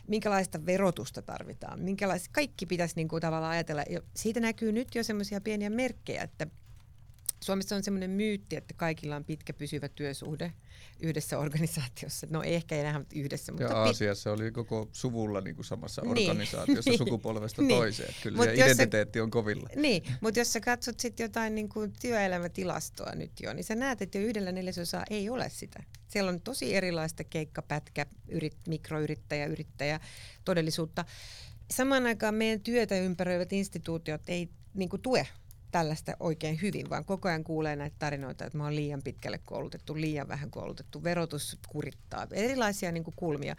minkälaista 0.09 0.67
verotusta 0.67 1.23
tarvitaan, 1.23 1.81
minkälaista, 1.81 2.29
kaikki 2.33 2.67
pitäisi 2.67 2.97
niin 2.97 3.09
kuin 3.09 3.21
tavallaan 3.21 3.53
ajatella. 3.53 3.83
Ja 3.91 4.01
siitä 4.17 4.41
näkyy 4.41 4.73
nyt 4.73 4.95
jo 4.95 5.05
semmoisia 5.05 5.41
pieniä 5.41 5.71
merkkejä, 5.71 6.23
että 6.23 6.47
Suomessa 7.45 7.77
on 7.77 7.83
semmoinen 7.83 8.11
myytti, 8.11 8.57
että 8.57 8.75
kaikilla 8.75 9.17
on 9.17 9.25
pitkä 9.25 9.53
pysyvä 9.53 9.89
työsuhde 9.89 10.53
yhdessä 11.01 11.39
organisaatiossa. 11.39 12.27
No 12.31 12.43
ehkä 12.43 12.77
ei 12.77 12.83
nähdä 12.83 13.05
yhdessä. 13.15 13.53
Mutta 13.53 13.65
ja 13.65 13.77
Aasiassa 13.77 14.31
pit... 14.31 14.41
oli 14.41 14.53
koko 14.53 14.89
suvulla 14.93 15.41
niin 15.41 15.55
kuin 15.57 15.65
samassa 15.65 16.03
niin. 16.03 16.31
organisaatiossa 16.31 16.91
niin. 16.91 16.99
sukupolvesta 16.99 17.63
niin. 17.63 17.79
toiseen. 17.79 18.15
Kyllä 18.23 18.37
Mut 18.37 18.47
identiteetti 18.55 19.19
sä, 19.19 19.23
on 19.23 19.31
kovilla. 19.31 19.69
Niin, 19.77 20.03
mutta 20.21 20.41
jos 20.41 20.53
sä 20.53 20.61
katsot 20.61 21.01
sitten 21.01 21.25
jotain 21.25 21.55
niin 21.55 21.69
kuin 21.69 21.93
työelämätilastoa 22.01 23.15
nyt 23.15 23.33
jo, 23.43 23.53
niin 23.53 23.65
sä 23.65 23.75
näet, 23.75 24.03
että 24.03 24.19
jo 24.19 24.25
yhdellä 24.25 24.53
neljäsosaa 24.53 25.05
ei 25.11 25.31
ole 25.31 25.49
sitä. 25.49 25.83
Siellä 26.09 26.29
on 26.29 26.41
tosi 26.41 26.75
erilaista 26.75 27.25
keikkapätkä, 27.25 28.07
yrit, 28.29 28.57
mikroyrittäjä, 28.69 29.47
yrittäjä, 29.47 30.01
todellisuutta. 30.45 31.05
Samaan 31.71 32.07
aikaan 32.07 32.35
meidän 32.35 32.61
työtä 32.61 32.99
ympäröivät 32.99 33.53
instituutiot 33.53 34.23
ei 34.29 34.49
niin 34.75 34.89
kuin 34.89 35.03
tue 35.03 35.27
tällaista 35.71 36.13
oikein 36.21 36.63
hyvin, 36.63 36.91
vaan 36.91 37.05
koko 37.05 37.29
ajan 37.29 37.45
kuulee 37.45 37.77
näitä 37.77 37.97
tarinoita, 37.99 38.45
että 38.45 38.59
mä 38.59 38.65
oon 38.65 38.77
liian 38.77 39.03
pitkälle 39.03 39.39
koulutettu, 39.39 39.97
liian 39.97 40.29
vähän 40.29 40.51
koulutettu, 40.51 41.05
verotus 41.05 41.59
kurittaa, 41.69 42.27
erilaisia 42.33 42.93
niin 42.93 43.05
kuin 43.05 43.15
kulmia. 43.17 43.57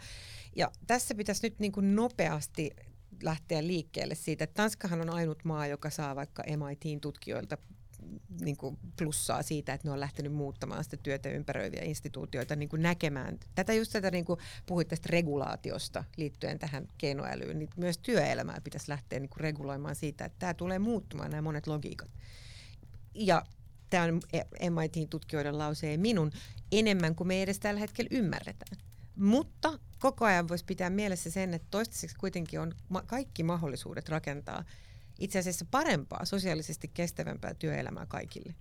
Ja 0.56 0.70
tässä 0.86 1.14
pitäisi 1.14 1.46
nyt 1.46 1.58
niin 1.58 1.72
kuin 1.72 1.96
nopeasti 1.96 2.70
lähteä 3.22 3.66
liikkeelle 3.66 4.14
siitä, 4.14 4.44
että 4.44 4.62
Tanskahan 4.62 5.00
on 5.00 5.10
ainut 5.10 5.44
maa, 5.44 5.66
joka 5.66 5.90
saa 5.90 6.16
vaikka 6.16 6.42
MITin 6.56 7.00
tutkijoilta 7.00 7.58
niin 8.40 8.56
kuin 8.56 8.78
plussaa 8.98 9.42
siitä, 9.42 9.74
että 9.74 9.88
ne 9.88 9.92
on 9.92 10.00
lähtenyt 10.00 10.32
muuttamaan 10.32 10.84
sitä 10.84 10.96
työtä 10.96 11.28
ympäröiviä 11.28 11.82
instituutioita 11.84 12.56
niin 12.56 12.68
kuin 12.68 12.82
näkemään. 12.82 13.38
Tätä 13.54 13.72
just 13.72 13.92
tätä 13.92 14.10
niin 14.10 14.24
kuin 14.24 14.40
puhuit 14.66 14.88
tästä 14.88 15.08
regulaatiosta 15.10 16.04
liittyen 16.16 16.58
tähän 16.58 16.88
keinoälyyn, 16.98 17.58
niin 17.58 17.68
myös 17.76 17.98
työelämää 17.98 18.60
pitäisi 18.64 18.88
lähteä 18.88 19.20
niin 19.20 19.30
kuin 19.30 19.40
reguloimaan 19.40 19.96
siitä, 19.96 20.24
että 20.24 20.38
tämä 20.38 20.54
tulee 20.54 20.78
muuttumaan 20.78 21.30
nämä 21.30 21.42
monet 21.42 21.66
logiikat. 21.66 22.10
Ja 23.14 23.42
tämä 23.90 24.04
on 24.04 24.20
MIT-tutkijoiden 24.70 25.58
lauseen 25.58 26.00
minun 26.00 26.30
enemmän 26.72 27.14
kuin 27.14 27.28
me 27.28 27.42
edes 27.42 27.58
tällä 27.58 27.80
hetkellä 27.80 28.08
ymmärretään. 28.10 28.76
Mutta 29.16 29.78
koko 29.98 30.24
ajan 30.24 30.48
voisi 30.48 30.64
pitää 30.64 30.90
mielessä 30.90 31.30
sen, 31.30 31.54
että 31.54 31.68
toistaiseksi 31.70 32.16
kuitenkin 32.16 32.60
on 32.60 32.72
kaikki 33.06 33.42
mahdollisuudet 33.42 34.08
rakentaa 34.08 34.64
itse 35.22 35.38
asiassa 35.38 35.66
parempaa, 35.70 36.24
sosiaalisesti 36.24 36.90
kestävämpää 36.94 37.54
työelämää 37.54 38.06
kaikille. 38.06 38.54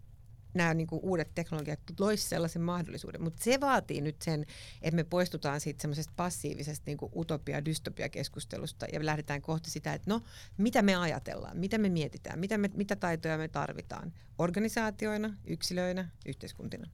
Nämä 0.53 0.73
niin 0.73 0.87
kuin 0.87 0.99
uudet 1.03 1.35
teknologiat 1.35 1.79
loisivat 1.99 2.29
sellaisen 2.29 2.61
mahdollisuuden, 2.61 3.23
mutta 3.23 3.43
se 3.43 3.59
vaatii 3.61 4.01
nyt 4.01 4.21
sen, 4.21 4.45
että 4.81 4.95
me 4.95 5.03
poistutaan 5.03 5.61
siitä 5.61 5.81
semmoisesta 5.81 6.13
passiivisesta 6.15 6.83
niin 6.85 6.97
kuin 6.97 7.11
utopia-dystopia-keskustelusta 7.15 8.85
ja 8.93 9.05
lähdetään 9.05 9.41
kohti 9.41 9.69
sitä, 9.69 9.93
että 9.93 10.11
no, 10.11 10.21
mitä 10.57 10.81
me 10.81 10.95
ajatellaan, 10.95 11.57
mitä 11.57 11.77
me 11.77 11.89
mietitään, 11.89 12.39
mitä, 12.39 12.57
me, 12.57 12.69
mitä 12.73 12.95
taitoja 12.95 13.37
me 13.37 13.47
tarvitaan 13.47 14.13
organisaatioina, 14.37 15.37
yksilöinä, 15.45 16.09
yhteiskuntina. 16.25 16.89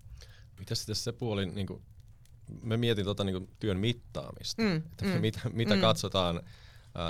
Mitä 0.60 0.76
sitten 0.76 0.96
se 0.96 1.12
puoli, 1.12 1.46
niin 1.46 1.68
kuin, 1.68 1.82
me 2.62 2.78
mietin 2.78 3.06
tota, 3.06 3.24
niin 3.24 3.34
kuin 3.34 3.50
työn 3.60 3.80
mittaamista, 3.80 4.62
mm, 4.62 4.76
että 4.76 5.06
mm, 5.06 5.22
mitä, 5.22 5.40
mitä 5.54 5.76
mm. 5.76 5.82
katsotaan, 5.82 6.42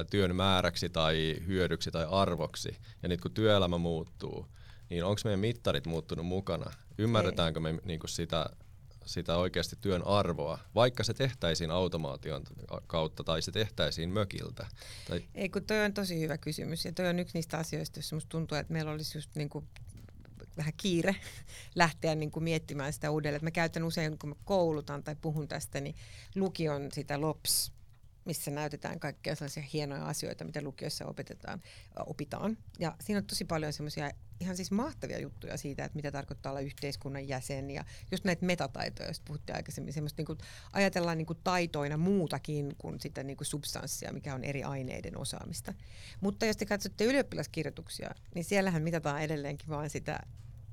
työn 0.10 0.36
määräksi 0.36 0.90
tai 0.90 1.36
hyödyksi 1.48 1.92
tai 1.92 2.08
arvoksi. 2.10 2.78
Ja 3.04 3.10
nyt 3.10 3.22
kun 3.22 3.32
työelämä 3.32 3.78
muuttuu, 3.78 4.48
niin 4.90 5.04
onko 5.04 5.22
meidän 5.24 5.40
mittarit 5.40 5.86
muuttunut 5.86 6.26
mukana? 6.26 6.72
Ymmärretäänkö 6.98 7.60
me 7.60 7.80
niin 7.84 8.00
kuin 8.00 8.10
sitä, 8.10 8.50
sitä 9.06 9.38
oikeasti 9.38 9.76
työn 9.82 10.08
arvoa, 10.08 10.60
vaikka 10.76 11.04
se 11.04 11.14
tehtäisiin 11.14 11.72
automaation 11.72 12.44
kautta 12.88 13.24
tai 13.24 13.42
se 13.42 13.52
tehtäisiin 13.52 14.10
mökiltä? 14.10 14.68
Tai... 15.10 15.24
Ei, 15.36 15.50
kun 15.50 15.64
toi 15.64 15.86
on 15.86 15.94
tosi 15.94 16.20
hyvä 16.20 16.38
kysymys 16.38 16.86
ja 16.86 16.92
toi 16.92 17.08
on 17.08 17.20
yksi 17.20 17.38
niistä 17.38 17.58
asioista, 17.58 17.98
joissa 17.98 18.16
musta 18.16 18.30
tuntuu, 18.30 18.58
että 18.58 18.74
meillä 18.74 18.92
olisi 18.92 19.18
just 19.18 19.36
niin 19.36 19.50
kuin 19.50 19.68
vähän 20.58 20.74
kiire 20.78 21.16
lähteä 21.76 22.16
niin 22.16 22.32
kuin 22.32 22.44
miettimään 22.44 22.94
sitä 22.94 23.12
uudelleen. 23.12 23.44
mä 23.44 23.52
käytän 23.52 23.84
usein, 23.84 24.18
kun 24.18 24.30
mä 24.30 24.36
koulutan 24.46 25.04
tai 25.04 25.16
puhun 25.22 25.48
tästä, 25.48 25.82
niin 25.82 25.96
lukion 26.36 26.90
sitä 26.94 27.22
LOPS 27.22 27.77
missä 28.28 28.52
näytetään 28.52 29.00
kaikkia 29.00 29.36
sellaisia 29.36 29.64
hienoja 29.74 30.06
asioita, 30.06 30.46
mitä 30.46 30.62
lukiossa 30.62 31.06
opetetaan, 31.06 31.62
opitaan. 32.06 32.58
Ja 32.80 32.96
siinä 33.02 33.18
on 33.18 33.26
tosi 33.26 33.46
paljon 33.46 33.74
semmoisia 33.74 34.12
ihan 34.40 34.56
siis 34.56 34.72
mahtavia 34.72 35.20
juttuja 35.20 35.58
siitä, 35.58 35.86
että 35.86 35.96
mitä 35.96 36.12
tarkoittaa 36.12 36.52
olla 36.52 36.60
yhteiskunnan 36.60 37.28
jäsen 37.28 37.72
ja 37.72 37.86
just 38.12 38.24
näitä 38.24 38.46
metataitoja, 38.46 39.08
joista 39.08 39.24
puhuttiin 39.28 39.56
aikaisemmin, 39.56 39.94
semmoista 39.94 40.20
niin 40.20 40.26
kuin, 40.26 40.40
ajatellaan 40.74 41.18
niin 41.18 41.26
kuin 41.26 41.40
taitoina 41.44 41.98
muutakin 41.98 42.76
kuin 42.78 43.00
sitä 43.00 43.24
niin 43.24 43.38
kuin 43.38 43.48
substanssia, 43.48 44.14
mikä 44.14 44.36
on 44.36 44.44
eri 44.44 44.64
aineiden 44.64 45.18
osaamista. 45.18 45.74
Mutta 46.22 46.46
jos 46.46 46.58
te 46.58 46.66
katsotte 46.66 47.06
ylioppilaskirjoituksia, 47.06 48.10
niin 48.36 48.46
siellähän 48.46 48.84
mitataan 48.84 49.22
edelleenkin 49.22 49.70
vain 49.70 49.90
sitä 49.90 50.20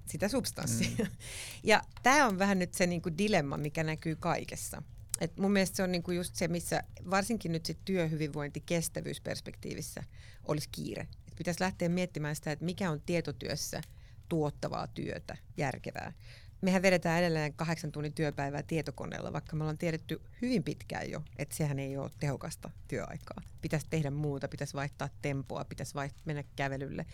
sitä 0.06 0.28
substanssia. 0.28 1.04
Mm. 1.04 1.10
Ja 1.62 1.82
tämä 2.02 2.26
on 2.26 2.38
vähän 2.38 2.58
nyt 2.58 2.74
se 2.74 2.86
niinku 2.86 3.10
dilemma, 3.18 3.56
mikä 3.56 3.84
näkyy 3.84 4.16
kaikessa. 4.16 4.82
Et 5.20 5.38
mun 5.38 5.52
mielestä 5.52 5.76
se 5.76 5.82
on 5.82 5.92
niinku 5.92 6.10
just 6.10 6.34
se, 6.34 6.48
missä 6.48 6.82
varsinkin 7.10 7.52
nyt 7.52 7.66
sit 7.66 7.78
työhyvinvointi 7.84 8.62
kestävyysperspektiivissä 8.66 10.04
olisi 10.44 10.68
kiire. 10.72 11.08
Et 11.28 11.34
pitäisi 11.36 11.60
lähteä 11.60 11.88
miettimään 11.88 12.36
sitä, 12.36 12.52
että 12.52 12.64
mikä 12.64 12.90
on 12.90 13.00
tietotyössä 13.06 13.80
tuottavaa 14.28 14.86
työtä, 14.86 15.36
järkevää. 15.56 16.12
mehän 16.60 16.82
vedetään 16.82 17.18
edelleen 17.18 17.54
kahdeksan 17.54 17.92
tunnin 17.92 18.12
työpäivää 18.12 18.62
tietokoneella, 18.62 19.32
vaikka 19.32 19.56
me 19.56 19.62
ollaan 19.62 19.78
tiedetty 19.78 20.20
hyvin 20.42 20.64
pitkään 20.64 21.10
jo, 21.10 21.22
että 21.38 21.56
sehän 21.56 21.78
ei 21.78 21.96
ole 21.96 22.10
tehokasta 22.20 22.70
työaikaa. 22.88 23.42
Pitäisi 23.60 23.86
tehdä 23.90 24.10
muuta, 24.10 24.48
pitäisi 24.48 24.74
vaihtaa 24.74 25.08
tempoa, 25.22 25.64
pitäisi 25.64 25.94
vaihtaa, 25.94 26.22
mennä 26.24 26.44
kävelylle. 26.56 27.06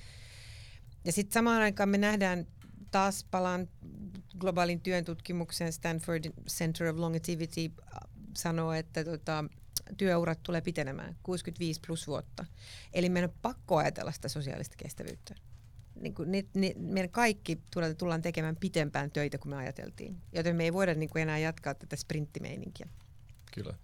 Ja 1.05 1.13
sitten 1.13 1.33
samaan 1.33 1.63
aikaan 1.63 1.89
me 1.89 1.99
nähdään 1.99 2.47
taas 2.91 3.27
palaan 3.31 3.69
globaalin 4.39 4.81
työn 4.81 5.05
tutkimukseen 5.05 5.73
Stanford 5.73 6.25
Center 6.49 6.87
of 6.87 6.97
Longevity 6.97 7.61
äh, 7.61 8.01
sanoo, 8.37 8.73
että 8.73 9.05
tota, 9.05 9.45
työurat 9.97 10.43
tulee 10.43 10.61
pitenemään 10.61 11.17
65 11.23 11.81
plus 11.87 12.07
vuotta. 12.07 12.45
Eli 12.93 13.09
meidän 13.09 13.31
on 13.31 13.37
pakko 13.43 13.77
ajatella 13.77 14.13
sitä 14.13 14.29
sosiaalista 14.29 14.77
kestävyyttä. 14.77 15.35
Niin 16.01 16.15
kuin, 16.15 16.33
ne, 16.33 16.45
ne, 16.55 16.75
meidän 16.77 17.11
kaikki 17.11 17.59
tullaan 17.99 18.23
tekemään 18.23 18.57
pitempään 18.57 19.11
töitä 19.11 19.39
kuin 19.39 19.51
me 19.51 19.57
ajateltiin. 19.57 20.23
Joten 20.33 20.57
me 20.57 20.65
ei 20.65 20.73
voida 20.73 20.95
niin 20.95 21.11
kuin 21.11 21.23
enää 21.23 21.39
jatkaa 21.39 21.75
tätä 21.75 21.97
sprinttimeininkiä. 21.97 22.89
Kyllä. 23.55 23.75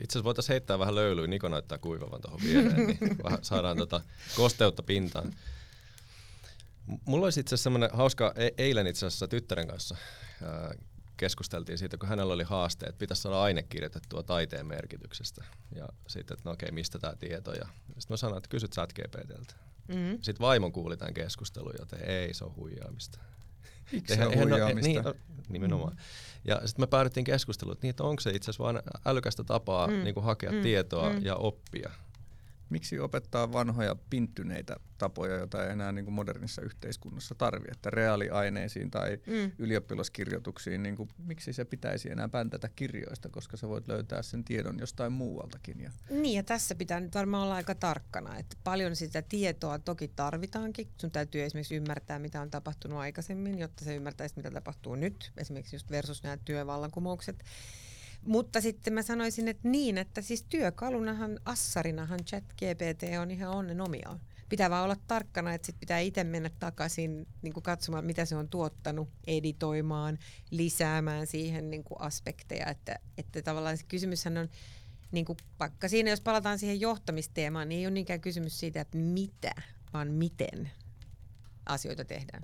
Itse 0.00 0.12
asiassa 0.12 0.24
voitaisiin 0.24 0.54
heittää 0.54 0.78
vähän 0.78 0.94
löylyä, 0.94 1.26
Niko 1.26 1.48
näyttää 1.48 1.78
kuivavan 1.78 2.20
tuohon 2.20 2.40
viereen, 2.44 2.86
niin 2.86 2.98
saadaan 3.42 3.76
tota 3.76 4.00
kosteutta 4.36 4.82
pintaan. 4.82 5.34
Mulla 7.04 7.26
olisi 7.26 7.40
itse 7.40 7.54
asiassa 7.54 7.62
semmoinen 7.62 7.90
hauska, 7.92 8.32
e- 8.36 8.50
eilen 8.58 8.86
itse 8.86 9.06
asiassa 9.06 9.28
tyttären 9.28 9.66
kanssa 9.66 9.96
ää, 10.42 10.74
keskusteltiin 11.16 11.78
siitä, 11.78 11.96
kun 11.96 12.08
hänellä 12.08 12.34
oli 12.34 12.44
haaste, 12.44 12.86
että 12.86 12.98
pitäisi 12.98 13.22
saada 13.22 13.42
aine 13.42 13.62
kirjoitettua 13.62 14.22
taiteen 14.22 14.66
merkityksestä. 14.66 15.44
Ja 15.74 15.88
sitten, 16.06 16.34
että 16.34 16.48
no 16.48 16.52
okei, 16.52 16.70
mistä 16.70 16.98
tämä 16.98 17.16
tieto? 17.16 17.52
Ja 17.52 17.64
sitten 17.86 18.06
mä 18.10 18.16
sanoin, 18.16 18.38
että 18.38 18.48
kysyt 18.48 18.72
chat 18.72 18.92
GPTltä. 18.92 19.54
Mm-hmm. 19.88 20.18
Sitten 20.22 20.40
vaimon 20.40 20.72
kuuli 20.72 20.96
tämän 20.96 21.14
keskustelun, 21.14 21.74
joten 21.78 22.04
ei, 22.04 22.34
se 22.34 22.44
on 22.44 22.56
huijaamista. 22.56 23.18
Miksi 23.92 24.14
se 24.14 24.26
on 24.26 24.38
huijaamista? 24.38 24.88
Niin, 24.88 25.04
nimenomaan. 25.48 25.92
Mm. 25.92 25.98
Ja 26.44 26.60
sitten 26.66 26.82
me 26.82 26.86
päädyttiin 26.86 27.24
keskusteluun, 27.24 27.72
että, 27.72 27.84
niin, 27.84 27.90
että 27.90 28.02
onko 28.02 28.20
se 28.20 28.30
itse 28.30 28.50
asiassa 28.50 28.64
vain 28.64 28.80
älykästä 29.04 29.44
tapaa 29.44 29.86
mm. 29.86 30.04
niin 30.04 30.14
kuin 30.14 30.24
hakea 30.24 30.52
mm. 30.52 30.62
tietoa 30.62 31.10
mm. 31.10 31.24
ja 31.24 31.36
oppia. 31.36 31.90
Miksi 32.70 32.98
opettaa 32.98 33.52
vanhoja 33.52 33.96
pinttyneitä 34.10 34.76
tapoja, 34.98 35.34
joita 35.34 35.64
ei 35.64 35.72
enää 35.72 35.92
niin 35.92 36.04
kuin 36.04 36.14
modernissa 36.14 36.62
yhteiskunnassa 36.62 37.34
tarvi, 37.34 37.68
että 37.72 37.90
reaaliaineisiin 37.90 38.90
tai 38.90 39.18
mm. 39.26 39.52
ylioppilaskirjoituksiin, 39.58 40.82
niin 40.82 40.96
kuin, 40.96 41.08
miksi 41.18 41.52
se 41.52 41.64
pitäisi 41.64 42.10
enää 42.10 42.28
päntätä 42.28 42.68
kirjoista, 42.76 43.28
koska 43.28 43.56
sä 43.56 43.68
voit 43.68 43.88
löytää 43.88 44.22
sen 44.22 44.44
tiedon 44.44 44.78
jostain 44.78 45.12
muualtakin. 45.12 45.80
Ja... 45.80 45.90
Niin 46.10 46.36
ja 46.36 46.42
tässä 46.42 46.74
pitää 46.74 47.00
nyt 47.00 47.14
varmaan 47.14 47.42
olla 47.42 47.54
aika 47.54 47.74
tarkkana, 47.74 48.38
että 48.38 48.56
paljon 48.64 48.96
sitä 48.96 49.22
tietoa 49.22 49.78
toki 49.78 50.08
tarvitaankin. 50.08 50.88
Sun 51.00 51.10
täytyy 51.10 51.42
esimerkiksi 51.42 51.76
ymmärtää, 51.76 52.18
mitä 52.18 52.40
on 52.40 52.50
tapahtunut 52.50 52.98
aikaisemmin, 52.98 53.58
jotta 53.58 53.84
se 53.84 53.96
ymmärtäisi, 53.96 54.36
mitä 54.36 54.50
tapahtuu 54.50 54.94
nyt, 54.94 55.32
esimerkiksi 55.36 55.76
just 55.76 55.90
versus 55.90 56.22
nämä 56.22 56.36
työvallankumoukset. 56.44 57.44
Mutta 58.26 58.60
sitten 58.60 58.92
mä 58.92 59.02
sanoisin, 59.02 59.48
että 59.48 59.68
niin, 59.68 59.98
että 59.98 60.22
siis 60.22 60.42
työkalunahan, 60.42 61.40
assarinahan 61.44 62.24
chat 62.24 62.44
GPT 62.44 63.02
on 63.20 63.30
ihan 63.30 63.50
onnen 63.50 63.80
omiaan. 63.80 64.20
Pitää 64.48 64.70
vaan 64.70 64.84
olla 64.84 64.96
tarkkana, 65.06 65.54
että 65.54 65.66
sit 65.66 65.80
pitää 65.80 65.98
itse 65.98 66.24
mennä 66.24 66.50
takaisin 66.58 67.26
niin 67.42 67.52
katsomaan, 67.52 68.04
mitä 68.04 68.24
se 68.24 68.36
on 68.36 68.48
tuottanut, 68.48 69.08
editoimaan, 69.26 70.18
lisäämään 70.50 71.26
siihen 71.26 71.70
niin 71.70 71.84
aspekteja. 71.98 72.66
Että, 72.66 72.98
että 73.18 73.42
tavallaan 73.42 73.78
se 73.78 73.84
kysymyshän 73.88 74.38
on, 74.38 74.48
niin 75.12 75.24
kuin 75.24 75.36
vaikka 75.60 75.88
siinä 75.88 76.10
jos 76.10 76.20
palataan 76.20 76.58
siihen 76.58 76.80
johtamisteemaan, 76.80 77.68
niin 77.68 77.78
ei 77.78 77.86
ole 77.86 77.94
niinkään 77.94 78.20
kysymys 78.20 78.60
siitä, 78.60 78.80
että 78.80 78.98
mitä, 78.98 79.52
vaan 79.92 80.10
miten 80.12 80.70
asioita 81.66 82.04
tehdään 82.04 82.42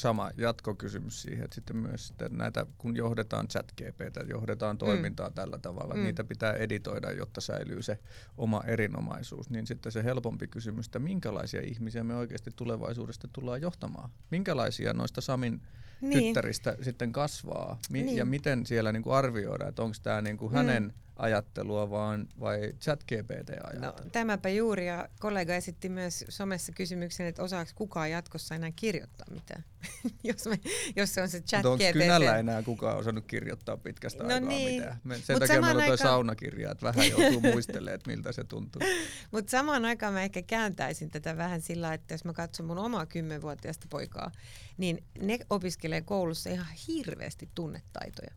sama 0.00 0.30
jatkokysymys 0.36 1.22
siihen, 1.22 1.44
että 1.44 1.54
sitten 1.54 1.76
myös 1.76 2.08
sitten 2.08 2.38
näitä, 2.38 2.66
kun 2.78 2.96
johdetaan 2.96 3.48
chat 3.48 3.72
GPtä, 3.72 4.20
johdetaan 4.28 4.76
mm. 4.76 4.78
toimintaa 4.78 5.28
mm. 5.28 5.34
tällä 5.34 5.58
tavalla, 5.58 5.94
mm. 5.94 6.02
niitä 6.02 6.24
pitää 6.24 6.52
editoida, 6.52 7.12
jotta 7.12 7.40
säilyy 7.40 7.82
se 7.82 7.98
oma 8.36 8.62
erinomaisuus, 8.66 9.50
niin 9.50 9.66
sitten 9.66 9.92
se 9.92 10.04
helpompi 10.04 10.46
kysymys, 10.46 10.86
että 10.86 10.98
minkälaisia 10.98 11.60
ihmisiä 11.62 12.04
me 12.04 12.16
oikeasti 12.16 12.50
tulevaisuudesta 12.56 13.28
tullaan 13.32 13.62
johtamaan. 13.62 14.10
Minkälaisia 14.30 14.92
noista 14.92 15.20
Samin 15.20 15.60
niin. 16.00 16.24
tyttäristä 16.24 16.76
sitten 16.82 17.12
kasvaa 17.12 17.78
Mi- 17.90 18.02
niin. 18.02 18.16
ja 18.16 18.24
miten 18.24 18.66
siellä 18.66 18.92
niinku 18.92 19.10
arvioidaan, 19.10 19.68
että 19.68 19.82
onko 19.82 19.96
tämä 20.02 20.20
niinku 20.20 20.48
mm. 20.48 20.90
Ajattelua 21.18 21.90
vaan 21.90 22.26
vai 22.40 22.72
chat 22.80 23.04
GPT 23.04 23.50
ajattelua? 23.50 23.86
No, 23.86 24.10
tämäpä 24.12 24.48
juuri 24.48 24.86
ja 24.86 25.08
kollega 25.20 25.54
esitti 25.54 25.88
myös 25.88 26.24
somessa 26.28 26.72
kysymyksen, 26.72 27.26
että 27.26 27.42
osaako 27.42 27.70
kukaan 27.74 28.10
jatkossa 28.10 28.54
enää 28.54 28.70
kirjoittaa 28.76 29.26
mitään, 29.30 29.64
jos, 30.24 30.46
me, 30.46 30.60
jos 30.96 31.14
se 31.14 31.22
on 31.22 31.28
se 31.28 31.40
chat. 31.40 31.66
Onko 31.66 31.84
kynällä 31.92 32.38
enää 32.38 32.62
kukaan 32.62 32.96
osannut 32.96 33.24
kirjoittaa 33.26 33.76
pitkästä 33.76 34.24
no 34.24 34.34
aikaa 34.34 34.48
niin. 34.48 34.80
mitään? 34.80 35.00
Me, 35.04 35.18
sen 35.18 35.34
Mut 35.34 35.40
takia 35.40 35.60
meillä 35.60 35.84
on 35.84 35.90
aika... 35.90 35.96
saunakirja, 35.96 36.70
että 36.70 36.86
vähän 36.86 37.10
joutuu 37.10 37.40
muistelemaan, 37.52 37.94
että 37.94 38.10
miltä 38.10 38.32
se 38.32 38.44
tuntuu. 38.44 38.82
Mutta 39.32 39.50
samaan 39.50 39.84
aikaan 39.84 40.12
mä 40.12 40.22
ehkä 40.22 40.42
kääntäisin 40.42 41.10
tätä 41.10 41.36
vähän 41.36 41.60
sillä, 41.60 41.94
että 41.94 42.14
jos 42.14 42.24
mä 42.24 42.32
katson 42.32 42.66
mun 42.66 42.78
omaa 42.78 43.06
kymmenvuotiaista 43.06 43.86
poikaa, 43.90 44.32
niin 44.76 45.04
ne 45.20 45.38
opiskelee 45.50 46.00
koulussa 46.00 46.50
ihan 46.50 46.74
hirveästi 46.88 47.48
tunnetaitoja 47.54 48.30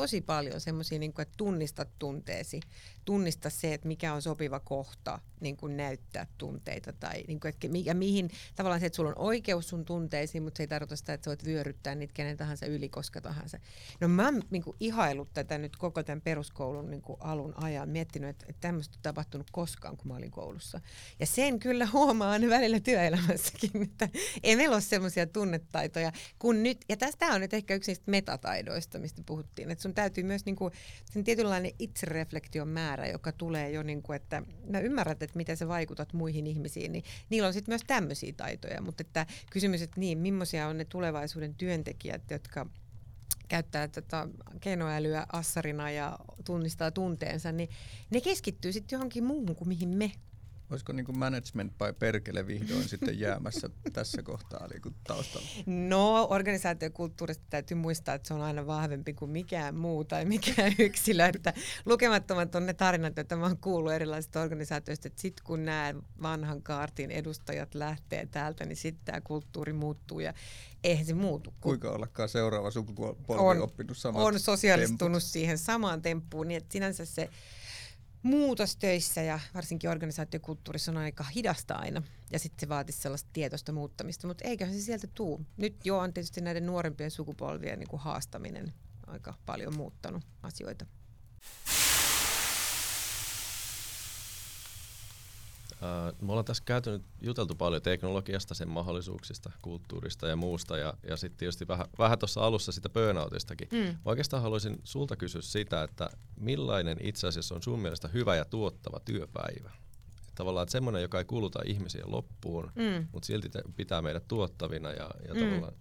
tosi 0.00 0.20
paljon 0.20 0.60
semmoisia, 0.60 0.98
niin 0.98 1.12
että 1.18 1.34
tunnista 1.36 1.86
tunteesi, 1.98 2.60
tunnista 3.04 3.50
se, 3.50 3.74
että 3.74 3.88
mikä 3.88 4.14
on 4.14 4.22
sopiva 4.22 4.60
kohta 4.60 5.18
niin 5.40 5.56
kuin 5.56 5.76
näyttää 5.76 6.26
tunteita 6.38 6.92
tai 6.92 7.24
niin 7.28 7.40
kuin, 7.40 7.48
että 7.48 7.68
ja 7.84 7.94
mihin 7.94 8.30
tavallaan 8.56 8.80
se, 8.80 8.86
että 8.86 8.96
sulla 8.96 9.10
on 9.10 9.18
oikeus 9.18 9.68
sun 9.68 9.84
tunteisiin, 9.84 10.42
mutta 10.42 10.56
se 10.56 10.62
ei 10.62 10.66
tarkoita 10.66 10.96
sitä, 10.96 11.12
että 11.12 11.24
sä 11.24 11.30
voit 11.30 11.44
vyöryttää 11.44 11.94
niitä 11.94 12.14
kenen 12.14 12.36
tahansa 12.36 12.66
yli 12.66 12.88
koska 12.88 13.20
tahansa. 13.20 13.58
No 14.00 14.08
mä 14.08 14.24
oon 14.24 14.42
niin 14.50 14.62
kuin, 14.62 14.76
ihailut 14.80 15.32
tätä 15.32 15.58
nyt 15.58 15.76
koko 15.76 16.02
tämän 16.02 16.20
peruskoulun 16.20 16.90
niin 16.90 17.02
kuin, 17.02 17.16
alun 17.20 17.54
ajan, 17.56 17.88
miettinyt, 17.88 18.30
että, 18.30 18.46
että 18.48 18.60
tämmöistä 18.60 18.94
ei 18.96 19.02
tapahtunut 19.02 19.50
koskaan, 19.50 19.96
kun 19.96 20.08
mä 20.08 20.16
olin 20.16 20.30
koulussa. 20.30 20.80
Ja 21.18 21.26
sen 21.26 21.58
kyllä 21.58 21.88
huomaan 21.92 22.48
välillä 22.50 22.80
työelämässäkin, 22.80 23.82
että 23.90 24.08
ei 24.42 24.56
meillä 24.56 24.74
ole 24.74 24.80
semmoisia 24.80 25.26
tunnetaitoja 25.26 26.12
kun 26.38 26.62
nyt, 26.62 26.84
ja 26.88 26.96
tästä 26.96 27.26
on 27.26 27.40
nyt 27.40 27.54
ehkä 27.54 27.74
yksi 27.74 27.90
niistä 27.90 28.10
metataidoista, 28.10 28.98
mistä 28.98 29.22
puhuttiin, 29.26 29.70
että 29.70 29.82
sun 29.82 29.89
täytyy 29.94 30.24
myös 30.24 30.44
niin 30.44 30.56
kuin, 30.56 30.72
sen 31.12 31.24
tietynlainen 31.24 31.72
itsereflektion 31.78 32.68
määrä, 32.68 33.06
joka 33.06 33.32
tulee 33.32 33.70
jo, 33.70 33.82
niin 33.82 34.02
kuin, 34.02 34.16
että 34.16 34.42
mä 34.66 34.80
ymmärrät, 34.80 35.22
että 35.22 35.36
miten 35.36 35.56
sä 35.56 35.68
vaikutat 35.68 36.12
muihin 36.12 36.46
ihmisiin, 36.46 36.92
niin 36.92 37.04
niillä 37.30 37.46
on 37.46 37.52
sitten 37.52 37.72
myös 37.72 37.84
tämmöisiä 37.86 38.32
taitoja, 38.36 38.82
mutta 38.82 39.00
että 39.00 39.26
kysymys, 39.50 39.82
että 39.82 40.00
niin, 40.00 40.18
millaisia 40.18 40.66
on 40.66 40.78
ne 40.78 40.84
tulevaisuuden 40.84 41.54
työntekijät, 41.54 42.30
jotka 42.30 42.66
käyttää 43.48 43.88
tätä 43.88 44.28
keinoälyä 44.60 45.26
assarina 45.32 45.90
ja 45.90 46.18
tunnistaa 46.44 46.90
tunteensa, 46.90 47.52
niin 47.52 47.68
ne 48.10 48.20
keskittyy 48.20 48.72
sitten 48.72 48.96
johonkin 48.96 49.24
muuhun 49.24 49.56
kuin 49.56 49.68
mihin 49.68 49.88
me 49.88 50.12
Olisiko 50.70 50.92
niin 50.92 51.18
management 51.18 51.72
by 51.78 51.92
perkele 51.98 52.46
vihdoin 52.46 52.88
sitten 52.88 53.20
jäämässä 53.20 53.70
tässä 53.92 54.22
kohtaa 54.22 54.66
niin 54.68 54.94
taustalla? 55.06 55.48
No, 55.66 56.26
organisaatiokulttuurista 56.30 57.44
täytyy 57.50 57.76
muistaa, 57.76 58.14
että 58.14 58.28
se 58.28 58.34
on 58.34 58.42
aina 58.42 58.66
vahvempi 58.66 59.12
kuin 59.14 59.30
mikään 59.30 59.74
muu 59.74 60.04
tai 60.04 60.24
mikään 60.24 60.72
yksilö. 60.86 61.26
Että 61.26 61.54
lukemattomat 61.86 62.54
on 62.54 62.66
ne 62.66 62.74
tarinat, 62.74 63.16
joita 63.16 63.36
mä 63.36 63.46
oon 63.46 63.58
kuullut 63.58 63.92
erilaisista 63.92 64.40
organisaatioista, 64.40 65.08
että 65.08 65.22
sitten 65.22 65.44
kun 65.44 65.64
nämä 65.64 65.94
vanhan 66.22 66.62
kaartin 66.62 67.10
edustajat 67.10 67.74
lähtee 67.74 68.26
täältä, 68.26 68.64
niin 68.66 68.76
sitten 68.76 69.04
tämä 69.04 69.20
kulttuuri 69.20 69.72
muuttuu 69.72 70.20
ja 70.20 70.34
eihän 70.84 71.06
se 71.06 71.14
muutu. 71.14 71.54
Kuinka 71.60 71.90
ollakaan 71.90 72.28
seuraava 72.28 72.70
sukupolvi 72.70 73.42
on, 73.42 73.62
oppinut 73.62 73.96
samat 73.96 74.22
On 74.22 74.40
sosiaalistunut 74.40 75.00
temput. 75.00 75.22
siihen 75.22 75.58
samaan 75.58 76.02
temppuun, 76.02 76.48
niin 76.48 76.58
että 76.58 76.72
sinänsä 76.72 77.04
se 77.04 77.28
muutos 78.22 78.76
töissä 78.76 79.22
ja 79.22 79.40
varsinkin 79.54 79.90
organisaatiokulttuurissa 79.90 80.90
on 80.90 80.96
aika 80.96 81.24
hidasta 81.24 81.74
aina. 81.74 82.02
Ja 82.32 82.38
sitten 82.38 82.60
se 82.60 82.68
vaatisi 82.68 83.00
sellaista 83.00 83.30
tietoista 83.32 83.72
muuttamista, 83.72 84.26
mutta 84.26 84.48
eiköhän 84.48 84.74
se 84.74 84.80
sieltä 84.80 85.06
tuu. 85.14 85.46
Nyt 85.56 85.86
jo 85.86 85.98
on 85.98 86.12
tietysti 86.12 86.40
näiden 86.40 86.66
nuorempien 86.66 87.10
sukupolvien 87.10 87.78
niin 87.78 87.88
kuin 87.88 88.00
haastaminen 88.00 88.72
aika 89.06 89.34
paljon 89.46 89.76
muuttanut 89.76 90.22
asioita. 90.42 90.86
Me 96.20 96.32
ollaan 96.32 96.44
tässä 96.44 96.62
käyty 96.66 97.00
juteltu 97.20 97.54
paljon 97.54 97.82
teknologiasta, 97.82 98.54
sen 98.54 98.68
mahdollisuuksista, 98.68 99.52
kulttuurista 99.62 100.28
ja 100.28 100.36
muusta, 100.36 100.78
ja, 100.78 100.94
ja 101.08 101.16
sitten 101.16 101.38
tietysti 101.38 101.68
vähän, 101.68 101.86
vähän 101.98 102.18
tuossa 102.18 102.40
alussa 102.40 102.72
sitä 102.72 102.88
burnoutistakin. 102.88 103.68
Mm. 103.72 103.96
Oikeastaan 104.04 104.42
haluaisin 104.42 104.80
sulta 104.84 105.16
kysyä 105.16 105.42
sitä, 105.42 105.82
että 105.82 106.10
millainen 106.36 106.96
itse 107.00 107.26
asiassa 107.26 107.54
on 107.54 107.62
sun 107.62 107.80
mielestä 107.80 108.08
hyvä 108.08 108.36
ja 108.36 108.44
tuottava 108.44 109.00
työpäivä? 109.00 109.70
Tavallaan 110.34 110.62
että 110.62 110.72
semmoinen, 110.72 111.02
joka 111.02 111.18
ei 111.18 111.24
kuluta 111.24 111.60
ihmisiä 111.64 112.02
loppuun, 112.06 112.72
mm. 112.74 113.08
mutta 113.12 113.26
silti 113.26 113.50
pitää 113.76 114.02
meidät 114.02 114.28
tuottavina. 114.28 114.90
Ja, 114.90 115.10
ja 115.28 115.34
mm. 115.34 115.40
tavallaan... 115.40 115.72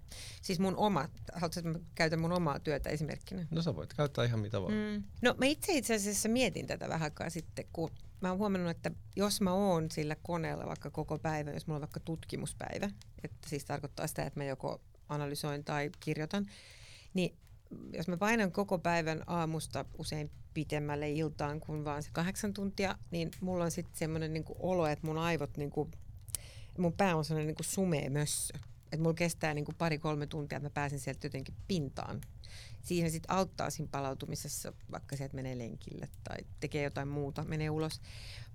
Siis 0.42 0.60
mun 0.60 0.76
oma, 0.76 1.10
haluatko, 1.34 1.60
että 1.60 1.72
mä 1.72 1.80
käytän 1.96 2.20
mun 2.20 2.32
omaa 2.32 2.60
työtä 2.60 2.90
esimerkkinä? 2.90 3.48
No 3.52 3.62
sä 3.62 3.76
voit 3.76 3.94
käyttää 3.94 4.26
ihan 4.26 4.40
mitä 4.40 4.62
vaan. 4.62 4.74
Mm. 4.74 5.04
No 5.22 5.36
mä 5.38 5.46
itse 5.46 5.74
itse 5.74 5.96
asiassa 5.96 6.30
mietin 6.30 6.68
tätä 6.68 6.90
vähän 6.90 7.06
aikaa 7.06 7.30
sitten, 7.30 7.66
kun 7.74 7.92
mä 8.22 8.30
oon 8.30 8.38
huomannut, 8.38 8.72
että 8.72 8.92
jos 9.16 9.42
mä 9.42 9.54
oon 9.54 9.92
sillä 9.92 10.16
koneella 10.24 10.66
vaikka 10.66 10.92
koko 10.92 11.20
päivän, 11.20 11.54
jos 11.54 11.68
mulla 11.68 11.78
on 11.78 11.82
vaikka 11.82 12.00
tutkimuspäivä, 12.00 12.90
että 13.24 13.50
siis 13.50 13.66
tarkoittaa 13.66 14.08
sitä, 14.08 14.24
että 14.24 14.40
mä 14.40 14.44
joko 14.44 14.82
analysoin 15.10 15.64
tai 15.64 15.92
kirjoitan, 16.00 16.46
niin 17.14 17.38
jos 17.94 18.08
mä 18.08 18.18
painan 18.18 18.52
koko 18.52 18.80
päivän 18.80 19.24
aamusta 19.28 19.86
usein 19.98 20.32
pitemmälle 20.54 21.12
iltaan 21.12 21.60
kuin 21.60 21.86
vaan 21.86 22.04
se 22.04 22.10
kahdeksan 22.14 22.54
tuntia, 22.54 22.96
niin 23.12 23.32
mulla 23.42 23.64
on 23.64 23.72
sitten 23.72 23.98
semmoinen 23.98 24.34
niinku 24.34 24.56
olo, 24.60 24.88
että 24.88 25.08
mun 25.08 25.18
aivot, 25.18 25.58
niinku, 25.58 25.92
mun 26.78 26.94
pää 26.94 27.16
on 27.16 27.26
semmoinen 27.26 27.48
niinku 27.48 27.64
sumea 27.64 28.10
mössö. 28.10 28.58
Että 28.84 28.98
mulla 28.98 29.14
kestää 29.14 29.54
niinku 29.54 29.74
pari-kolme 29.78 30.28
tuntia, 30.28 30.58
että 30.58 30.66
mä 30.66 30.74
pääsen 30.74 31.00
sieltä 31.00 31.26
jotenkin 31.26 31.56
pintaan. 31.68 32.22
Siihen 32.90 33.12
sitten 33.12 33.36
auttaa 33.36 33.70
siinä 33.70 33.90
palautumisessa, 33.92 34.74
vaikka 34.92 35.16
sieltä 35.16 35.36
menee 35.36 35.58
lenkille 35.58 36.10
tai 36.24 36.38
tekee 36.60 36.84
jotain 36.84 37.08
muuta, 37.08 37.44
menee 37.44 37.70
ulos. 37.70 38.02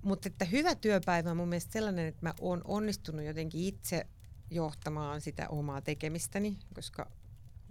Mutta 0.03 0.29
että 0.29 0.45
hyvä 0.45 0.75
työpäivä 0.75 1.31
on 1.31 1.37
mun 1.37 1.49
mielestä 1.49 1.73
sellainen, 1.73 2.07
että 2.07 2.27
mä 2.27 2.35
oon 2.41 2.61
onnistunut 2.65 3.25
jotenkin 3.25 3.61
itse 3.61 4.07
johtamaan 4.51 5.21
sitä 5.21 5.49
omaa 5.49 5.81
tekemistäni, 5.81 6.59
koska 6.75 7.11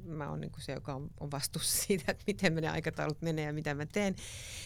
mä 0.03 0.30
oon 0.30 0.41
niin 0.41 0.51
se, 0.59 0.72
joka 0.72 0.93
on, 0.95 1.09
on 1.20 1.32
vastuussa 1.32 1.84
siitä, 1.86 2.11
että 2.11 2.24
miten 2.28 2.53
menee 2.53 2.70
aikataulut 2.70 3.22
menee 3.22 3.45
ja 3.45 3.53
mitä 3.53 3.74
mä 3.74 3.86
teen. 3.86 4.16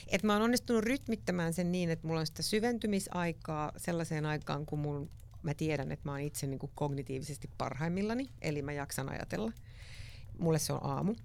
Et 0.07 0.23
mä 0.23 0.33
oon 0.33 0.41
onnistunut 0.41 0.83
rytmittämään 0.83 1.53
sen 1.53 1.71
niin, 1.71 1.89
että 1.89 2.07
mulla 2.07 2.19
on 2.19 2.27
sitä 2.27 2.43
syventymisaikaa 2.43 3.71
sellaiseen 3.77 4.25
aikaan, 4.25 4.65
kun 4.65 4.79
mun, 4.79 5.09
mä 5.43 5.53
tiedän, 5.53 5.91
että 5.91 6.05
mä 6.05 6.11
oon 6.11 6.21
itse 6.21 6.47
niin 6.47 6.59
kognitiivisesti 6.75 7.49
parhaimmillani, 7.57 8.29
eli 8.41 8.61
mä 8.61 8.71
jaksan 8.71 9.09
ajatella. 9.09 9.51
Mulle 10.39 10.59
se 10.59 10.73
on 10.73 10.83
aamu. 10.83 11.15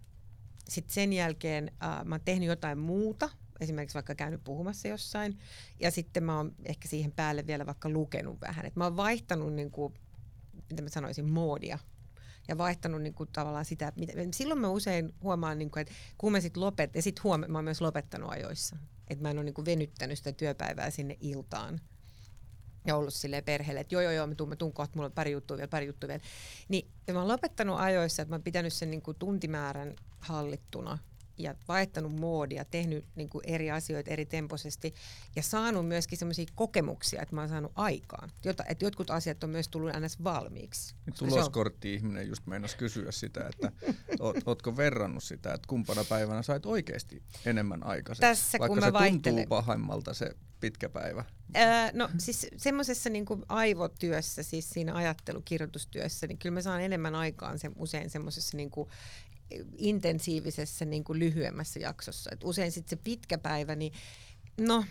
Sitten 0.69 0.95
sen 0.95 1.13
jälkeen 1.13 1.71
äh, 1.83 2.05
mä 2.05 2.15
oon 2.15 2.21
tehnyt 2.25 2.49
jotain 2.49 2.79
muuta, 2.79 3.31
esimerkiksi 3.61 3.95
vaikka 3.95 4.15
käynyt 4.15 4.45
puhumassa 4.45 4.89
jossain, 4.89 5.39
ja 5.81 5.91
sitten 5.91 6.25
mä 6.25 6.37
oon 6.37 6.55
ehkä 6.65 6.89
siihen 6.89 7.13
päälle 7.13 7.47
vielä 7.47 7.67
vaikka 7.67 7.89
lukenut 7.89 8.41
vähän. 8.41 8.67
Et 8.67 8.77
mä 8.77 8.85
oon 8.85 8.97
vaihtanut, 8.97 9.53
niin 9.53 9.71
kuin, 9.71 9.95
mitä 10.71 10.83
mä 10.83 10.89
sanoisin, 10.89 11.31
moodia. 11.31 11.79
Ja 12.49 12.59
vaihtanut 12.59 13.03
niin 13.03 13.15
kuin, 13.15 13.29
tavallaan 13.33 13.65
sitä, 13.65 13.93
mitä, 13.97 14.13
silloin 14.35 14.61
mä 14.61 14.69
usein 14.69 15.15
huomaan, 15.23 15.59
niin 15.59 15.71
kuin, 15.71 15.81
että 15.81 15.95
kun 16.19 16.33
mä 16.33 16.41
sitten 16.41 16.63
lopet, 16.63 16.95
ja 16.95 17.03
sitten 17.03 17.23
huomaan, 17.25 17.51
mä 17.53 17.59
oon 17.59 17.65
myös 17.65 17.81
lopettanut 17.81 18.31
ajoissa, 18.31 18.77
että 19.09 19.23
mä 19.23 19.31
en 19.31 19.39
ole 19.39 19.45
niin 19.45 19.55
kuin, 19.55 19.65
venyttänyt 19.65 20.19
sitä 20.19 20.33
työpäivää 20.33 20.91
sinne 20.91 21.17
iltaan 21.21 21.81
ja 22.87 22.97
ollut 22.97 23.15
sille 23.15 23.43
perheelle, 23.43 23.81
että 23.81 23.95
joo 23.95 24.03
joo 24.03 24.13
joo, 24.13 24.27
mä 24.27 24.35
tuun, 24.35 24.49
mä 24.49 24.57
tuun 24.57 24.73
kohta, 24.73 24.97
mulla 24.97 25.07
on 25.07 25.13
pari 25.13 25.33
juttua 25.33 25.57
vielä, 25.57 25.69
pari 25.69 25.87
juttua 25.87 26.09
vielä. 26.09 26.23
Niin 26.69 26.89
mä 27.13 27.19
oon 27.19 27.29
lopettanut 27.29 27.81
ajoissa, 27.81 28.23
että 28.23 28.33
mä 28.33 28.35
oon 28.35 28.43
pitänyt 28.43 28.73
sen 28.73 28.91
niin 28.91 29.03
kuin 29.03 29.17
tuntimäärän 29.19 29.95
hallittuna 30.21 30.99
ja 31.39 31.55
vaihtanut 31.69 32.13
moodia, 32.21 32.65
tehnyt 32.65 33.05
niin 33.15 33.29
kuin 33.29 33.45
eri 33.47 33.71
asioita 33.71 34.11
eri 34.11 34.27
temposesti 34.27 34.95
ja 35.37 35.43
saanut 35.43 35.89
myöskin 35.89 36.19
semmoisia 36.19 36.47
kokemuksia, 36.55 37.23
että 37.23 37.35
mä 37.35 37.41
oon 37.41 37.49
saanut 37.49 37.73
aikaan. 37.75 38.31
Jota, 38.45 38.65
että 38.69 38.85
jotkut 38.85 39.11
asiat 39.11 39.45
on 39.45 39.51
myös 39.51 39.69
tullut 39.69 39.95
aina 39.95 40.07
valmiiksi. 40.25 40.95
Tuloskortti-ihminen 41.19 42.29
just 42.29 42.47
meinasi 42.47 42.77
kysyä 42.77 43.13
sitä, 43.13 43.49
että 43.49 43.73
oot, 44.21 44.37
ootko 44.47 44.77
verrannut 44.77 45.25
sitä, 45.25 45.55
että 45.55 45.69
kumpana 45.69 46.05
päivänä 46.05 46.43
sait 46.43 46.67
oikeasti 46.67 47.23
enemmän 47.47 47.87
aikaiseksi, 47.87 48.21
Tässä, 48.21 48.59
vaikka 48.59 48.75
kun 48.75 48.83
se 48.83 48.91
mä 48.91 48.99
tuntuu 48.99 49.01
vaihtelen. 49.01 49.49
pahimmalta 49.49 50.15
se 50.15 50.31
pitkä 50.63 50.89
päivä. 50.89 51.25
Öö, 51.57 51.91
no 51.93 52.09
siis 52.19 52.47
semmoisessa 52.57 53.11
niin 53.11 53.27
aivotyössä, 53.49 54.43
siis 54.43 54.71
siinä 54.71 54.95
ajattelukirjoitustyössä, 54.95 56.27
niin 56.27 56.39
kyllä 56.39 56.55
mä 56.55 56.63
saan 56.63 56.81
enemmän 56.81 57.15
aikaan 57.15 57.59
se, 57.59 57.71
usein 57.77 58.11
semmoisessa 58.11 58.57
niin 58.57 58.71
intensiivisessä 59.77 60.85
niin 60.85 61.05
lyhyemmässä 61.13 61.81
jaksossa. 61.81 62.31
Et 62.33 62.45
usein 62.45 62.73
sitten 62.73 62.91
se 62.99 63.03
pitkä 63.05 63.39
päivä, 63.39 63.75
niin 63.75 63.93
no 64.61 64.85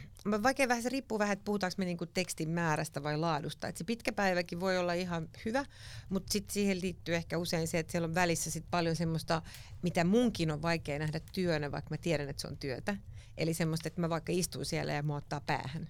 vaikea 0.43 0.67
vähän 0.67 0.83
se 0.83 0.89
riippuu 0.89 1.19
vähän, 1.19 1.33
että 1.33 1.45
puhutaanko 1.45 1.75
me 1.77 1.85
niinku 1.85 2.05
tekstin 2.05 2.49
määrästä 2.49 3.03
vai 3.03 3.17
laadusta. 3.17 3.67
Et 3.67 3.77
se 3.77 3.83
pitkä 3.83 4.11
päiväkin 4.11 4.59
voi 4.59 4.77
olla 4.77 4.93
ihan 4.93 5.29
hyvä, 5.45 5.65
mutta 6.09 6.33
sitten 6.33 6.53
siihen 6.53 6.81
liittyy 6.81 7.15
ehkä 7.15 7.37
usein 7.37 7.67
se, 7.67 7.79
että 7.79 7.91
siellä 7.91 8.05
on 8.05 8.15
välissä 8.15 8.51
sit 8.51 8.65
paljon 8.71 8.95
semmoista, 8.95 9.41
mitä 9.81 10.03
munkin 10.03 10.51
on 10.51 10.61
vaikea 10.61 10.99
nähdä 10.99 11.19
työnä, 11.33 11.71
vaikka 11.71 11.89
mä 11.89 11.97
tiedän, 11.97 12.29
että 12.29 12.41
se 12.41 12.47
on 12.47 12.57
työtä. 12.57 12.97
Eli 13.37 13.53
semmoista, 13.53 13.87
että 13.87 14.01
mä 14.01 14.09
vaikka 14.09 14.31
istun 14.31 14.65
siellä 14.65 14.93
ja 14.93 15.03
mua 15.03 15.15
ottaa 15.15 15.41
päähän 15.41 15.89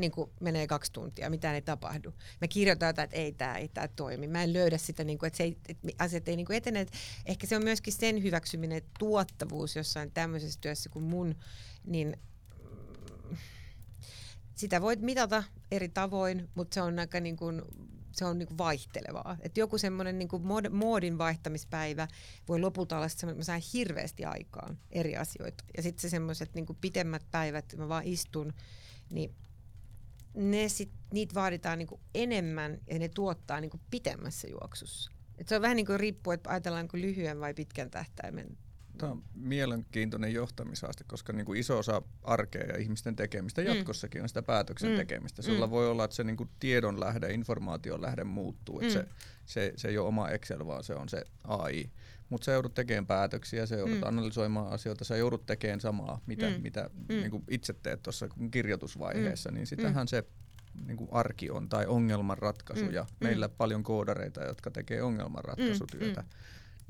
niin 0.00 0.10
kuin 0.12 0.30
menee 0.40 0.66
kaksi 0.66 0.92
tuntia, 0.92 1.30
mitään 1.30 1.54
ei 1.54 1.62
tapahdu. 1.62 2.14
Mä 2.40 2.48
kirjoitan 2.48 2.86
jotain, 2.86 3.04
että 3.04 3.16
ei 3.16 3.32
tämä 3.32 3.56
ei 3.56 3.68
tää 3.68 3.88
toimi. 3.88 4.26
Mä 4.26 4.42
en 4.42 4.52
löydä 4.52 4.78
sitä, 4.78 5.04
niin 5.04 5.18
kuin, 5.18 5.26
että, 5.26 5.36
se 5.36 5.42
ei, 5.42 5.56
että 5.68 5.88
asiat 5.98 6.28
ei 6.28 6.36
niin 6.36 6.46
kuin 6.46 6.56
etene. 6.56 6.86
Ehkä 7.26 7.46
se 7.46 7.56
on 7.56 7.64
myöskin 7.64 7.92
sen 7.92 8.22
hyväksyminen, 8.22 8.78
että 8.78 8.90
tuottavuus 8.98 9.76
jossain 9.76 10.10
tämmöisessä 10.10 10.60
työssä 10.60 10.90
kuin 10.90 11.04
mun, 11.04 11.34
niin 11.86 12.16
mm, 13.30 13.36
sitä 14.54 14.80
voit 14.80 15.00
mitata 15.00 15.44
eri 15.70 15.88
tavoin, 15.88 16.48
mutta 16.54 16.74
se 16.74 16.82
on 16.82 16.98
aika 16.98 17.20
niin 17.20 17.36
kuin, 17.36 17.62
se 18.12 18.24
on 18.24 18.38
niin 18.38 18.58
vaihtelevaa. 18.58 19.36
Et 19.40 19.56
joku 19.56 19.78
semmoinen 19.78 20.18
niin 20.18 20.28
moodin 20.70 21.18
vaihtamispäivä 21.18 22.08
voi 22.48 22.60
lopulta 22.60 22.96
olla 22.96 23.08
semmoinen, 23.08 23.40
että 23.40 23.52
mä 23.52 23.58
saan 23.58 23.70
hirveästi 23.72 24.24
aikaan 24.24 24.78
eri 24.90 25.16
asioita. 25.16 25.64
Ja 25.76 25.82
sitten 25.82 26.02
se 26.02 26.08
semmoiset 26.08 26.54
niin 26.54 26.66
pitemmät 26.80 27.22
päivät, 27.30 27.74
mä 27.76 27.88
vaan 27.88 28.04
istun, 28.04 28.52
niin 29.10 29.34
ne 30.34 30.68
sit, 30.68 30.90
niitä 31.12 31.34
vaaditaan 31.34 31.78
niinku 31.78 32.00
enemmän 32.14 32.78
ja 32.90 32.98
ne 32.98 33.08
tuottaa 33.08 33.60
niinku 33.60 33.80
pitemmässä 33.90 34.48
juoksussa. 34.48 35.10
Et 35.38 35.48
se 35.48 35.56
on 35.56 35.62
vähän 35.62 35.76
niin 35.76 35.86
kuin 35.86 36.00
riippuu, 36.00 36.32
että 36.32 36.50
ajatellaanko 36.50 36.96
lyhyen 36.96 37.40
vai 37.40 37.54
pitkän 37.54 37.90
tähtäimen. 37.90 38.58
Tämä 39.00 39.12
on 39.12 39.22
mielenkiintoinen 39.34 40.34
johtamisaaste, 40.34 41.04
koska 41.04 41.32
niin 41.32 41.46
kuin 41.46 41.60
iso 41.60 41.78
osa 41.78 42.02
arkea 42.22 42.64
ja 42.64 42.78
ihmisten 42.78 43.16
tekemistä 43.16 43.60
mm. 43.60 43.66
jatkossakin 43.66 44.22
on 44.22 44.28
sitä 44.28 44.42
päätöksen 44.42 44.90
mm. 44.90 44.96
tekemistä. 44.96 45.42
Sulla 45.42 45.66
mm. 45.66 45.70
voi 45.70 45.90
olla, 45.90 46.04
että 46.04 46.16
se 46.16 46.24
niin 46.24 46.36
kuin 46.36 46.50
tiedon 46.60 47.00
lähde, 47.00 47.32
informaation 47.32 48.02
lähde 48.02 48.24
muuttuu. 48.24 48.80
Mm. 48.80 48.88
se, 48.88 49.06
se, 49.46 49.72
se 49.76 49.88
ei 49.88 49.98
ole 49.98 50.08
oma 50.08 50.28
Excel, 50.28 50.66
vaan 50.66 50.84
se 50.84 50.94
on 50.94 51.08
se 51.08 51.24
AI. 51.44 51.90
Mutta 52.28 52.44
sä 52.44 52.52
joudut 52.52 52.74
tekemään 52.74 53.06
päätöksiä, 53.06 53.66
sä 53.66 53.76
joudut 53.76 53.96
mm. 53.96 54.06
analysoimaan 54.06 54.72
asioita, 54.72 55.04
sä 55.04 55.16
joudut 55.16 55.46
tekemään 55.46 55.80
samaa, 55.80 56.20
mitä, 56.26 56.50
mm. 56.50 56.62
mitä 56.62 56.90
mm. 56.92 57.04
Niin 57.08 57.30
kuin 57.30 57.44
itse 57.50 57.72
teet 57.72 58.02
tuossa 58.02 58.28
kirjoitusvaiheessa, 58.50 59.50
mm. 59.50 59.54
niin 59.54 59.66
sitähän 59.66 60.04
mm. 60.04 60.08
se 60.08 60.24
niin 60.86 60.96
kuin 60.96 61.08
arki 61.12 61.50
on, 61.50 61.68
tai 61.68 61.86
ongelmanratkaisu, 61.86 62.84
mm. 62.84 62.92
ja 62.92 63.02
mm. 63.02 63.26
meillä 63.26 63.48
paljon 63.48 63.82
koodareita, 63.82 64.44
jotka 64.44 64.70
tekee 64.70 65.02
ongelmanratkaisutyötä. 65.02 66.20
Mm. 66.20 66.28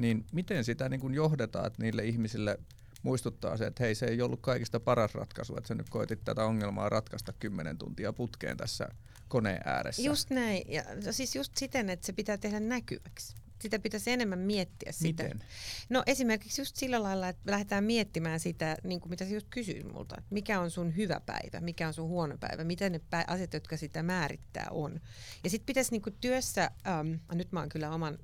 Niin 0.00 0.26
miten 0.32 0.64
sitä 0.64 0.88
niin 0.88 1.00
kuin 1.00 1.14
johdetaan, 1.14 1.66
että 1.66 1.82
niille 1.82 2.04
ihmisille 2.04 2.58
muistuttaa 3.02 3.56
se, 3.56 3.66
että 3.66 3.84
hei, 3.84 3.94
se 3.94 4.06
ei 4.06 4.22
ollut 4.22 4.40
kaikista 4.40 4.80
paras 4.80 5.14
ratkaisu, 5.14 5.56
että 5.56 5.68
sä 5.68 5.74
nyt 5.74 5.88
koetit 5.88 6.24
tätä 6.24 6.44
ongelmaa 6.44 6.88
ratkaista 6.88 7.32
kymmenen 7.32 7.78
tuntia 7.78 8.12
putkeen 8.12 8.56
tässä 8.56 8.88
koneen 9.28 9.60
ääressä. 9.64 10.02
Just 10.02 10.30
näin, 10.30 10.62
ja 10.68 10.84
siis 11.10 11.36
just 11.36 11.56
siten, 11.56 11.90
että 11.90 12.06
se 12.06 12.12
pitää 12.12 12.38
tehdä 12.38 12.60
näkyväksi 12.60 13.34
sitä 13.60 13.78
pitäisi 13.78 14.10
enemmän 14.10 14.38
miettiä 14.38 14.92
sitä. 14.92 15.22
Miten? 15.22 15.42
No 15.88 16.02
esimerkiksi 16.06 16.60
just 16.60 16.76
sillä 16.76 17.02
lailla, 17.02 17.28
että 17.28 17.50
lähdetään 17.50 17.84
miettimään 17.84 18.40
sitä, 18.40 18.76
niin 18.84 19.00
kuin 19.00 19.10
mitä 19.10 19.24
sä 19.24 19.34
just 19.34 19.46
kysyit 19.50 19.92
multa, 19.92 20.22
mikä 20.30 20.60
on 20.60 20.70
sun 20.70 20.96
hyvä 20.96 21.20
päivä, 21.26 21.60
mikä 21.60 21.88
on 21.88 21.94
sun 21.94 22.08
huono 22.08 22.38
päivä, 22.38 22.64
mitä 22.64 22.90
ne 22.90 23.00
asiat, 23.26 23.52
jotka 23.52 23.76
sitä 23.76 24.02
määrittää 24.02 24.66
on. 24.70 25.00
Ja 25.44 25.50
sitten 25.50 25.66
pitäisi 25.66 25.90
niin 25.90 26.02
kuin 26.02 26.16
työssä, 26.20 26.70
ähm, 26.86 27.12
nyt 27.32 27.52
mä 27.52 27.60
oon 27.60 27.68
kyllä 27.68 27.90
oman 27.90 28.18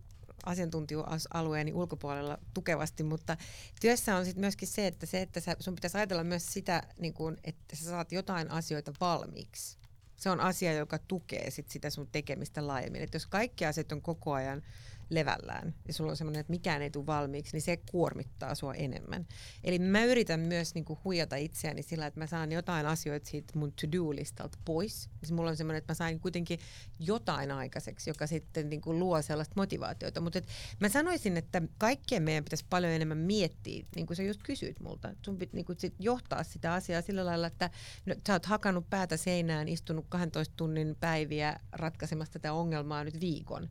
asiantuntijuusalueeni 0.47 1.73
ulkopuolella 1.73 2.39
tukevasti, 2.55 3.03
mutta 3.03 3.37
työssä 3.81 4.17
on 4.17 4.25
sitten 4.25 4.41
myöskin 4.41 4.69
se, 4.69 4.87
että, 4.87 5.07
se, 5.07 5.23
että 5.23 5.41
sä, 5.41 5.57
sun 5.61 5.75
pitäisi 5.75 5.97
ajatella 5.99 6.25
myös 6.25 6.47
sitä, 6.47 6.83
niin 6.99 7.15
kun, 7.15 7.37
että 7.45 7.77
sä 7.77 7.85
saat 7.85 8.13
jotain 8.13 8.51
asioita 8.51 8.93
valmiiksi. 9.01 9.79
Se 10.17 10.31
on 10.31 10.41
asia, 10.41 10.73
joka 10.73 10.99
tukee 10.99 11.51
sit 11.51 11.71
sitä 11.71 11.91
sun 11.91 12.09
tekemistä 12.13 12.67
laajemmin. 12.67 13.03
Et 13.03 13.15
jos 13.15 13.27
kaikki 13.27 13.67
asiat 13.67 13.93
on 13.93 14.03
koko 14.03 14.33
ajan 14.33 14.63
levällään 15.11 15.75
ja 15.87 15.93
sulla 15.93 16.11
on 16.11 16.17
semmoinen, 16.17 16.41
että 16.41 16.51
mikään 16.51 16.83
ei 16.83 16.91
tule 16.91 17.07
valmiiksi, 17.07 17.53
niin 17.53 17.63
se 17.63 17.77
kuormittaa 17.91 18.55
sua 18.55 18.75
enemmän. 18.75 19.27
Eli 19.65 19.79
mä 19.79 20.05
yritän 20.05 20.41
myös 20.41 20.75
niinku 20.75 20.99
huijata 21.05 21.37
itseäni 21.37 21.83
sillä, 21.83 22.07
että 22.07 22.21
mä 22.21 22.27
saan 22.27 22.53
jotain 22.53 22.87
asioita 22.87 23.31
siitä 23.31 23.59
mun 23.59 23.73
to-do-listalta 23.73 24.59
pois. 24.65 25.11
Ja 25.29 25.35
mulla 25.35 25.51
on 25.51 25.57
semmoinen, 25.57 25.79
että 25.79 25.91
mä 25.91 25.95
sain 25.95 26.21
kuitenkin 26.21 26.59
jotain 26.99 27.51
aikaiseksi, 27.51 28.11
joka 28.11 28.27
sitten 28.27 28.71
niinku 28.71 28.99
luo 28.99 29.23
sellaista 29.23 29.55
motivaatiota. 29.57 30.21
Mutta 30.21 30.41
mä 30.81 30.89
sanoisin, 30.89 31.37
että 31.37 31.63
kaikkien 31.79 32.23
meidän 32.23 32.45
pitäisi 32.45 32.67
paljon 32.71 32.93
enemmän 32.93 33.19
miettiä, 33.19 33.87
niin 33.97 34.07
kuin 34.07 34.17
sä 34.17 34.23
just 34.23 34.43
kysyit 34.43 34.81
multa. 34.81 35.15
Sun 35.25 35.39
pitää 35.39 35.55
niinku 35.55 35.75
sit 35.79 35.95
johtaa 35.99 36.45
sitä 36.45 36.73
asiaa 36.73 37.03
sillä 37.03 37.27
lailla, 37.27 37.47
että 37.47 37.71
no, 38.07 38.15
sä 38.27 38.33
oot 38.33 38.47
hakannut 38.47 38.91
päätä 38.91 39.17
seinään, 39.17 39.69
istunut 39.69 40.07
12 40.09 40.55
tunnin 40.57 40.97
päiviä 41.01 41.61
ratkaisemassa 41.73 42.33
tätä 42.33 42.53
ongelmaa 42.53 43.05
nyt 43.05 43.21
viikon 43.21 43.71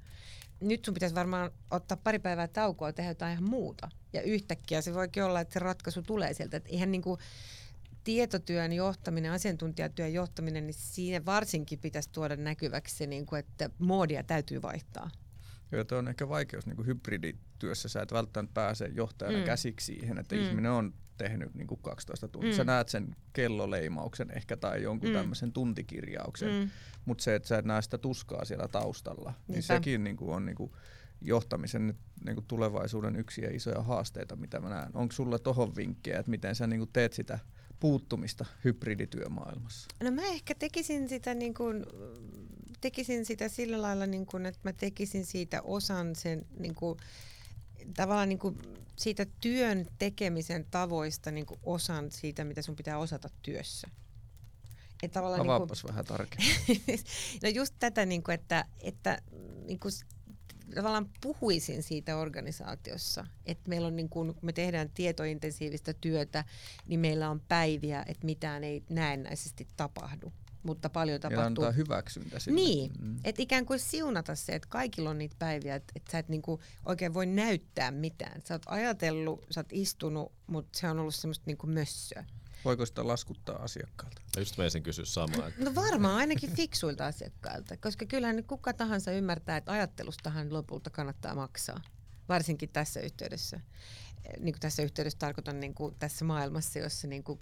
nyt 0.60 0.86
sun 0.86 0.93
pitäisi 0.93 1.16
varmaan 1.16 1.51
ottaa 1.72 1.97
pari 1.97 2.20
päivää 2.20 2.47
taukoa 2.47 2.89
ja 2.89 2.93
tehdä 2.93 3.12
jotain 3.12 3.32
ihan 3.32 3.49
muuta. 3.49 3.89
Ja 4.14 4.22
yhtäkkiä 4.22 4.82
se 4.82 4.93
voikin 4.93 5.24
olla, 5.24 5.39
että 5.39 5.53
se 5.53 5.60
ratkaisu 5.60 6.01
tulee 6.01 6.34
sieltä. 6.34 6.58
Että 6.58 6.70
ihan 6.70 6.91
niin 6.91 7.01
kuin 7.01 7.20
tietotyön 8.03 8.74
johtaminen, 8.74 9.32
asiantuntijatyön 9.32 10.14
johtaminen, 10.14 10.68
niin 10.68 10.74
siinä 10.74 11.26
varsinkin 11.26 11.80
pitäisi 11.80 12.10
tuoda 12.12 12.36
näkyväksi 12.36 12.95
se, 12.95 13.08
niin 13.08 13.26
kuin, 13.26 13.39
että 13.39 13.70
moodia 13.80 14.24
täytyy 14.24 14.62
vaihtaa. 14.62 15.10
Joo, 15.72 15.84
tuo 15.84 15.97
on 15.97 16.08
ehkä 16.08 16.30
vaikeus 16.30 16.66
niin 16.66 16.76
kuin 16.76 16.88
hybridityössä. 16.88 17.89
Sä 17.89 18.01
et 18.01 18.12
välttämättä 18.12 18.53
pääse 18.53 18.86
johtajana 18.86 19.38
mm. 19.38 19.43
käsiksi 19.43 19.86
siihen, 19.86 20.18
että 20.18 20.36
mm. 20.36 20.41
ihminen 20.41 20.72
on 20.72 20.93
tehnyt 21.18 21.55
niin 21.55 21.68
kuin 21.68 21.82
12 21.82 22.28
tuntia. 22.28 22.51
Mm. 22.51 22.57
Sä 22.57 22.63
näet 22.63 22.89
sen 22.89 23.16
kelloleimauksen 23.34 24.32
ehkä 24.32 24.57
tai 24.57 24.84
jonkun 24.84 25.09
mm. 25.09 25.16
tämmöisen 25.16 25.51
tuntikirjauksen, 25.51 26.49
mm. 26.49 26.70
mutta 27.05 27.24
se, 27.24 27.36
että 27.36 27.47
sä 27.47 27.57
et 27.57 27.66
näe 27.66 27.82
sitä 27.82 27.97
tuskaa 27.97 28.45
siellä 28.45 28.68
taustalla, 28.68 29.30
niin 29.30 29.38
Niinpä. 29.38 29.53
niin 29.53 29.63
sekin 29.63 30.03
niin 30.03 30.18
kuin 30.18 30.36
on 30.36 30.45
niin 30.45 30.55
kuin 30.55 30.72
johtamisen 31.22 31.88
nyt 31.88 31.97
niin 32.26 32.36
kuin 32.36 32.45
tulevaisuuden 32.45 33.16
yksiä 33.16 33.49
isoja 33.51 33.82
haasteita, 33.82 34.36
mitä 34.36 34.59
mä 34.59 34.70
näen. 34.70 34.91
Onko 34.93 35.11
sulla 35.11 35.39
tohon 35.39 35.76
vinkkejä, 35.76 36.20
että 36.20 36.30
miten 36.30 36.55
sä 36.55 36.68
niin 36.68 36.80
kuin 36.80 36.89
teet 36.93 37.13
sitä 37.13 37.39
puuttumista 37.80 38.45
hybridityömaailmassa? 38.63 39.88
No 40.03 40.11
mä 40.11 40.22
ehkä 40.22 40.55
tekisin 40.55 41.09
sitä, 41.09 41.34
niin 41.34 41.53
kuin, 41.53 41.86
tekisin 42.82 43.26
sitä 43.26 43.49
sillä 43.49 43.82
lailla, 43.82 44.05
niin 44.05 44.26
kuin, 44.26 44.45
että 44.45 44.59
mä 44.63 44.74
tekisin 44.74 45.26
siitä 45.26 45.61
osan 45.61 46.16
sen 46.16 46.45
niin 46.59 46.76
kuin, 46.76 46.99
tavallaan 47.95 48.30
niin 48.30 48.39
kuin 48.39 48.57
siitä 48.96 49.26
työn 49.41 49.86
tekemisen 50.00 50.66
tavoista 50.72 51.32
niin 51.32 51.46
kuin 51.46 51.60
osan 51.64 52.12
siitä, 52.12 52.43
mitä 52.43 52.62
sun 52.62 52.76
pitää 52.76 52.98
osata 52.98 53.30
työssä. 53.41 53.88
Et 55.04 55.12
tavallaan 55.12 55.41
Avaapas 55.41 55.78
niin 55.78 55.82
kuin, 55.82 55.89
vähän 55.89 56.06
tarkemmin. 56.06 56.56
no 57.43 57.50
just 57.50 57.76
tätä, 57.80 58.06
niin 58.06 58.24
kuin, 58.24 58.36
että, 58.36 58.66
että 58.82 59.22
niin 59.66 59.80
kuin, 59.80 59.93
tavallaan 60.76 61.10
puhuisin 61.22 61.84
siitä 61.84 62.18
organisaatiossa, 62.18 63.28
että 63.46 63.70
meillä 63.70 63.88
on 63.88 63.96
niin 63.96 64.10
kun 64.10 64.38
me 64.41 64.54
tehdään 64.54 64.89
tietointensiivistä 64.89 65.93
työtä, 65.93 66.43
niin 66.88 67.00
meillä 67.00 67.30
on 67.30 67.41
päiviä, 67.48 68.04
että 68.08 68.26
mitään 68.26 68.64
ei 68.64 68.84
näennäisesti 68.89 69.68
tapahdu 69.78 70.34
mutta 70.66 70.89
paljon 70.89 71.22
tapahtuu. 71.22 71.41
Ja 71.41 71.45
antaa 71.45 71.72
hyväksyntä 71.72 72.39
sille. 72.39 72.55
Niin, 72.55 72.91
mm. 72.99 73.20
että 73.24 73.41
ikään 73.41 73.66
kuin 73.66 73.80
siunata 73.80 74.36
se, 74.36 74.55
että 74.55 74.68
kaikilla 74.72 75.09
on 75.09 75.18
niitä 75.18 75.36
päiviä, 75.39 75.76
että, 75.76 75.93
että 75.95 76.11
sä 76.11 76.20
et 76.20 76.30
niinku 76.30 76.59
oikein 76.86 77.13
voi 77.13 77.26
näyttää 77.26 77.91
mitään. 77.91 78.41
Sä 78.47 78.53
oot 78.53 78.63
ajatellut, 78.66 79.45
sä 79.51 79.59
oot 79.59 79.68
istunut, 79.72 80.32
mutta 80.47 80.80
se 80.80 80.89
on 80.89 80.99
ollut 80.99 81.16
semmoista 81.16 81.43
niinku 81.45 81.68
mössöä. 81.68 82.26
Voiko 82.66 82.86
sitä 82.86 83.07
laskuttaa 83.07 83.55
asiakkaalta? 83.55 84.22
No 84.36 84.41
just 84.41 84.57
mä 84.57 84.63
kysyä 84.84 85.05
samaa. 85.05 85.47
Että... 85.47 85.63
No 85.63 85.76
varmaan 85.76 86.16
ainakin 86.16 86.55
fiksuilta 86.55 87.05
asiakkailta, 87.05 87.78
koska 87.78 88.05
kyllähän 88.05 88.43
kuka 88.43 88.74
tahansa 88.74 89.11
ymmärtää, 89.11 89.57
että 89.57 89.72
ajattelustahan 89.72 90.53
lopulta 90.53 90.89
kannattaa 90.89 91.36
maksaa, 91.36 91.82
varsinkin 92.30 92.70
tässä 92.70 92.99
yhteydessä. 92.99 93.59
Niin 94.39 94.53
kuin 94.53 94.59
tässä 94.59 94.84
yhteydessä 94.84 95.20
tarkoitan 95.20 95.59
niin 95.59 95.74
kuin 95.74 95.95
tässä 95.99 96.26
maailmassa, 96.26 96.80
jossa 96.80 97.07
niin 97.07 97.24
kuin 97.24 97.39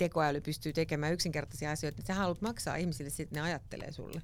tekoäly 0.00 0.40
pystyy 0.40 0.72
tekemään 0.72 1.12
yksinkertaisia 1.12 1.70
asioita, 1.70 1.98
niin 1.98 2.06
sä 2.06 2.14
haluat 2.14 2.40
maksaa 2.40 2.76
ihmisille, 2.76 3.10
sitten 3.10 3.36
ne 3.36 3.40
ajattelee 3.40 3.92
sulle. 3.92 4.22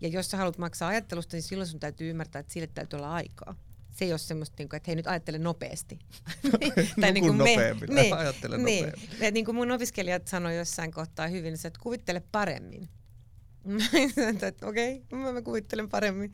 Ja 0.00 0.08
jos 0.08 0.30
sä 0.30 0.36
haluat 0.36 0.58
maksaa 0.58 0.88
ajattelusta, 0.88 1.36
niin 1.36 1.42
silloin 1.42 1.68
sun 1.68 1.80
täytyy 1.80 2.10
ymmärtää, 2.10 2.40
että 2.40 2.52
sille 2.52 2.66
täytyy 2.66 2.96
olla 2.96 3.14
aikaa 3.14 3.54
se 3.96 4.04
ei 4.04 4.12
ole 4.12 4.18
semmoista, 4.18 4.54
niin 4.58 4.68
kuin, 4.68 4.76
että 4.76 4.88
hei 4.88 4.96
nyt 4.96 5.06
ajattele 5.06 5.38
nopeasti. 5.38 5.98
tai 7.00 7.12
niin 7.12 7.24
kuin 7.24 7.36
me, 7.36 7.56
niin, 7.88 8.14
ajattele 8.14 8.58
niin, 8.58 8.84
nopeammin. 8.86 9.34
niin 9.34 9.44
kuin 9.44 9.54
mun 9.54 9.70
opiskelijat 9.70 10.28
sanoi 10.28 10.56
jossain 10.56 10.92
kohtaa 10.92 11.28
hyvin, 11.28 11.54
että 11.54 11.80
kuvittele 11.82 12.22
paremmin. 12.32 12.88
okei, 14.68 15.02
okay, 15.12 15.32
mä 15.32 15.42
kuvittelen 15.42 15.88
paremmin. 15.88 16.32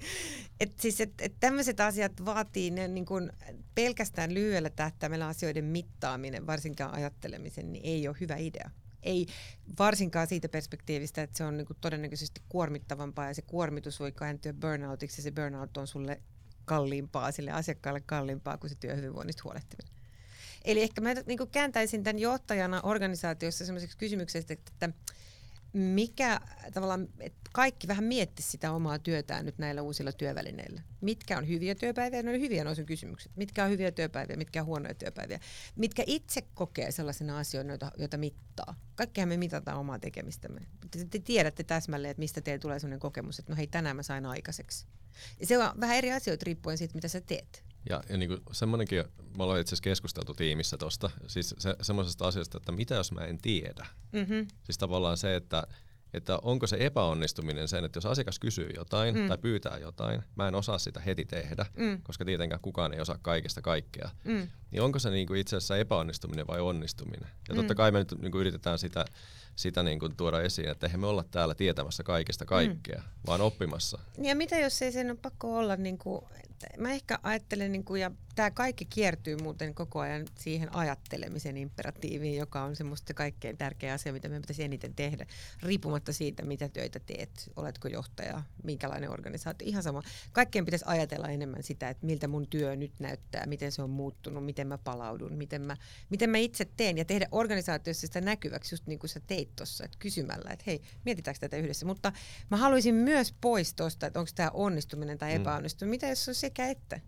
Et 0.60 0.72
siis, 0.80 1.00
et, 1.00 1.12
et 1.20 1.34
tämmöiset 1.40 1.80
asiat 1.80 2.24
vaatii 2.24 2.70
ne, 2.70 2.88
niin 2.88 3.06
kun 3.06 3.32
pelkästään 3.74 4.34
lyhyellä 4.34 4.70
tähtäimellä 4.70 5.26
asioiden 5.26 5.64
mittaaminen, 5.64 6.46
varsinkaan 6.46 6.94
ajattelemisen, 6.94 7.72
niin 7.72 7.86
ei 7.86 8.08
ole 8.08 8.16
hyvä 8.20 8.36
idea. 8.36 8.70
Ei 9.02 9.26
varsinkaan 9.78 10.26
siitä 10.26 10.48
perspektiivistä, 10.48 11.22
että 11.22 11.38
se 11.38 11.44
on 11.44 11.56
niin 11.56 11.66
todennäköisesti 11.80 12.40
kuormittavampaa 12.48 13.26
ja 13.26 13.34
se 13.34 13.42
kuormitus 13.42 14.00
voi 14.00 14.12
kääntyä 14.12 14.52
burnoutiksi 14.52 15.20
ja 15.20 15.22
se 15.22 15.30
burnout 15.30 15.76
on 15.76 15.86
sulle 15.86 16.22
kalliimpaa, 16.64 17.32
sille 17.32 17.50
asiakkaalle 17.50 18.00
kalliimpaa 18.00 18.58
kuin 18.58 18.70
se 18.70 18.76
työhyvinvoinnista 18.76 19.42
huolehtiminen. 19.44 19.94
Eli 20.64 20.82
ehkä 20.82 21.00
mä 21.00 21.14
niin 21.26 21.48
kääntäisin 21.52 22.04
tämän 22.04 22.18
johtajana 22.18 22.80
organisaatiossa 22.82 23.66
sellaiseksi 23.66 23.98
kysymykseksi, 23.98 24.52
että, 24.52 24.72
että 24.72 24.98
mikä 25.72 26.40
tavallaan, 26.72 27.08
että 27.20 27.50
kaikki 27.52 27.88
vähän 27.88 28.04
mietti 28.04 28.42
sitä 28.42 28.72
omaa 28.72 28.98
työtään 28.98 29.44
nyt 29.44 29.58
näillä 29.58 29.82
uusilla 29.82 30.12
työvälineillä. 30.12 30.82
Mitkä 31.00 31.38
on 31.38 31.48
hyviä 31.48 31.74
työpäiviä? 31.74 32.22
Ne 32.22 32.30
on 32.30 32.40
hyviä 32.40 32.64
noin 32.64 32.86
kysymykset. 32.86 33.32
Mitkä 33.36 33.64
on 33.64 33.70
hyviä 33.70 33.90
työpäiviä, 33.90 34.36
mitkä 34.36 34.60
on 34.60 34.66
huonoja 34.66 34.94
työpäiviä? 34.94 35.40
Mitkä 35.76 36.02
itse 36.06 36.42
kokee 36.54 36.90
sellaisena 36.90 37.38
asioina, 37.38 37.72
joita, 37.72 37.92
joita 37.96 38.16
mittaa? 38.16 38.74
Kaikkihan 38.94 39.28
me 39.28 39.36
mitataan 39.36 39.78
omaa 39.78 39.98
tekemistämme. 39.98 40.60
Te, 40.90 41.04
te 41.10 41.18
tiedätte 41.18 41.64
täsmälleen, 41.64 42.10
että 42.10 42.20
mistä 42.20 42.40
teille 42.40 42.58
tulee 42.58 42.78
sellainen 42.78 43.00
kokemus, 43.00 43.38
että 43.38 43.52
no 43.52 43.56
hei, 43.56 43.66
tänään 43.66 43.96
mä 43.96 44.02
sain 44.02 44.26
aikaiseksi. 44.26 44.86
Ja 45.40 45.46
se 45.46 45.58
on 45.58 45.80
vähän 45.80 45.96
eri 45.96 46.12
asioita 46.12 46.44
riippuen 46.44 46.78
siitä, 46.78 46.94
mitä 46.94 47.08
sä 47.08 47.20
teet. 47.20 47.71
Ja, 47.90 48.02
ja 48.08 48.16
niin 48.16 48.38
semmoinenkin, 48.52 49.04
me 49.36 49.42
ollaan 49.42 49.60
itse 49.60 49.68
asiassa 49.68 49.82
keskusteltu 49.82 50.34
tiimissä 50.34 50.76
tuosta, 50.76 51.10
siis 51.26 51.54
se, 51.58 51.76
semmoisesta 51.82 52.26
asiasta, 52.26 52.58
että 52.58 52.72
mitä 52.72 52.94
jos 52.94 53.12
mä 53.12 53.20
en 53.20 53.38
tiedä. 53.38 53.86
Mm-hmm. 54.12 54.46
Siis 54.64 54.78
tavallaan 54.78 55.16
se, 55.16 55.36
että, 55.36 55.66
että 56.14 56.38
onko 56.42 56.66
se 56.66 56.76
epäonnistuminen 56.80 57.68
sen, 57.68 57.84
että 57.84 57.96
jos 57.96 58.06
asiakas 58.06 58.38
kysyy 58.38 58.70
jotain 58.76 59.14
mm. 59.14 59.28
tai 59.28 59.38
pyytää 59.38 59.78
jotain, 59.78 60.22
mä 60.36 60.48
en 60.48 60.54
osaa 60.54 60.78
sitä 60.78 61.00
heti 61.00 61.24
tehdä, 61.24 61.66
mm. 61.76 62.02
koska 62.02 62.24
tietenkään 62.24 62.60
kukaan 62.60 62.94
ei 62.94 63.00
osaa 63.00 63.18
kaikesta 63.22 63.62
kaikkea, 63.62 64.10
mm. 64.24 64.48
niin 64.70 64.82
onko 64.82 64.98
se 64.98 65.10
niin 65.10 65.26
kuin 65.26 65.40
itse 65.40 65.56
asiassa 65.56 65.76
epäonnistuminen 65.76 66.46
vai 66.46 66.60
onnistuminen? 66.60 67.28
Ja 67.48 67.54
totta 67.54 67.74
mm. 67.74 67.76
kai 67.76 67.90
me 67.90 67.98
nyt 67.98 68.14
niin 68.20 68.32
kuin 68.32 68.40
yritetään 68.40 68.78
sitä 68.78 69.04
sitä 69.56 69.82
niin 69.82 69.98
kuin 69.98 70.16
tuoda 70.16 70.40
esiin, 70.40 70.68
että 70.68 70.86
eihän 70.86 71.00
me 71.00 71.06
olla 71.06 71.24
täällä 71.30 71.54
tietämässä 71.54 72.02
kaikista 72.02 72.44
kaikkea, 72.44 72.98
mm. 72.98 73.04
vaan 73.26 73.40
oppimassa. 73.40 73.98
Ja 74.18 74.36
mitä 74.36 74.58
jos 74.58 74.82
ei 74.82 74.92
sen 74.92 75.10
ole 75.10 75.18
pakko 75.22 75.58
olla, 75.58 75.76
niin 75.76 75.98
kuin, 75.98 76.24
mä 76.78 76.92
ehkä 76.92 77.18
ajattelen, 77.22 77.72
niin 77.72 77.84
kuin, 77.84 78.00
ja 78.00 78.10
tämä 78.34 78.50
kaikki 78.50 78.84
kiertyy 78.84 79.36
muuten 79.36 79.74
koko 79.74 80.00
ajan 80.00 80.26
siihen 80.38 80.74
ajattelemisen 80.74 81.56
imperatiiviin, 81.56 82.36
joka 82.36 82.62
on 82.62 82.76
semmoista 82.76 83.14
kaikkein 83.14 83.56
tärkeä 83.56 83.94
asia, 83.94 84.12
mitä 84.12 84.28
me 84.28 84.40
pitäisi 84.40 84.62
eniten 84.62 84.94
tehdä, 84.94 85.26
riippumatta 85.62 86.12
siitä, 86.12 86.44
mitä 86.44 86.68
töitä 86.68 87.00
teet, 87.00 87.50
oletko 87.56 87.88
johtaja, 87.88 88.42
minkälainen 88.64 89.10
organisaatio, 89.10 89.68
ihan 89.68 89.82
sama. 89.82 90.02
Kaikkien 90.32 90.64
pitäisi 90.64 90.84
ajatella 90.88 91.28
enemmän 91.28 91.62
sitä, 91.62 91.88
että 91.88 92.06
miltä 92.06 92.28
mun 92.28 92.46
työ 92.46 92.76
nyt 92.76 92.92
näyttää, 92.98 93.46
miten 93.46 93.72
se 93.72 93.82
on 93.82 93.90
muuttunut, 93.90 94.44
miten 94.44 94.66
mä 94.66 94.78
palaudun, 94.78 95.32
miten 95.32 95.66
mä, 95.66 95.76
miten 96.10 96.30
mä 96.30 96.38
itse 96.38 96.64
teen, 96.76 96.98
ja 96.98 97.04
tehdä 97.04 97.28
organisaatiossa 97.32 98.06
sitä 98.06 98.20
näkyväksi, 98.20 98.74
just 98.74 98.86
niin 98.86 98.98
kuin 98.98 99.10
sä 99.10 99.20
teit 99.26 99.56
tuossa, 99.56 99.84
että 99.84 99.96
kysymällä, 99.98 100.50
että 100.50 100.64
hei, 100.66 100.82
mietitäänkö 101.04 101.40
tätä 101.40 101.56
yhdessä. 101.56 101.86
Mutta 101.86 102.12
mä 102.50 102.56
haluaisin 102.56 102.94
myös 102.94 103.34
pois 103.40 103.74
tuosta, 103.74 104.06
että 104.06 104.20
onko 104.20 104.30
tämä 104.34 104.50
onnistuminen 104.54 105.18
tai 105.18 105.30
mm. 105.30 105.40
epäonnistuminen. 105.40 105.90
Mm. 105.90 105.94
Mitä 105.94 106.08
jos 106.08 106.28
on 106.28 106.34
sekä 106.52 106.68
että? 106.68 107.00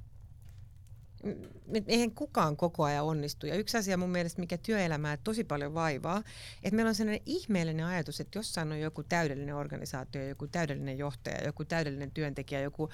eihän 1.86 2.11
kukaan 2.11 2.57
koko 2.57 2.84
ajan 2.84 3.05
onnistu. 3.05 3.47
Ja 3.47 3.55
yksi 3.55 3.76
asia 3.76 3.97
mun 3.97 4.11
mielestä, 4.11 4.40
mikä 4.40 4.59
työelämää 4.59 5.16
tosi 5.16 5.45
paljon 5.45 5.74
vaivaa, 5.74 6.22
että 6.62 6.76
meillä 6.76 6.88
on 6.88 6.95
sellainen 6.95 7.22
ihmeellinen 7.26 7.86
ajatus, 7.86 8.20
että 8.20 8.38
jossain 8.38 8.72
on 8.72 8.80
joku 8.80 9.03
täydellinen 9.03 9.55
organisaatio, 9.55 10.28
joku 10.28 10.47
täydellinen 10.47 10.99
johtaja, 10.99 11.45
joku 11.45 11.64
täydellinen 11.64 12.11
työntekijä, 12.11 12.61
joku 12.61 12.88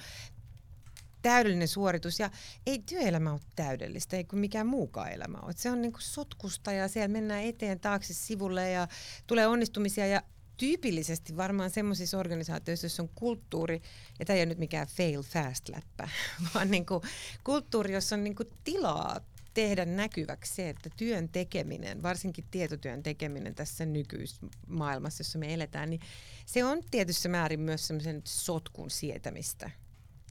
täydellinen 1.21 1.67
suoritus. 1.67 2.19
Ja 2.19 2.29
ei 2.65 2.79
työelämä 2.79 3.31
ole 3.31 3.39
täydellistä, 3.55 4.17
ei 4.17 4.23
kuin 4.23 4.39
mikään 4.39 4.67
muukaan 4.67 5.11
elämä 5.11 5.37
ole. 5.37 5.53
Se 5.55 5.71
on 5.71 5.81
niin 5.81 5.93
kuin 5.93 6.01
sotkusta 6.01 6.71
ja 6.71 6.87
siellä 6.87 7.07
mennään 7.07 7.43
eteen 7.43 7.79
taakse 7.79 8.13
sivulle 8.13 8.69
ja 8.69 8.87
tulee 9.27 9.47
onnistumisia 9.47 10.07
ja 10.07 10.21
tyypillisesti 10.61 11.37
varmaan 11.37 11.69
semmoisissa 11.69 12.17
organisaatioissa, 12.17 12.85
joissa 12.85 13.03
on 13.03 13.09
kulttuuri, 13.15 13.81
ja 14.19 14.25
tämä 14.25 14.37
ei 14.37 14.41
ole 14.41 14.49
nyt 14.49 14.57
mikään 14.57 14.87
fail 14.87 15.21
fast 15.23 15.69
läppä, 15.69 16.09
vaan 16.53 16.71
niin 16.71 16.85
kuin 16.85 17.01
kulttuuri, 17.43 17.93
jossa 17.93 18.15
on 18.15 18.23
niin 18.23 18.35
kuin 18.35 18.49
tilaa 18.63 19.19
tehdä 19.53 19.85
näkyväksi 19.85 20.55
se, 20.55 20.69
että 20.69 20.89
työn 20.97 21.29
tekeminen, 21.29 22.03
varsinkin 22.03 22.45
tietotyön 22.51 23.03
tekeminen 23.03 23.55
tässä 23.55 23.85
nykyisessä 23.85 24.47
maailmassa, 24.67 25.21
jossa 25.21 25.39
me 25.39 25.53
eletään, 25.53 25.89
niin 25.89 26.01
se 26.45 26.63
on 26.63 26.81
tietyssä 26.91 27.29
määrin 27.29 27.59
myös 27.59 27.87
semmoisen 27.87 28.21
sotkun 28.25 28.89
sietämistä. 28.89 29.71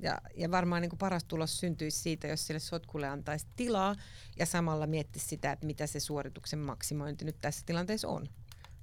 Ja, 0.02 0.18
ja 0.36 0.50
varmaan 0.50 0.82
niin 0.82 0.90
kuin 0.90 0.98
paras 0.98 1.24
tulos 1.24 1.60
syntyisi 1.60 1.98
siitä, 1.98 2.28
jos 2.28 2.46
sille 2.46 2.60
sotkulle 2.60 3.08
antaisi 3.08 3.46
tilaa 3.56 3.96
ja 4.38 4.46
samalla 4.46 4.86
miettisi 4.86 5.28
sitä, 5.28 5.52
että 5.52 5.66
mitä 5.66 5.86
se 5.86 6.00
suorituksen 6.00 6.58
maksimointi 6.58 7.24
nyt 7.24 7.36
tässä 7.40 7.62
tilanteessa 7.66 8.08
on. 8.08 8.28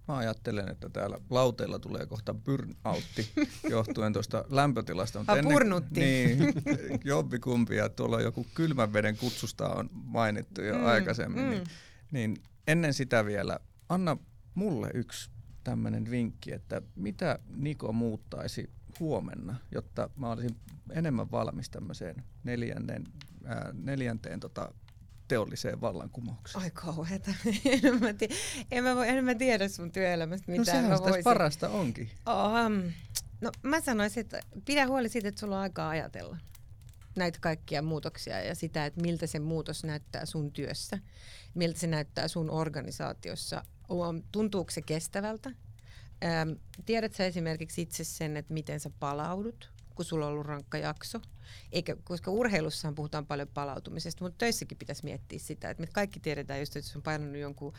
Mä 0.07 0.17
ajattelen, 0.17 0.69
että 0.69 0.89
täällä 0.89 1.17
lauteilla 1.29 1.79
tulee 1.79 2.05
kohta 2.05 2.33
burnoutti 2.33 3.31
johtuen 3.69 4.13
tuosta 4.13 4.45
lämpötilasta. 4.49 5.19
Mutta 5.19 5.37
ennen, 5.37 5.53
burnutti. 5.53 5.99
Niin, 5.99 6.53
jobbikumpi 7.03 7.75
ja 7.75 7.89
tuolla 7.89 8.21
joku 8.21 8.45
kylmän 8.55 8.93
veden 8.93 9.17
kutsusta 9.17 9.69
on 9.69 9.89
mainittu 9.93 10.61
jo 10.61 10.77
mm, 10.77 10.85
aikaisemmin. 10.85 11.43
Mm. 11.43 11.49
Niin, 11.49 11.63
niin 12.11 12.37
ennen 12.67 12.93
sitä 12.93 13.25
vielä, 13.25 13.59
anna 13.89 14.17
mulle 14.55 14.91
yksi 14.93 15.29
tämmöinen 15.63 16.11
vinkki, 16.11 16.53
että 16.53 16.81
mitä 16.95 17.39
Niko 17.55 17.93
muuttaisi 17.93 18.69
huomenna, 18.99 19.55
jotta 19.71 20.09
mä 20.15 20.31
olisin 20.31 20.55
enemmän 20.91 21.31
valmis 21.31 21.69
tämmöiseen 21.69 22.23
neljännen, 22.43 23.03
ää, 23.45 23.73
neljänteen 23.73 24.39
tota, 24.39 24.73
teolliseen 25.27 25.81
vallankumoukseen. 25.81 26.63
Ai 26.63 26.71
kauheeta. 26.71 27.31
en, 27.83 27.99
mä 27.99 28.13
tiedä, 28.13 28.35
en, 28.71 28.83
mä 28.83 28.95
voi, 28.95 29.09
en 29.09 29.25
mä 29.25 29.35
tiedä 29.35 29.67
sun 29.67 29.91
työelämästä 29.91 30.51
mitään. 30.51 30.65
No 30.65 30.65
sehän 30.65 30.89
mä 30.89 30.97
voisin. 30.99 31.23
parasta 31.23 31.69
onkin. 31.69 32.09
Um, 32.27 32.91
no 33.41 33.51
mä 33.63 33.81
sanoisin, 33.81 34.21
että 34.21 34.39
pidä 34.65 34.87
huoli 34.87 35.09
siitä, 35.09 35.27
että 35.27 35.39
sulla 35.39 35.55
on 35.55 35.61
aikaa 35.61 35.89
ajatella 35.89 36.37
näitä 37.17 37.39
kaikkia 37.41 37.81
muutoksia 37.81 38.41
ja 38.41 38.55
sitä, 38.55 38.85
että 38.85 39.01
miltä 39.01 39.27
se 39.27 39.39
muutos 39.39 39.83
näyttää 39.83 40.25
sun 40.25 40.51
työssä, 40.51 40.99
miltä 41.53 41.79
se 41.79 41.87
näyttää 41.87 42.27
sun 42.27 42.49
organisaatiossa. 42.49 43.63
Tuntuuko 44.31 44.71
se 44.71 44.81
kestävältä? 44.81 45.51
Ähm, 46.23 46.51
tiedät 46.85 47.13
sä 47.13 47.25
esimerkiksi 47.25 47.81
itse 47.81 48.03
sen, 48.03 48.37
että 48.37 48.53
miten 48.53 48.79
sä 48.79 48.89
palaudut? 48.99 49.71
Kun 49.97 50.05
sulla 50.05 50.25
on 50.25 50.31
ollut 50.31 50.45
rankka 50.45 50.77
jakso. 50.77 51.21
Eikä, 51.71 51.95
koska 52.03 52.31
urheilussahan 52.31 52.95
puhutaan 52.95 53.25
paljon 53.25 53.47
palautumisesta, 53.47 54.23
mutta 54.23 54.37
töissäkin 54.37 54.77
pitäisi 54.77 55.03
miettiä 55.03 55.39
sitä, 55.39 55.69
että 55.69 55.81
me 55.81 55.87
kaikki 55.93 56.19
tiedetään 56.19 56.59
just, 56.59 56.75
että 56.75 56.89
jos 56.89 56.95
on 56.95 57.01
painanut 57.01 57.37
jonkun 57.37 57.73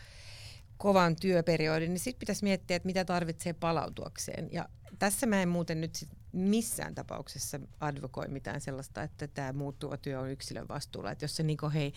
kovan 0.77 1.17
työperiodin, 1.17 1.89
niin 1.89 2.01
sitten 2.01 2.21
pitäisi 2.21 2.45
miettiä, 2.45 2.77
että 2.77 2.87
mitä 2.87 3.05
tarvitsee 3.05 3.53
palautuakseen. 3.53 4.49
Ja 4.53 4.69
tässä 4.99 5.27
mä 5.27 5.43
en 5.43 5.49
muuten 5.49 5.81
nyt 5.81 5.95
sit 5.95 6.09
missään 6.33 6.95
tapauksessa 6.95 7.61
advokoi 7.81 8.29
mitään 8.29 8.61
sellaista, 8.61 9.03
että 9.03 9.29
tämä 9.29 9.53
muuttuva 9.53 9.97
työ 9.97 10.21
on 10.21 10.31
yksilön 10.31 10.69
vastuulla. 10.69 11.11
Että 11.11 11.25
jos 11.25 11.37
se 11.37 11.43
niinku, 11.43 11.71
hei, 11.71 11.93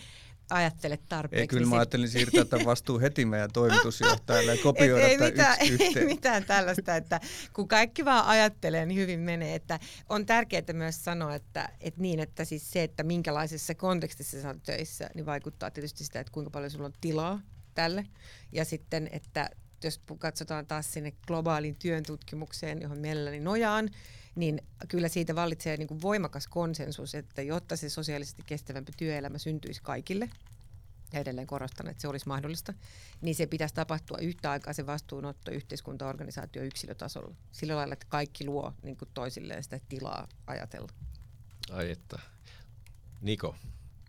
ajattele 0.51 0.99
tarpeeksi. 1.09 1.41
Ei, 1.41 1.47
kyllä 1.47 1.61
niin 1.61 1.69
mä 1.69 1.75
ajattelin 1.75 2.09
siirtää 2.09 2.45
tämän 2.45 2.65
vastuu 2.65 2.99
heti 2.99 3.25
meidän 3.25 3.51
toimitusjohtajalle 3.51 4.55
ja 4.55 4.63
kopioida 4.63 5.07
ei, 5.07 5.17
tämä 5.17 5.29
mitään, 5.29 5.57
yksi 5.69 5.99
ei 5.99 6.05
mitään 6.05 6.45
tällaista, 6.45 6.95
että 6.95 7.19
kun 7.53 7.67
kaikki 7.67 8.05
vaan 8.05 8.25
ajattelee, 8.25 8.85
niin 8.85 8.99
hyvin 8.99 9.19
menee. 9.19 9.55
Että 9.55 9.79
on 10.09 10.25
tärkeää 10.25 10.63
myös 10.73 11.03
sanoa, 11.03 11.35
että, 11.35 11.69
että 11.81 12.01
niin, 12.01 12.19
että 12.19 12.45
siis 12.45 12.71
se, 12.71 12.83
että 12.83 13.03
minkälaisessa 13.03 13.75
kontekstissa 13.75 14.41
sä 14.41 14.47
oot 14.47 14.63
töissä, 14.63 15.09
niin 15.15 15.25
vaikuttaa 15.25 15.71
tietysti 15.71 16.03
sitä, 16.03 16.19
että 16.19 16.33
kuinka 16.33 16.51
paljon 16.51 16.71
sulla 16.71 16.85
on 16.85 16.93
tilaa 17.01 17.41
tälle. 17.73 18.05
Ja 18.51 18.65
sitten, 18.65 19.09
että 19.11 19.49
jos 19.83 20.01
katsotaan 20.17 20.67
taas 20.67 20.93
sinne 20.93 21.13
globaalin 21.27 21.75
työn 21.75 22.03
tutkimukseen, 22.03 22.81
johon 22.81 22.97
mielelläni 22.97 23.39
nojaan, 23.39 23.89
niin 24.35 24.61
kyllä 24.87 25.07
siitä 25.07 25.35
vallitsee 25.35 25.77
niin 25.77 25.87
kuin 25.87 26.01
voimakas 26.01 26.47
konsensus, 26.47 27.15
että 27.15 27.41
jotta 27.41 27.75
se 27.75 27.89
sosiaalisesti 27.89 28.43
kestävämpi 28.45 28.91
työelämä 28.97 29.37
syntyisi 29.37 29.81
kaikille, 29.83 30.29
ja 31.13 31.19
edelleen 31.19 31.47
korostan, 31.47 31.87
että 31.87 32.01
se 32.01 32.07
olisi 32.07 32.27
mahdollista, 32.27 32.73
niin 33.21 33.35
se 33.35 33.45
pitäisi 33.47 33.75
tapahtua 33.75 34.17
yhtä 34.17 34.51
aikaa 34.51 34.73
se 34.73 34.85
vastuunotto 34.85 35.51
yhteiskunta, 35.51 36.07
organisaatio, 36.07 36.63
yksilötasolla. 36.63 37.35
Sillä 37.51 37.75
lailla, 37.75 37.93
että 37.93 38.05
kaikki 38.09 38.45
luo 38.45 38.73
niin 38.83 38.97
kuin 38.97 39.09
toisilleen 39.13 39.63
sitä 39.63 39.79
tilaa 39.89 40.27
ajatella. 40.47 40.87
Ai 41.71 41.91
että. 41.91 42.19
Niko, 43.21 43.55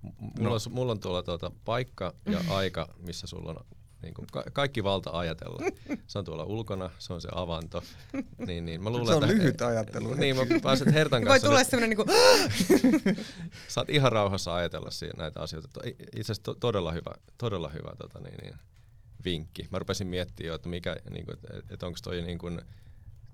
m- 0.02 0.08
mulla, 0.18 0.48
No. 0.48 0.54
on, 0.54 0.60
mulla 0.72 0.92
on 0.92 1.00
tuolla 1.00 1.22
tuota 1.22 1.52
paikka 1.64 2.14
ja 2.26 2.44
aika, 2.56 2.94
missä 2.98 3.26
sulla 3.26 3.50
on 3.50 3.66
niin 4.02 4.14
kuin 4.14 4.26
ka- 4.32 4.44
kaikki 4.52 4.84
valta 4.84 5.10
ajatella. 5.18 5.62
Se 6.06 6.18
on 6.18 6.24
tuolla 6.24 6.44
ulkona, 6.44 6.90
se 6.98 7.12
on 7.12 7.20
se 7.20 7.28
avanto. 7.34 7.82
Niin, 8.46 8.64
niin. 8.64 8.82
Mä 8.82 8.90
luulen, 8.90 9.06
Se 9.06 9.14
on 9.14 9.24
että, 9.24 9.36
lyhyt 9.36 9.62
ajattelu. 9.62 10.14
Niin, 10.14 10.36
mä 10.36 10.42
pääset 10.62 10.92
Hertan 10.92 11.20
Voi 11.22 11.26
kanssa 11.28 11.46
tulla 11.48 11.58
nyt, 11.58 11.68
sellainen 11.68 11.98
niin 11.98 12.06
kuin, 12.06 13.12
saat 13.68 13.90
ihan 13.90 14.12
rauhassa 14.12 14.54
ajatella 14.54 14.90
siinä 14.90 15.14
näitä 15.18 15.40
asioita. 15.40 15.68
Itse 15.86 16.20
asiassa 16.20 16.42
to- 16.42 16.54
todella 16.54 16.92
hyvä, 16.92 17.14
todella 17.38 17.68
hyvä 17.68 17.92
tota, 17.98 18.20
niin, 18.20 18.36
niin, 18.42 18.54
vinkki. 19.24 19.68
Mä 19.70 19.78
rupesin 19.78 20.06
miettimään 20.06 20.48
jo, 20.48 20.54
että, 20.54 20.68
mikä, 20.68 20.96
niin 21.10 21.24
kuin, 21.24 21.34
että, 21.34 21.74
että 21.74 21.86
onko 21.86 21.98
toi 22.02 22.22
niin 22.22 22.38
kuin, 22.38 22.62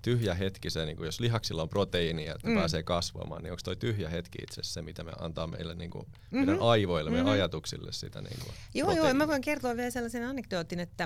tyhjä 0.01 0.33
hetki 0.33 0.69
se, 0.69 0.85
niin 0.85 0.97
kuin, 0.97 1.05
jos 1.05 1.19
lihaksilla 1.19 1.61
on 1.61 1.69
proteiinia, 1.69 2.35
että 2.35 2.47
mm. 2.47 2.53
Mm. 2.53 2.59
pääsee 2.59 2.83
kasvamaan, 2.83 3.43
niin 3.43 3.51
onko 3.51 3.61
toi 3.63 3.75
tyhjä 3.75 4.09
hetki 4.09 4.37
itse 4.43 4.61
asiassa 4.61 4.73
se, 4.73 4.81
mitä 4.81 5.03
me 5.03 5.11
antaa 5.19 5.47
meille 5.47 5.75
niin 5.75 5.89
kuin, 5.91 6.05
Mhm. 6.31 6.45
meidän 6.45 6.59
aivoille, 6.61 7.09
meidän 7.09 7.25
Mhm. 7.25 7.33
ajatuksille 7.33 7.91
sitä 7.91 8.21
niin 8.21 8.39
kuin, 8.43 8.53
Joo, 8.73 8.91
joo, 8.91 9.13
mä 9.13 9.27
voin 9.27 9.41
kertoa 9.41 9.75
vielä 9.75 9.89
sellaisen 9.89 10.25
anekdootin, 10.27 10.79
että 10.79 11.03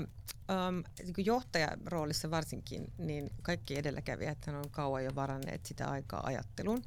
um, 0.68 0.84
niin 1.04 1.26
johtajaroolissa 1.26 2.30
varsinkin, 2.30 2.92
niin 2.98 3.30
kaikki 3.42 3.78
edelläkävijät 3.78 4.38
on 4.48 4.70
kauan 4.70 5.04
jo 5.04 5.10
varanneet 5.14 5.66
sitä 5.66 5.88
aikaa 5.90 6.26
ajatteluun. 6.26 6.82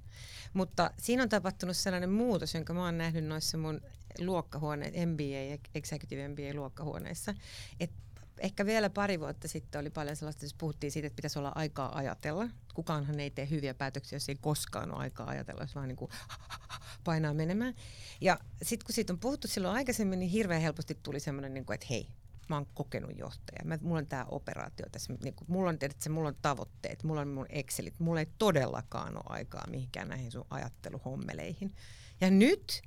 Mutta 0.54 0.92
siinä 1.00 1.24
on 1.24 1.30
tapahtunut 1.30 1.78
sellainen 1.78 2.10
muutos, 2.10 2.54
jonka 2.54 2.74
mä 2.74 2.86
oon 2.86 2.98
nähnyt 2.98 3.26
noissa 3.26 3.58
mun 3.58 3.82
luokkahuoneet, 4.20 4.94
MBA, 4.94 5.60
Executive 5.76 6.28
MBA-luokkahuoneissa, 6.28 7.34
että 7.80 7.96
ehkä 8.40 8.66
vielä 8.66 8.90
pari 8.90 9.20
vuotta 9.20 9.48
sitten 9.48 9.82
oli 9.82 9.90
paljon 9.90 10.16
sellaista, 10.16 10.46
jos 10.46 10.54
puhuttiin 10.54 10.92
siitä, 10.92 11.08
että 11.08 11.16
pitäisi 11.16 11.40
olla 11.40 11.52
aikaa 11.56 11.98
ajatella. 11.98 12.50
Kukaanhan 12.74 13.20
ei 13.20 13.32
tee 13.32 13.50
hyviä 13.50 13.74
päätöksiä, 13.74 14.16
jos 14.16 14.30
ei 14.30 14.38
koskaan 14.42 14.92
ole 14.92 15.00
aikaa 15.00 15.30
ajatella, 15.30 15.62
jos 15.62 15.76
vaan 15.76 15.88
niin 15.88 15.96
kuin 15.96 16.12
painaa 17.04 17.34
menemään. 17.34 17.74
Ja 18.22 18.40
sitten 18.62 18.86
kun 18.86 18.96
siitä 18.96 19.14
on 19.14 19.20
puhuttu 19.20 19.48
silloin 19.48 19.76
aikaisemmin, 19.76 20.20
niin 20.20 20.32
hirveän 20.32 20.62
helposti 20.62 21.00
tuli 21.04 21.20
semmoinen, 21.20 21.54
niin 21.54 21.74
että 21.74 21.88
hei, 21.90 22.08
mä 22.50 22.56
oon 22.56 22.68
kokenut 22.74 23.18
johtaja. 23.18 23.66
Mä, 23.66 23.78
mulla 23.82 24.00
on 24.00 24.08
tämä 24.08 24.26
operaatio 24.30 24.86
tässä. 24.92 25.14
Niin 25.24 25.34
kuin, 25.34 25.52
mulla 25.52 25.70
on, 25.70 25.80
tiedätkö, 25.80 26.10
mulla 26.10 26.30
on 26.30 26.38
tavoitteet, 26.42 27.04
mulla 27.04 27.22
on 27.22 27.28
mun 27.28 27.46
Excelit. 27.50 28.00
Mulla 28.00 28.20
ei 28.20 28.28
todellakaan 28.38 29.18
ole 29.18 29.24
aikaa 29.26 29.68
mihinkään 29.70 30.08
näihin 30.08 30.32
sun 30.32 30.46
ajatteluhommeleihin. 30.50 31.76
Ja 32.22 32.32
nyt, 32.32 32.82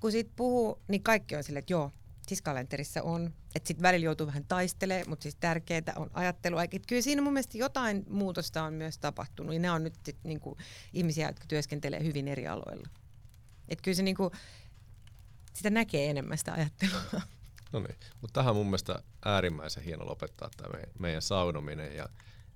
kun 0.00 0.12
siitä 0.12 0.30
puhuu, 0.36 0.82
niin 0.88 1.02
kaikki 1.02 1.36
on 1.36 1.44
silleen, 1.44 1.60
että 1.60 1.72
joo, 1.72 1.92
siis 2.28 2.42
kalenterissa 2.42 3.02
on, 3.02 3.34
että 3.54 3.68
sitten 3.68 3.82
välillä 3.82 4.04
joutuu 4.04 4.26
vähän 4.26 4.44
taistelemaan, 4.44 5.08
mutta 5.08 5.22
siis 5.22 5.34
tärkeää 5.34 5.82
on 5.96 6.10
ajattelu. 6.12 6.58
Et 6.58 6.86
kyllä 6.88 7.02
siinä 7.02 7.22
mun 7.22 7.32
mielestä 7.32 7.58
jotain 7.58 8.04
muutosta 8.08 8.62
on 8.62 8.74
myös 8.74 8.98
tapahtunut, 8.98 9.54
ja 9.54 9.60
ne 9.60 9.70
on 9.70 9.84
nyt 9.84 9.94
sit 10.06 10.16
niinku 10.24 10.56
ihmisiä, 10.92 11.28
jotka 11.28 11.44
työskentelee 11.48 12.04
hyvin 12.04 12.28
eri 12.28 12.48
aloilla. 12.48 12.88
Et 13.68 13.80
kyllä 13.80 13.96
se 13.96 14.02
niinku, 14.02 14.30
sitä 15.52 15.70
näkee 15.70 16.10
enemmän 16.10 16.38
sitä 16.38 16.52
ajattelua. 16.52 17.22
No 17.72 17.80
niin, 17.80 17.96
mutta 18.20 18.40
tähän 18.40 18.56
mun 18.56 18.66
mielestä 18.66 19.02
äärimmäisen 19.24 19.82
hieno 19.82 20.06
lopettaa 20.06 20.50
tämä 20.56 20.72
meidän, 20.72 20.90
meidän 20.98 21.22
saunominen 21.22 21.96
ja 21.96 22.08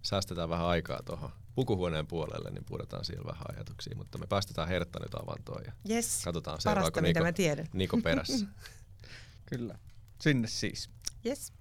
säästetään 0.02 0.48
vähän 0.48 0.66
aikaa 0.66 1.02
tuohon 1.02 1.30
pukuhuoneen 1.54 2.06
puolelle, 2.06 2.50
niin 2.50 2.64
puhutaan 2.64 3.04
siellä 3.04 3.26
vähän 3.26 3.44
ajatuksia, 3.54 3.96
mutta 3.96 4.18
me 4.18 4.26
päästetään 4.26 4.68
Hertta 4.68 4.98
nyt 5.00 5.14
avantoon 5.14 5.62
ja 5.64 5.72
Yes, 5.90 6.22
katsotaan 6.24 6.58
parasta 6.64 7.00
seuraako 7.00 7.00
Niko. 7.00 7.68
Niko 7.72 7.96
perässä. 7.96 8.46
Kyllä. 9.47 9.78
Sinne 10.20 10.49
siis. 10.49 10.90
Yes. 11.26 11.53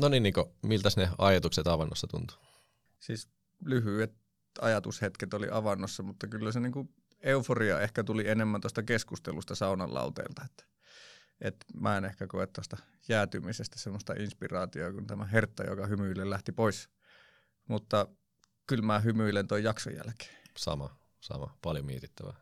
No 0.00 0.08
niin 0.08 0.22
Niko, 0.22 0.54
miltäs 0.62 0.96
ne 0.96 1.08
ajatukset 1.18 1.66
avannossa 1.66 2.06
tuntuu? 2.06 2.36
Siis 3.00 3.28
lyhyet 3.64 4.12
ajatushetket 4.60 5.34
oli 5.34 5.48
avannossa, 5.50 6.02
mutta 6.02 6.26
kyllä 6.26 6.52
se 6.52 6.60
niinku 6.60 6.94
euforia 7.20 7.80
ehkä 7.80 8.04
tuli 8.04 8.28
enemmän 8.28 8.60
tuosta 8.60 8.82
keskustelusta 8.82 9.54
saunan 9.54 9.94
lauteelta. 9.94 10.42
Että, 10.44 10.64
et 11.40 11.56
mä 11.74 11.96
en 11.96 12.04
ehkä 12.04 12.26
koe 12.26 12.46
tuosta 12.46 12.76
jäätymisestä 13.08 13.78
semmoista 13.78 14.14
inspiraatiota 14.18 14.92
kuin 14.92 15.06
tämä 15.06 15.24
Hertta, 15.24 15.64
joka 15.64 15.86
hymyille 15.86 16.30
lähti 16.30 16.52
pois. 16.52 16.88
Mutta 17.70 18.08
kyllä 18.66 18.82
mä 18.82 18.98
hymyilen 18.98 19.48
tuon 19.48 19.62
jakson 19.62 19.94
jälkeen. 19.94 20.36
Sama, 20.56 20.98
sama, 21.20 21.58
paljon 21.62 21.86
mietittävää. 21.86 22.40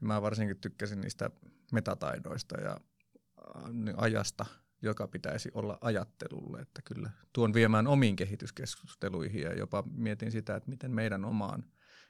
Mä 0.00 0.22
varsinkin 0.22 0.60
tykkäsin 0.60 1.00
niistä 1.00 1.30
metataidoista 1.72 2.60
ja 2.60 2.70
äh, 2.70 3.94
ajasta, 3.96 4.46
joka 4.82 5.08
pitäisi 5.08 5.50
olla 5.54 5.78
ajattelulle. 5.80 6.60
Että 6.60 6.82
kyllä 6.82 7.10
tuon 7.32 7.54
viemään 7.54 7.86
omiin 7.86 8.16
kehityskeskusteluihin 8.16 9.42
ja 9.42 9.54
jopa 9.54 9.84
mietin 9.90 10.32
sitä, 10.32 10.56
että 10.56 10.70
miten 10.70 10.90
meidän 10.90 11.24
omaan 11.24 11.64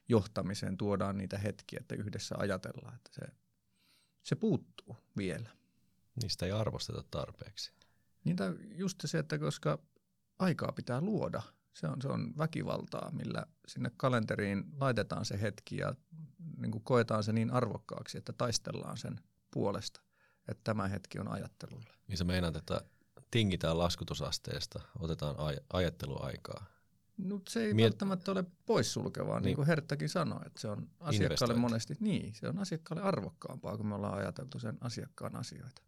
johtamiseen 0.09 0.77
tuodaan 0.77 1.19
niitä 1.19 1.39
hetkiä, 1.39 1.79
että 1.81 1.95
yhdessä 1.95 2.35
ajatellaan, 2.39 2.95
että 2.95 3.11
se, 3.13 3.33
se 4.23 4.37
puuttuu 4.37 4.97
vielä. 5.17 5.51
Niistä 6.23 6.47
ei 6.47 6.53
arvosteta 6.53 7.03
tarpeeksi. 7.11 7.73
Niitä 8.25 8.53
just 8.71 8.99
se, 9.05 9.19
että 9.19 9.39
koska 9.39 9.79
aikaa 10.39 10.73
pitää 10.73 11.01
luoda, 11.01 11.43
se 11.81 11.87
on, 11.87 12.03
se 12.03 12.09
on 12.09 12.33
väkivaltaa, 12.39 13.11
millä 13.11 13.47
sinne 13.69 13.91
kalenteriin 13.97 14.65
laitetaan 14.81 15.25
se 15.25 15.41
hetki 15.41 15.77
ja 15.77 15.95
niin 16.57 16.71
kuin 16.73 16.85
koetaan 16.85 17.25
se 17.25 17.33
niin 17.33 17.51
arvokkaaksi, 17.51 18.19
että 18.19 18.33
taistellaan 18.33 18.97
sen 18.97 19.21
puolesta, 19.51 20.01
että 20.49 20.61
tämä 20.65 20.89
hetki 20.89 21.19
on 21.19 21.29
ajattelulle. 21.29 21.93
Niin 22.09 22.19
sä 22.19 22.25
meinaat, 22.25 22.57
että 22.57 22.81
tingitään 23.31 23.79
laskutusasteesta, 23.79 24.81
otetaan 24.99 25.37
aj- 25.37 25.65
ajatteluaikaa. 25.73 26.65
No, 27.17 27.41
se 27.49 27.61
ei 27.65 27.73
Miet- 27.73 27.83
välttämättä 27.85 28.31
ole 28.33 28.45
poissulkevaa, 28.67 29.37
niin, 29.41 29.45
Niin. 29.45 29.57
kuin 29.57 29.67
Herttakin 29.67 30.09
sanoi, 30.09 30.41
että 30.47 30.61
se 30.61 30.69
on 30.69 30.91
asiakkaalle 31.01 31.55
monesti, 31.55 31.97
niin, 32.01 32.35
se 32.35 32.49
on 32.49 32.59
asiakkaalle 32.59 33.03
arvokkaampaa, 33.03 33.77
kun 33.77 33.87
me 33.87 33.95
ollaan 33.95 34.19
ajateltu 34.19 34.59
sen 34.59 34.79
asiakkaan 34.81 35.37
asioita. 35.37 35.83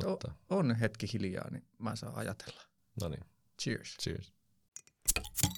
Totta. 0.00 0.32
On 0.50 0.74
hetki 0.74 1.06
hiljaa, 1.12 1.50
niin 1.50 1.66
mä 1.78 1.96
saan 1.96 2.14
ajatella. 2.14 2.62
No 3.02 3.08
niin, 3.08 3.24
Cheers. 3.62 3.96
cheers. 4.02 4.32
you 5.06 5.50